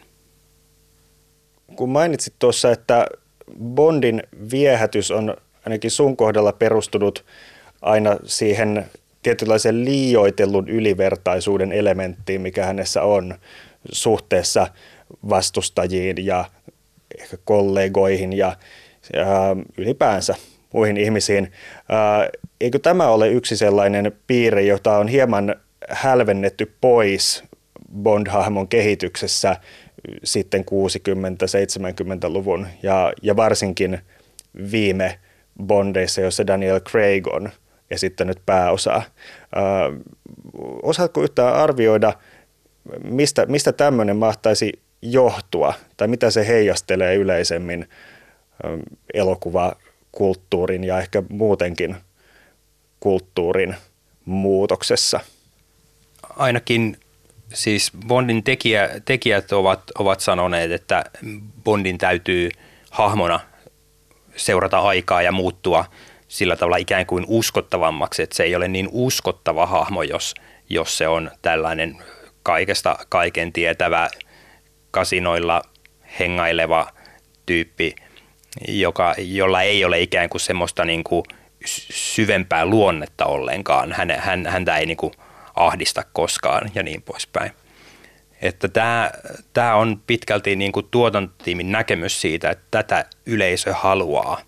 Kun 1.75 1.89
mainitsit 1.89 2.33
tuossa, 2.39 2.71
että 2.71 3.07
Bondin 3.63 4.23
viehätys 4.51 5.11
on 5.11 5.37
ainakin 5.65 5.91
sun 5.91 6.17
kohdalla 6.17 6.53
perustunut 6.53 7.25
aina 7.81 8.17
siihen 8.23 8.85
tietynlaisen 9.23 9.85
liioitellun 9.85 10.69
ylivertaisuuden 10.69 11.71
elementtiin, 11.71 12.41
mikä 12.41 12.65
hänessä 12.65 13.01
on 13.01 13.35
suhteessa 13.91 14.67
vastustajiin 15.29 16.25
ja 16.25 16.45
ehkä 17.19 17.37
kollegoihin 17.45 18.33
ja, 18.33 18.57
ja 19.13 19.55
ylipäänsä 19.77 20.35
muihin 20.73 20.97
ihmisiin. 20.97 21.51
Ää, 21.89 22.29
eikö 22.61 22.79
tämä 22.79 23.07
ole 23.07 23.29
yksi 23.29 23.57
sellainen 23.57 24.11
piirre, 24.27 24.61
jota 24.61 24.97
on 24.97 25.07
hieman 25.07 25.55
hälvennetty 25.89 26.75
pois 26.81 27.43
Bond-hahmon 28.03 28.67
kehityksessä 28.67 29.55
sitten 30.23 30.61
60-70-luvun 30.61 32.67
ja, 32.83 33.13
ja 33.21 33.35
varsinkin 33.35 33.99
viime 34.71 35.19
Bondeissa, 35.65 36.21
jossa 36.21 36.47
Daniel 36.47 36.79
Craig 36.79 37.27
on 37.27 37.49
esittänyt 37.91 38.37
pääosaa. 38.45 39.03
osaatko 40.83 41.23
yhtään 41.23 41.53
arvioida, 41.53 42.13
mistä, 43.03 43.45
mistä 43.45 43.71
tämmöinen 43.71 44.17
mahtaisi 44.17 44.81
johtua 45.01 45.73
tai 45.97 46.07
mitä 46.07 46.31
se 46.31 46.47
heijastelee 46.47 47.15
yleisemmin 47.15 47.89
elokuvakulttuurin 49.13 50.83
ja 50.83 50.99
ehkä 50.99 51.23
muutenkin 51.29 51.95
kulttuurin 52.99 53.75
muutoksessa? 54.25 55.19
Ainakin 56.35 56.97
siis 57.53 57.91
Bondin 58.07 58.43
tekijä, 58.43 58.89
tekijät 59.05 59.51
ovat, 59.51 59.83
ovat 59.99 60.19
sanoneet, 60.19 60.71
että 60.71 61.03
Bondin 61.63 61.97
täytyy 61.97 62.49
hahmona 62.89 63.39
seurata 64.35 64.79
aikaa 64.79 65.21
ja 65.21 65.31
muuttua 65.31 65.85
sillä 66.29 66.55
tavalla 66.55 66.77
ikään 66.77 67.05
kuin 67.05 67.25
uskottavammaksi, 67.27 68.21
että 68.23 68.35
se 68.35 68.43
ei 68.43 68.55
ole 68.55 68.67
niin 68.67 68.89
uskottava 68.91 69.65
hahmo, 69.65 70.03
jos, 70.03 70.35
jos 70.69 70.97
se 70.97 71.07
on 71.07 71.31
tällainen 71.41 71.97
kaikesta 72.43 72.99
kaiken 73.09 73.53
tietävä 73.53 74.09
kasinoilla 74.91 75.61
hengaileva 76.19 76.87
tyyppi, 77.45 77.95
joka, 78.67 79.15
jolla 79.17 79.61
ei 79.61 79.85
ole 79.85 79.99
ikään 79.99 80.29
kuin 80.29 80.41
semmoista 80.41 80.85
niin 80.85 81.03
kuin 81.03 81.23
syvempää 81.91 82.65
luonnetta 82.65 83.25
ollenkaan. 83.25 83.91
Hän, 83.91 84.11
hän, 84.17 84.45
häntä 84.45 84.77
ei 84.77 84.85
niin 84.85 84.97
kuin 84.97 85.13
ahdista 85.55 86.03
koskaan 86.13 86.71
ja 86.75 86.83
niin 86.83 87.01
poispäin. 87.01 87.51
Että 88.41 88.67
tämä, 88.67 89.11
tämä 89.53 89.75
on 89.75 90.01
pitkälti 90.07 90.55
niin 90.55 90.71
kuin 90.71 90.87
tuotantotiimin 90.91 91.71
näkemys 91.71 92.21
siitä, 92.21 92.49
että 92.49 92.65
tätä 92.71 93.05
yleisö 93.25 93.73
haluaa. 93.73 94.41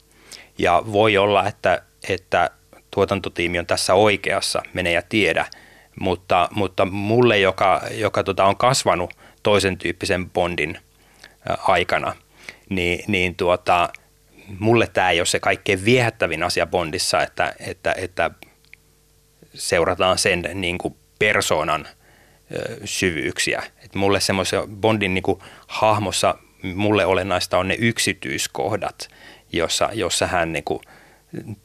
Ja 0.62 0.84
voi 0.92 1.18
olla, 1.18 1.48
että, 1.48 1.82
että 2.10 2.50
tuotantotiimi 2.92 3.60
on 3.60 3.66
tässä 3.66 3.94
oikeassa, 3.94 4.64
mene 4.74 4.92
ja 4.92 5.02
tiedä, 5.02 5.46
mutta, 6.00 6.50
mutta 6.52 6.86
mulle, 6.86 7.40
joka, 7.40 7.82
joka 7.92 8.24
tota 8.24 8.46
on 8.46 8.58
kasvanut 8.58 9.14
toisen 9.44 9.78
tyyppisen 9.78 10.30
bondin 10.30 10.80
aikana, 11.68 12.16
niin, 12.70 13.04
niin 13.08 13.36
tuota, 13.36 13.90
mulle 14.60 14.88
tämä 14.88 15.10
ei 15.10 15.20
ole 15.20 15.26
se 15.26 15.40
kaikkein 15.40 15.86
viehättävin 15.86 16.44
asia 16.44 16.66
Bondissa, 16.66 17.22
että, 17.22 17.56
että, 17.60 17.94
että 17.98 18.32
seurataan 19.54 20.18
sen 20.18 20.50
niin 20.54 20.78
kuin 20.78 20.96
persoonan 21.20 21.88
syvyyksiä. 22.86 23.64
Et 23.86 23.96
mulle 23.96 24.20
semmoisen 24.20 24.62
Bondin 24.68 25.14
niin 25.14 25.24
kuin 25.24 25.40
hahmossa 25.68 26.38
mulle 26.76 27.06
olennaista 27.06 27.58
on 27.58 27.68
ne 27.68 27.76
yksityiskohdat, 27.80 29.10
jossa, 29.54 29.90
jossa 29.94 30.28
hän 30.28 30.54
niin 30.54 30.64
kuin 30.64 30.80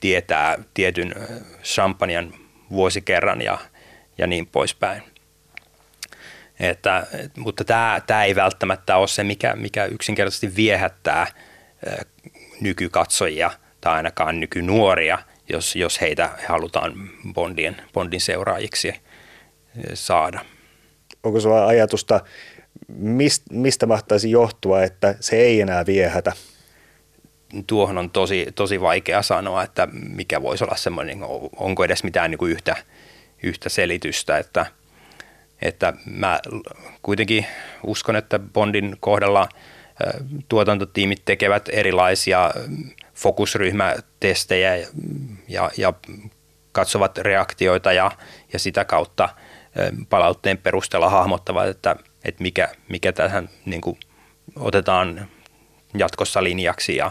tietää 0.00 0.58
tietyn 0.74 1.14
champagnen 1.62 2.34
vuosikerran 2.70 3.42
ja, 3.42 3.58
ja 4.18 4.26
niin 4.26 4.46
poispäin. 4.46 5.02
Että, 6.60 7.06
mutta 7.36 7.64
tämä, 7.64 8.02
tämä 8.06 8.24
ei 8.24 8.34
välttämättä 8.34 8.96
ole 8.96 9.08
se, 9.08 9.24
mikä, 9.24 9.56
mikä 9.56 9.84
yksinkertaisesti 9.84 10.56
viehättää 10.56 11.26
nykykatsojia 12.60 13.50
tai 13.80 13.94
ainakaan 13.94 14.40
nykynuoria, 14.40 15.18
jos, 15.48 15.76
jos 15.76 16.00
heitä 16.00 16.30
halutaan 16.48 17.10
Bondin, 17.32 17.76
Bondin 17.92 18.20
seuraajiksi 18.20 18.94
saada. 19.94 20.40
Onko 21.22 21.40
sinulla 21.40 21.66
ajatusta, 21.66 22.20
mistä 23.50 23.86
mahtaisi 23.86 24.30
johtua, 24.30 24.82
että 24.82 25.14
se 25.20 25.36
ei 25.36 25.60
enää 25.60 25.86
viehätä? 25.86 26.32
Tuohon 27.66 27.98
on 27.98 28.10
tosi, 28.10 28.46
tosi 28.54 28.80
vaikea 28.80 29.22
sanoa, 29.22 29.62
että 29.62 29.88
mikä 29.92 30.42
voisi 30.42 30.64
olla 30.64 30.76
semmoinen, 30.76 31.18
onko 31.56 31.84
edes 31.84 32.04
mitään 32.04 32.30
niin 32.30 32.38
kuin 32.38 32.52
yhtä, 32.52 32.76
yhtä 33.42 33.68
selitystä, 33.68 34.38
että, 34.38 34.66
että 35.62 35.92
mä 36.06 36.40
kuitenkin 37.02 37.46
uskon, 37.82 38.16
että 38.16 38.38
Bondin 38.38 38.96
kohdalla 39.00 39.48
tuotantotiimit 40.48 41.22
tekevät 41.24 41.68
erilaisia 41.72 42.50
fokusryhmätestejä 43.14 44.86
ja, 45.48 45.70
ja 45.76 45.92
katsovat 46.72 47.18
reaktioita 47.18 47.92
ja, 47.92 48.10
ja 48.52 48.58
sitä 48.58 48.84
kautta– 48.84 49.28
palautteen 50.08 50.58
perusteella 50.58 51.10
hahmottavat, 51.10 51.68
että, 51.68 51.96
että 52.24 52.42
mikä, 52.42 52.68
mikä 52.88 53.12
tähän 53.12 53.48
niin 53.64 53.80
kuin 53.80 53.98
otetaan 54.56 55.28
jatkossa 55.98 56.42
linjaksi 56.44 56.96
ja, 56.96 57.10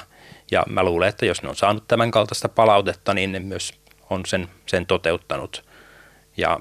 ja 0.51 0.63
mä 0.69 0.83
luulen, 0.83 1.09
että 1.09 1.25
jos 1.25 1.43
ne 1.43 1.49
on 1.49 1.55
saanut 1.55 1.87
tämän 1.87 2.11
kaltaista 2.11 2.49
palautetta, 2.49 3.13
niin 3.13 3.31
ne 3.31 3.39
myös 3.39 3.73
on 4.09 4.25
sen, 4.25 4.47
sen 4.65 4.85
toteuttanut 4.85 5.65
ja 6.37 6.59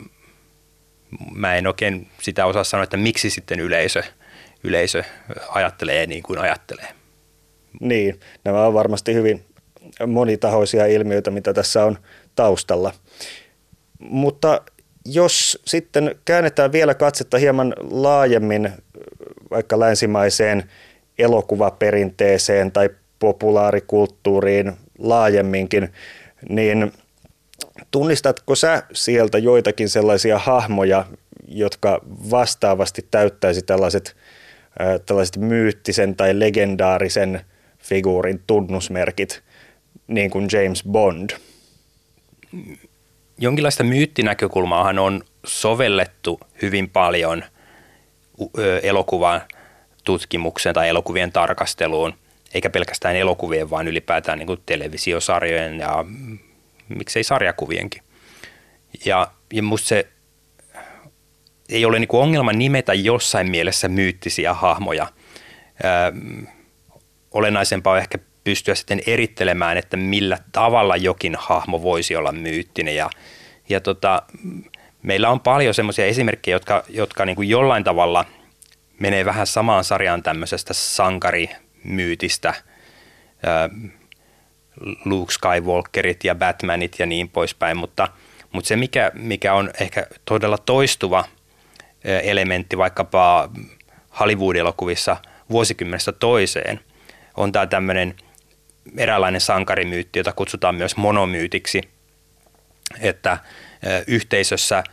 mä 1.35 1.55
en 1.55 1.67
oikein 1.67 2.09
sitä 2.23 2.47
osaa 2.47 2.65
sanoa, 2.65 2.85
että 2.85 2.97
miksi 2.97 3.31
sitten 3.31 3.61
yleisö, 3.61 4.03
yleisö 4.65 5.03
ajattelee 5.49 6.07
niin 6.07 6.23
kuin 6.23 6.39
ajattelee. 6.39 6.89
Niin, 7.81 8.21
nämä 8.45 8.67
on 8.67 8.75
varmasti 8.75 9.15
hyvin 9.15 9.45
monitahoisia 10.07 10.87
ilmiöitä, 10.87 11.31
mitä 11.31 11.55
tässä 11.55 11.85
on 11.85 11.99
taustalla. 12.35 12.93
Mutta 13.99 14.61
jos 15.05 15.59
sitten 15.67 16.15
käännetään 16.25 16.73
vielä 16.73 16.95
katsetta 16.95 17.39
hieman 17.39 17.75
laajemmin 17.91 18.73
vaikka 19.51 19.81
länsimaiseen 19.81 20.71
elokuvaperinteeseen 21.19 22.73
tai 22.73 22.91
populaarikulttuuriin 23.19 24.73
laajemminkin, 24.99 25.93
niin 26.49 26.93
tunnistatko 27.91 28.55
sä 28.55 28.83
sieltä 28.93 29.39
joitakin 29.39 29.89
sellaisia 29.89 30.39
hahmoja, 30.39 31.05
jotka 31.49 32.01
vastaavasti 32.31 33.07
täyttäisi 33.11 33.63
tällaiset, 33.63 34.17
tällaiset 35.07 35.37
myyttisen 35.37 36.17
tai 36.17 36.39
legendaarisen 36.39 37.41
figuurin 37.79 38.43
tunnusmerkit, 38.47 39.43
niin 40.07 40.31
kuin 40.31 40.49
James 40.53 40.85
Bond? 40.91 41.31
jonkinlaista 43.39 43.85
myyttinäkökulmaahan 43.85 44.99
on 44.99 45.23
sovellettu 45.47 46.41
hyvin 46.63 46.91
paljon 46.91 47.45
elokuvan 48.83 49.41
tutkimukseen 50.05 50.75
tai 50.75 50.89
elokuvien 50.89 51.33
tarkasteluun, 51.33 52.15
eikä 52.55 52.71
pelkästään 52.71 53.17
elokuvien, 53.17 53.71
vaan 53.71 53.89
ylipäätään 53.89 54.39
niin 54.39 54.47
kuin 54.47 54.63
televisiosarjojen 54.67 55.79
ja 55.79 56.05
miksei 56.89 57.25
sarjakuvienkin. 57.25 58.03
Ja, 59.05 59.31
ja 59.53 59.63
musta 59.63 59.89
se 59.89 60.07
ei 61.69 61.85
ole 61.85 61.99
niin 61.99 62.09
kuin 62.09 62.21
ongelma 62.21 62.53
nimetä 62.53 62.95
jossain 62.95 63.51
mielessä 63.51 63.89
myyttisiä 63.89 64.55
hahmoja. 64.55 65.07
Ö, 65.85 66.13
olennaisempaa 67.31 67.93
on 67.93 67.99
ehkä 67.99 68.19
pystyä 68.45 68.75
sitten 68.75 69.03
erittelemään, 69.07 69.77
että 69.77 69.97
millä 69.97 70.39
tavalla 70.53 70.97
jokin 70.97 71.37
hahmo 71.39 71.83
voisi 71.83 72.17
olla 72.17 72.33
myyttinen. 72.33 72.97
Ja, 72.97 73.11
ja 73.69 73.81
tota, 73.81 74.23
meillä 75.03 75.31
on 75.31 75.41
paljon 75.41 75.75
semmoisia 75.75 76.07
esimerkkejä, 76.07 76.55
jotka, 76.55 76.85
jotka 76.89 77.25
niin 77.25 77.37
kuin 77.37 77.49
jollain 77.49 77.85
tavalla 77.85 78.25
menee 78.99 79.25
vähän 79.25 79.47
samaan 79.47 79.85
sarjaan 79.85 80.23
tämmöisestä 80.23 80.75
sankarimyytistä. 81.85 82.55
Luke 85.05 85.33
Skywalkerit 85.33 86.25
ja 86.25 86.35
Batmanit 86.35 86.99
ja 86.99 87.07
niin 87.07 87.29
poispäin, 87.29 87.77
mutta, 87.77 88.09
mutta 88.53 88.69
se 88.69 88.77
mikä, 88.77 89.11
mikä 89.15 89.55
on 89.55 89.71
ehkä 89.81 90.07
todella 90.25 90.59
toistuva 90.59 91.25
elementti 92.05 92.79
vaikkapa 92.79 93.51
Hollywood-elokuvissa 94.21 95.17
vuosikymmenestä 95.51 96.13
toiseen, 96.13 96.81
on 97.37 97.53
tämä 97.53 97.67
tämmöinen 97.67 98.15
eräänlainen 98.97 99.41
sankarimyytti, 99.41 100.19
jota 100.19 100.33
kutsutaan 100.33 100.75
myös 100.75 100.97
monomyytiksi, 100.97 101.81
että 103.01 103.39
yhteisössä 104.07 104.85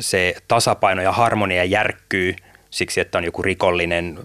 se 0.00 0.34
tasapaino 0.48 1.02
ja 1.02 1.12
harmonia 1.12 1.64
järkkyy 1.64 2.36
siksi, 2.70 3.00
että 3.00 3.18
on 3.18 3.24
joku 3.24 3.42
rikollinen 3.42 4.18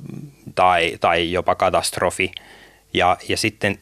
tai, 0.56 0.98
tai 1.00 1.32
jopa 1.32 1.56
katastrofi. 1.56 2.32
Ja, 2.94 3.18
ja 3.28 3.38
sitten 3.38 3.80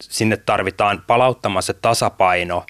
sinne 0.00 0.36
tarvitaan 0.36 1.04
palauttamaan 1.06 1.62
se 1.62 1.72
tasapaino 1.72 2.66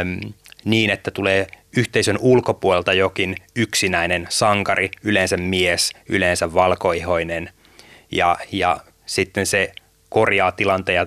äm, 0.00 0.32
niin, 0.64 0.90
että 0.90 1.10
tulee 1.10 1.46
yhteisön 1.76 2.18
ulkopuolelta 2.20 2.92
jokin 2.92 3.36
yksinäinen 3.56 4.26
sankari, 4.30 4.90
yleensä 5.04 5.36
mies, 5.36 5.92
yleensä 6.08 6.54
valkoihoinen. 6.54 7.50
Ja, 8.10 8.36
ja 8.52 8.80
sitten 9.06 9.46
se 9.46 9.72
korjaa 10.08 10.52
tilanteen 10.52 10.96
ja 10.96 11.06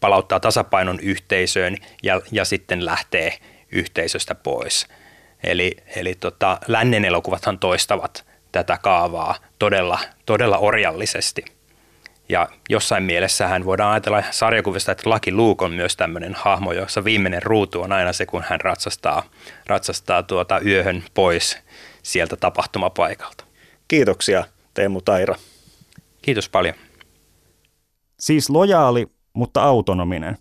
palauttaa 0.00 0.40
tasapainon 0.40 1.00
yhteisöön 1.00 1.76
ja, 2.02 2.20
ja 2.32 2.44
sitten 2.44 2.84
lähtee 2.84 3.38
yhteisöstä 3.72 4.34
pois. 4.34 4.86
Eli, 5.44 5.76
eli 5.96 6.14
tota, 6.14 6.58
lännen 6.68 7.04
elokuvathan 7.04 7.58
toistavat 7.58 8.26
tätä 8.56 8.78
kaavaa 8.82 9.34
todella, 9.58 9.98
todella 10.26 10.58
orjallisesti. 10.58 11.44
Ja 12.28 12.48
jossain 12.68 13.02
mielessähän 13.02 13.64
voidaan 13.64 13.92
ajatella 13.92 14.22
sarjakuvista, 14.30 14.92
että 14.92 15.10
Lucky 15.10 15.32
Luke 15.32 15.64
on 15.64 15.72
myös 15.72 15.96
tämmöinen 15.96 16.34
hahmo, 16.34 16.72
jossa 16.72 17.04
viimeinen 17.04 17.42
ruutu 17.42 17.82
on 17.82 17.92
aina 17.92 18.12
se, 18.12 18.26
kun 18.26 18.44
hän 18.48 18.60
ratsastaa, 18.60 19.22
ratsastaa 19.66 20.22
tuota 20.22 20.60
yöhön 20.60 21.04
pois 21.14 21.58
sieltä 22.02 22.36
tapahtumapaikalta. 22.36 23.44
Kiitoksia 23.88 24.44
Teemu 24.74 25.00
Taira. 25.00 25.34
Kiitos 26.22 26.48
paljon. 26.48 26.74
Siis 28.20 28.50
lojaali, 28.50 29.06
mutta 29.32 29.62
autonominen. 29.62 30.38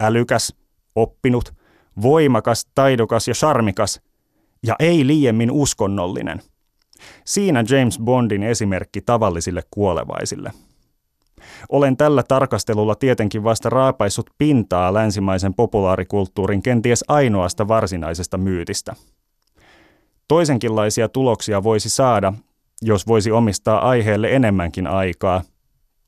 Älykäs, 0.00 0.54
oppinut, 0.94 1.54
voimakas, 2.02 2.66
taidokas 2.74 3.28
ja 3.28 3.34
charmikas, 3.34 4.00
ja 4.66 4.76
ei 4.78 5.06
liiemmin 5.06 5.50
uskonnollinen. 5.50 6.42
Siinä 7.24 7.64
James 7.70 7.98
Bondin 7.98 8.42
esimerkki 8.42 9.00
tavallisille 9.00 9.62
kuolevaisille. 9.70 10.52
Olen 11.68 11.96
tällä 11.96 12.22
tarkastelulla 12.22 12.94
tietenkin 12.94 13.44
vasta 13.44 13.70
raapaissut 13.70 14.30
pintaa 14.38 14.94
länsimaisen 14.94 15.54
populaarikulttuurin 15.54 16.62
kenties 16.62 17.04
ainoasta 17.08 17.68
varsinaisesta 17.68 18.38
myytistä. 18.38 18.94
Toisenkinlaisia 20.28 21.08
tuloksia 21.08 21.62
voisi 21.62 21.90
saada, 21.90 22.32
jos 22.82 23.06
voisi 23.06 23.30
omistaa 23.30 23.88
aiheelle 23.88 24.28
enemmänkin 24.36 24.86
aikaa, 24.86 25.42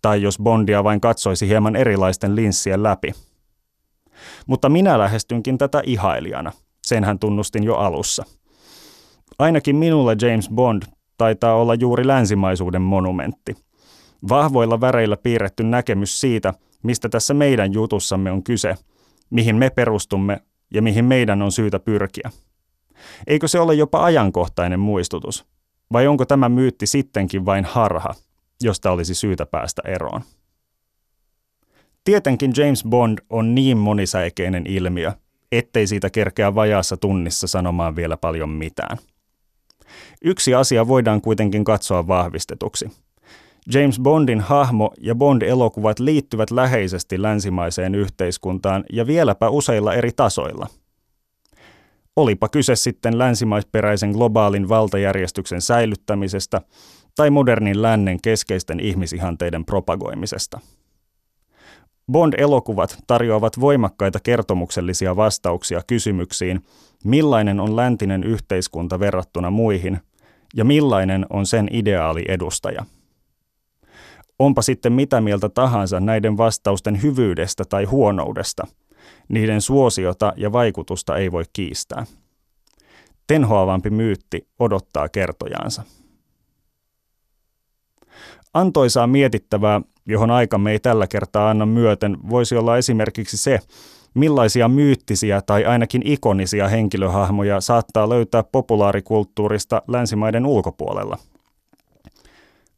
tai 0.03 0.23
jos 0.23 0.39
Bondia 0.39 0.85
vain 0.85 1.01
katsoisi 1.01 1.49
hieman 1.49 1.77
erilaisten 1.77 2.37
linssien 2.37 2.83
läpi. 2.83 3.13
Mutta 4.47 4.69
minä 4.69 4.99
lähestynkin 4.99 5.59
tätä 5.59 5.83
ihailijana, 5.85 6.53
sen 6.87 7.05
hän 7.05 7.19
tunnustin 7.19 7.65
jo 7.65 7.75
alussa. 7.75 8.25
Ainakin 9.41 9.77
minulle 9.77 10.17
James 10.21 10.49
Bond 10.49 10.83
taitaa 11.19 11.55
olla 11.55 11.75
juuri 11.75 12.07
länsimaisuuden 12.07 12.83
monumentti. 12.83 13.57
Vahvoilla 14.29 14.81
väreillä 14.81 15.17
piirretty 15.17 15.63
näkemys 15.63 16.21
siitä, 16.21 16.55
mistä 16.83 17.09
tässä 17.09 17.35
meidän 17.35 17.73
jutussamme 17.73 18.31
on 18.33 18.43
kyse, 18.43 18.75
mihin 19.31 19.57
me 19.57 19.71
perustumme 19.71 20.41
ja 20.75 20.83
mihin 20.83 21.05
meidän 21.05 21.43
on 21.43 21.53
syytä 21.53 21.79
pyrkiä. 21.79 22.31
Eikö 23.27 23.49
se 23.49 23.61
ole 23.61 23.75
jopa 23.75 24.05
ajankohtainen 24.05 24.81
muistutus? 24.81 25.47
Vai 25.93 26.07
onko 26.07 26.25
tämä 26.25 26.49
myytti 26.49 26.87
sittenkin 26.87 27.47
vain 27.47 27.65
harha, 27.65 28.15
josta 28.63 28.91
olisi 28.91 29.15
syytä 29.15 29.47
päästä 29.47 29.83
eroon? 29.85 30.21
Tietenkin 32.05 32.53
James 32.57 32.85
Bond 32.85 33.19
on 33.31 33.55
niin 33.55 33.79
monisäikeinen 33.79 34.67
ilmiö, 34.67 35.13
ettei 35.53 35.87
siitä 35.87 36.11
kerkeä 36.11 36.55
vajaassa 36.55 36.97
tunnissa 36.97 37.47
sanomaan 37.47 37.97
vielä 37.97 38.17
paljon 38.17 38.49
mitään. 38.49 38.99
Yksi 40.25 40.55
asia 40.55 40.89
voidaan 40.89 41.21
kuitenkin 41.21 41.65
katsoa 41.65 42.07
vahvistetuksi. 42.07 42.91
James 43.75 44.01
Bondin 44.01 44.41
hahmo 44.41 44.91
ja 45.01 45.15
Bond-elokuvat 45.15 45.99
liittyvät 45.99 46.51
läheisesti 46.51 47.23
länsimaiseen 47.23 47.95
yhteiskuntaan 47.95 48.85
ja 48.93 49.07
vieläpä 49.07 49.49
useilla 49.49 49.95
eri 49.95 50.11
tasoilla– 50.17 50.67
Olipa 52.17 52.49
kyse 52.49 52.77
sitten 52.77 53.19
länsimaisperäisen 53.19 54.11
globaalin 54.11 54.69
valtajärjestyksen 54.69 55.61
säilyttämisestä 55.61 56.61
tai 57.17 57.31
modernin 57.31 57.83
lännen 57.83 58.19
keskeisten 58.23 58.81
ihmisihanteiden 58.81 59.65
propagoimisesta. 59.65 60.61
Bond-elokuvat 62.11 62.99
tarjoavat 63.07 63.61
voimakkaita 63.61 64.21
kertomuksellisia 64.23 65.17
vastauksia 65.17 65.81
kysymyksiin, 65.87 66.65
millainen 67.05 67.61
on 67.61 67.77
läntinen 67.77 68.25
yhteiskunta 68.25 69.01
verrattuna 69.01 69.51
muihin 69.51 70.01
ja 70.55 70.65
millainen 70.65 71.27
on 71.31 71.47
sen 71.47 71.69
ideaali 71.73 72.25
edustaja. 72.29 72.85
Onpa 74.39 74.63
sitten 74.63 74.93
mitä 74.93 75.21
mieltä 75.21 75.49
tahansa 75.49 76.01
näiden 76.01 76.37
vastausten 76.37 77.03
hyvyydestä 77.03 77.65
tai 77.65 77.85
huonoudesta– 77.85 78.67
niiden 79.31 79.61
suosiota 79.61 80.33
ja 80.37 80.53
vaikutusta 80.53 81.17
ei 81.17 81.33
voi 81.33 81.45
kiistää. 81.53 82.07
Tenhoavampi 83.27 83.91
myytti 83.91 84.49
odottaa 84.59 85.09
kertojaansa. 85.09 85.83
Antoisaa 88.55 89.07
mietittävää, 89.07 89.81
johon 90.11 90.31
aikamme 90.31 90.73
ei 90.73 90.79
tällä 90.79 91.07
kertaa 91.07 91.51
anna 91.51 91.67
myöten, 91.67 92.17
voisi 92.31 92.57
olla 92.57 92.77
esimerkiksi 92.77 93.37
se, 93.37 93.59
millaisia 94.15 94.69
myyttisiä 94.69 95.43
tai 95.43 95.65
ainakin 95.65 96.03
ikonisia 96.05 96.69
henkilöhahmoja 96.69 97.61
saattaa 97.61 98.09
löytää 98.09 98.43
populaarikulttuurista 98.43 99.83
länsimaiden 99.89 100.47
ulkopuolella. 100.47 101.19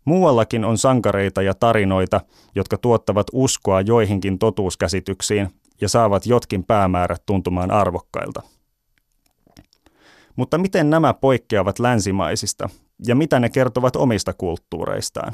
Muuallakin 0.05 0.64
on 0.64 0.78
sankareita 0.78 1.43
ja 1.43 1.55
tarinoita, 1.55 2.20
jotka 2.55 2.78
tuottavat 2.78 3.26
uskoa 3.33 3.80
joihinkin 3.80 4.39
totuuskäsityksiin 4.39 5.49
ja 5.80 5.89
saavat 5.89 6.26
jotkin 6.26 6.64
päämäärät 6.64 7.22
tuntumaan 7.26 7.70
arvokkailta. 7.70 8.43
Mutta 10.37 10.59
miten 10.59 10.91
nämä 10.91 11.14
poikkeavat 11.14 11.78
länsimaisista 11.78 12.68
ja 13.07 13.14
mitä 13.14 13.41
ne 13.41 13.49
kertovat 13.49 13.97
omista 13.97 14.33
kulttuureistaan? 14.33 15.33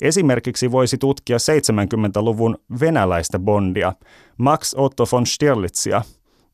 Esimerkiksi 0.00 0.72
voisi 0.72 0.98
tutkia 0.98 1.36
70-luvun 1.36 2.58
venäläistä 2.80 3.38
bondia, 3.38 3.92
Max 4.38 4.74
Otto 4.76 5.04
von 5.12 5.26
Stirlitzia, 5.26 6.02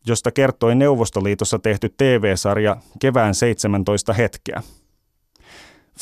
josta 0.06 0.30
kertoi 0.30 0.74
Neuvostoliitossa 0.74 1.58
tehty 1.58 1.88
TV-sarja 1.96 2.76
Kevään 3.00 3.34
17 3.34 4.12
hetkeä. 4.12 4.62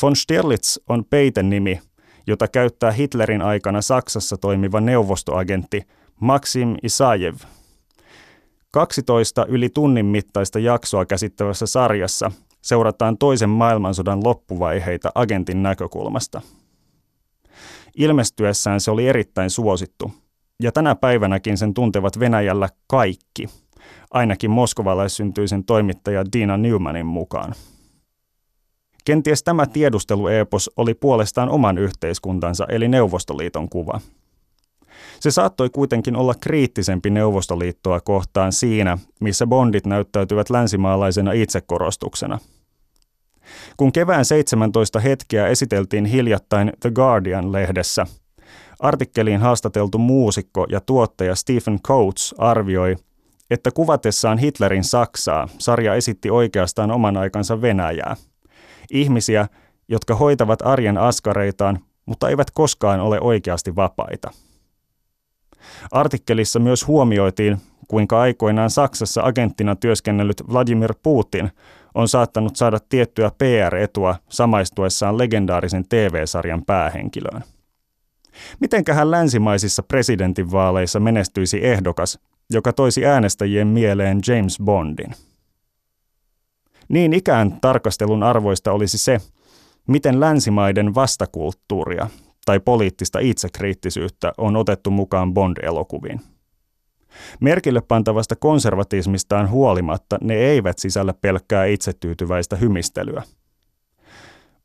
Von 0.01 0.15
Stirlitz 0.15 0.77
on 0.89 1.05
peitennimi, 1.05 1.79
jota 2.27 2.47
käyttää 2.47 2.91
Hitlerin 2.91 3.41
aikana 3.41 3.81
Saksassa 3.81 4.37
toimiva 4.37 4.81
neuvostoagentti 4.81 5.81
Maxim 6.19 6.75
Isajev. 6.83 7.35
12 8.71 9.45
yli 9.45 9.69
tunnin 9.69 10.05
mittaista 10.05 10.59
jaksoa 10.59 11.05
käsittävässä 11.05 11.65
sarjassa 11.65 12.31
seurataan 12.61 13.17
toisen 13.17 13.49
maailmansodan 13.49 14.23
loppuvaiheita 14.23 15.11
agentin 15.15 15.63
näkökulmasta. 15.63 16.41
Ilmestyessään 17.97 18.79
se 18.79 18.91
oli 18.91 19.07
erittäin 19.07 19.49
suosittu, 19.49 20.11
ja 20.61 20.71
tänä 20.71 20.95
päivänäkin 20.95 21.57
sen 21.57 21.73
tuntevat 21.73 22.19
Venäjällä 22.19 22.69
kaikki, 22.87 23.49
ainakin 24.11 24.51
moskovalaissyntyisen 24.51 25.63
toimittaja 25.63 26.23
Dina 26.33 26.57
Newmanin 26.57 27.05
mukaan. 27.05 27.53
Kenties 29.05 29.43
tämä 29.43 29.65
tiedusteluepos 29.65 30.71
oli 30.77 30.93
puolestaan 30.93 31.49
oman 31.49 31.77
yhteiskuntansa 31.77 32.65
eli 32.69 32.87
Neuvostoliiton 32.87 33.69
kuva– 33.69 33.99
se 35.19 35.31
saattoi 35.31 35.69
kuitenkin 35.69 36.15
olla 36.15 36.33
kriittisempi 36.41 37.09
Neuvostoliittoa 37.09 38.01
kohtaan 38.01 38.51
siinä, 38.51 38.97
missä 39.19 39.47
bondit 39.47 39.85
näyttäytyvät 39.85 40.49
länsimaalaisena 40.49 41.31
itsekorostuksena. 41.31 42.39
Kun 43.77 43.91
kevään 43.91 44.25
17 44.25 44.99
hetkeä 44.99 45.47
esiteltiin 45.47 46.05
hiljattain 46.05 46.73
The 46.79 46.91
Guardian-lehdessä, 46.91 48.05
artikkeliin 48.79 49.41
haastateltu 49.41 49.97
muusikko 49.97 50.65
ja 50.69 50.81
tuottaja 50.81 51.35
Stephen 51.35 51.79
Coates 51.81 52.35
arvioi, 52.37 52.95
että 53.49 53.71
kuvatessaan 53.71 54.37
Hitlerin 54.37 54.83
Saksaa 54.83 55.47
sarja 55.57 55.95
esitti 55.95 56.29
oikeastaan 56.29 56.91
oman 56.91 57.17
aikansa 57.17 57.61
Venäjää. 57.61 58.15
Ihmisiä, 58.91 59.47
jotka 59.87 60.15
hoitavat 60.15 60.61
arjen 60.61 60.97
askareitaan, 60.97 61.79
mutta 62.05 62.29
eivät 62.29 62.51
koskaan 62.51 62.99
ole 62.99 63.19
oikeasti 63.21 63.75
vapaita. 63.75 64.31
Artikkelissa 65.91 66.59
myös 66.59 66.87
huomioitiin, 66.87 67.57
kuinka 67.87 68.21
aikoinaan 68.21 68.69
Saksassa 68.69 69.21
agenttina 69.23 69.75
työskennellyt 69.75 70.43
Vladimir 70.51 70.93
Putin 71.03 71.51
on 71.95 72.07
saattanut 72.07 72.55
saada 72.55 72.79
tiettyä 72.89 73.31
PR-etua 73.37 74.15
samaistuessaan 74.29 75.17
legendaarisen 75.17 75.85
TV-sarjan 75.89 76.65
päähenkilöön. 76.65 77.43
Mitenköhän 78.59 79.11
länsimaisissa 79.11 79.83
presidentinvaaleissa 79.83 80.99
menestyisi 80.99 81.65
ehdokas, 81.65 82.19
joka 82.49 82.73
toisi 82.73 83.05
äänestäjien 83.05 83.67
mieleen 83.67 84.19
James 84.27 84.57
Bondin? 84.63 85.11
Niin 86.87 87.13
ikään 87.13 87.57
tarkastelun 87.61 88.23
arvoista 88.23 88.71
olisi 88.71 88.97
se, 88.97 89.21
miten 89.87 90.19
länsimaiden 90.19 90.95
vastakulttuuria 90.95 92.07
tai 92.45 92.59
poliittista 92.59 93.19
itsekriittisyyttä 93.19 94.33
on 94.37 94.55
otettu 94.55 94.91
mukaan 94.91 95.33
Bond-elokuviin. 95.33 96.32
Merkille 97.39 97.81
pantavasta 97.81 98.35
konservatismistaan 98.35 99.49
huolimatta 99.49 100.17
ne 100.21 100.33
eivät 100.33 100.79
sisällä 100.79 101.13
pelkkää 101.21 101.65
itsetyytyväistä 101.65 102.55
hymistelyä. 102.55 103.23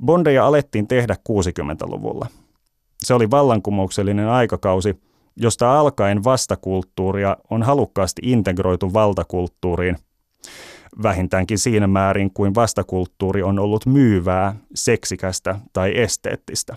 Bondeja 0.05 0.47
alettiin 0.47 0.89
tehdä 0.89 1.17
60-luvulla. 1.29 2.27
Se 2.99 3.15
oli 3.15 3.31
vallankumouksellinen 3.31 4.29
aikakausi, 4.29 5.01
josta 5.37 5.81
alkaen 5.81 6.25
vastakulttuuria 6.25 7.37
on 7.51 7.63
halukkaasti 7.63 8.23
integroitu 8.25 8.93
valtakulttuuriin. 8.93 9.97
vähintäänkin 11.03 11.59
siinä 11.59 11.87
määrin 11.87 12.31
kuin 12.35 12.55
vastakulttuuri 12.55 13.43
on 13.43 13.59
ollut 13.59 13.87
myyvää, 13.87 14.55
seksikästä 14.75 15.61
tai 15.73 15.99
esteettistä. 15.99 16.77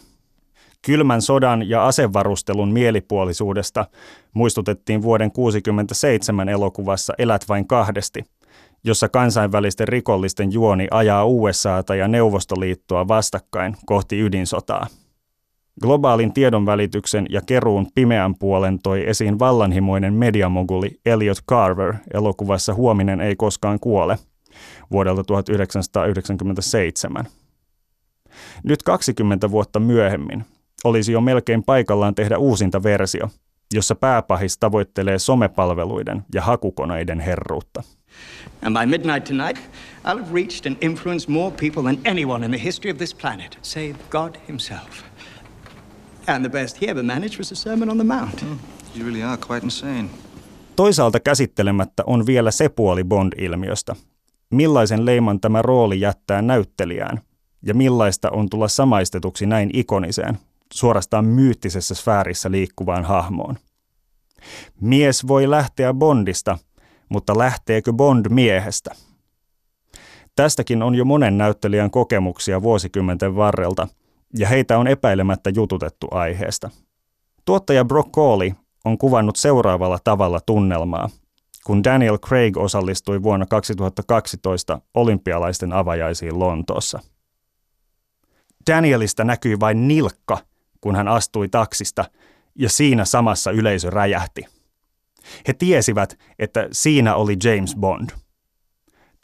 Kylmän 0.85 1.21
sodan 1.21 1.69
ja 1.69 1.87
asevarustelun 1.87 2.71
mielipuolisuudesta 2.71 3.85
muistutettiin 4.33 5.01
vuoden 5.01 5.31
1967 5.31 6.49
elokuvassa 6.49 7.13
Elät 7.17 7.49
vain 7.49 7.67
kahdesti, 7.67 8.23
jossa 8.83 9.09
kansainvälisten 9.09 9.87
rikollisten 9.87 10.53
juoni 10.53 10.87
ajaa 10.91 11.25
USAta 11.25 11.95
ja 11.95 12.07
Neuvostoliittoa 12.07 13.07
vastakkain 13.07 13.75
kohti 13.85 14.19
ydinsotaa. 14.19 14.87
Globaalin 15.81 16.33
tiedonvälityksen 16.33 17.25
ja 17.29 17.41
keruun 17.45 17.87
pimeän 17.95 18.35
puolen 18.35 18.79
toi 18.79 19.09
esiin 19.09 19.39
vallanhimoinen 19.39 20.13
mediamoguli 20.13 20.99
Elliot 21.05 21.37
Carver 21.49 21.93
elokuvassa 22.13 22.73
Huominen 22.73 23.21
ei 23.21 23.35
koskaan 23.35 23.79
kuole 23.79 24.17
vuodelta 24.91 25.23
1997. 25.23 27.25
Nyt 28.63 28.83
20 28.83 29.51
vuotta 29.51 29.79
myöhemmin 29.79 30.45
olisi 30.83 31.11
jo 31.11 31.21
melkein 31.21 31.63
paikallaan 31.63 32.15
tehdä 32.15 32.37
uusinta 32.37 32.83
versio, 32.83 33.29
jossa 33.73 33.95
pääpahis 33.95 34.57
tavoittelee 34.57 35.19
somepalveluiden 35.19 36.25
ja 36.33 36.41
hakukoneiden 36.41 37.19
herruutta. 37.19 37.83
And 38.61 38.79
by 38.79 38.85
midnight 38.85 39.23
tonight, 39.23 39.57
I'll 40.03 40.19
have 40.19 40.33
reached 40.33 40.65
and 40.65 40.77
influenced 40.81 41.29
more 41.29 41.51
people 41.51 41.83
than 41.83 41.97
anyone 42.07 42.45
in 42.45 42.51
the 42.51 42.63
history 42.63 42.91
of 42.91 42.97
this 42.97 43.13
planet, 43.13 43.59
save 43.61 43.95
God 44.09 44.35
himself. 44.47 45.03
And 46.27 46.45
the 46.45 46.49
best 46.49 46.81
he 46.81 46.87
ever 46.87 47.03
managed 47.03 47.37
was 47.37 47.51
a 47.51 47.55
Sermon 47.55 47.89
on 47.89 47.97
the 47.97 48.03
Mount. 48.03 48.41
Mm, 48.41 48.59
you 48.95 49.05
really 49.05 49.23
are 49.23 49.37
quite 49.47 49.65
insane. 49.65 50.09
Toisaalta 50.75 51.19
käsittelemättä 51.19 52.03
on 52.05 52.25
vielä 52.25 52.51
se 52.51 52.69
puoli 52.69 53.03
Bond-ilmiöstä. 53.03 53.95
Millaisen 54.51 55.05
leiman 55.05 55.39
tämä 55.39 55.61
rooli 55.61 55.99
jättää 55.99 56.41
näyttelijään 56.41 57.21
ja 57.65 57.73
millaista 57.73 58.29
on 58.31 58.49
tulla 58.49 58.67
samaistetuksi 58.67 59.45
näin 59.45 59.69
ikoniseen, 59.73 60.37
suorastaan 60.73 61.25
myyttisessä 61.25 61.95
sfäärissä 61.95 62.51
liikkuvaan 62.51 63.05
hahmoon. 63.05 63.55
Mies 64.81 65.27
voi 65.27 65.49
lähteä 65.49 65.93
Bondista, 65.93 66.57
mutta 67.09 67.37
lähteekö 67.37 67.93
Bond 67.93 68.25
miehestä? 68.29 68.91
Tästäkin 70.35 70.83
on 70.83 70.95
jo 70.95 71.05
monen 71.05 71.37
näyttelijän 71.37 71.91
kokemuksia 71.91 72.61
vuosikymmenten 72.61 73.35
varrelta, 73.35 73.87
ja 74.37 74.47
heitä 74.47 74.77
on 74.77 74.87
epäilemättä 74.87 75.49
jututettu 75.49 76.07
aiheesta. 76.11 76.69
Tuottaja 77.45 77.85
Brock 77.85 78.11
Cawley 78.11 78.51
on 78.85 78.97
kuvannut 78.97 79.35
seuraavalla 79.35 79.99
tavalla 80.03 80.39
tunnelmaa, 80.45 81.09
kun 81.65 81.83
Daniel 81.83 82.17
Craig 82.17 82.57
osallistui 82.57 83.23
vuonna 83.23 83.45
2012 83.45 84.81
olympialaisten 84.93 85.73
avajaisiin 85.73 86.39
Lontoossa. 86.39 86.99
Danielista 88.71 89.23
näkyi 89.23 89.59
vain 89.59 89.87
nilkka– 89.87 90.37
kun 90.81 90.95
hän 90.95 91.07
astui 91.07 91.47
taksista, 91.49 92.05
ja 92.55 92.69
siinä 92.69 93.05
samassa 93.05 93.51
yleisö 93.51 93.89
räjähti. 93.89 94.45
He 95.47 95.53
tiesivät, 95.53 96.19
että 96.39 96.67
siinä 96.71 97.15
oli 97.15 97.37
James 97.43 97.75
Bond. 97.75 98.09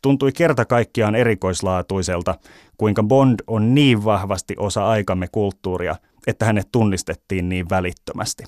Tuntui 0.01 0.31
kerta 0.31 0.65
kaikkiaan 0.65 1.15
erikoislaatuiselta, 1.15 2.35
kuinka 2.77 3.03
Bond 3.03 3.39
on 3.47 3.75
niin 3.75 4.03
vahvasti 4.03 4.55
osa 4.57 4.87
aikamme 4.87 5.27
kulttuuria, 5.27 5.95
että 6.27 6.45
hänet 6.45 6.71
tunnistettiin 6.71 7.49
niin 7.49 7.69
välittömästi. 7.69 8.43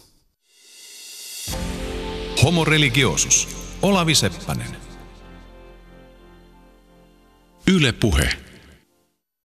Homo 2.43 2.65
religiosus. 2.65 3.47
Olavi 3.81 4.15
Seppänen. 4.15 4.77
Yle 7.71 7.91
Puhe. 7.91 8.48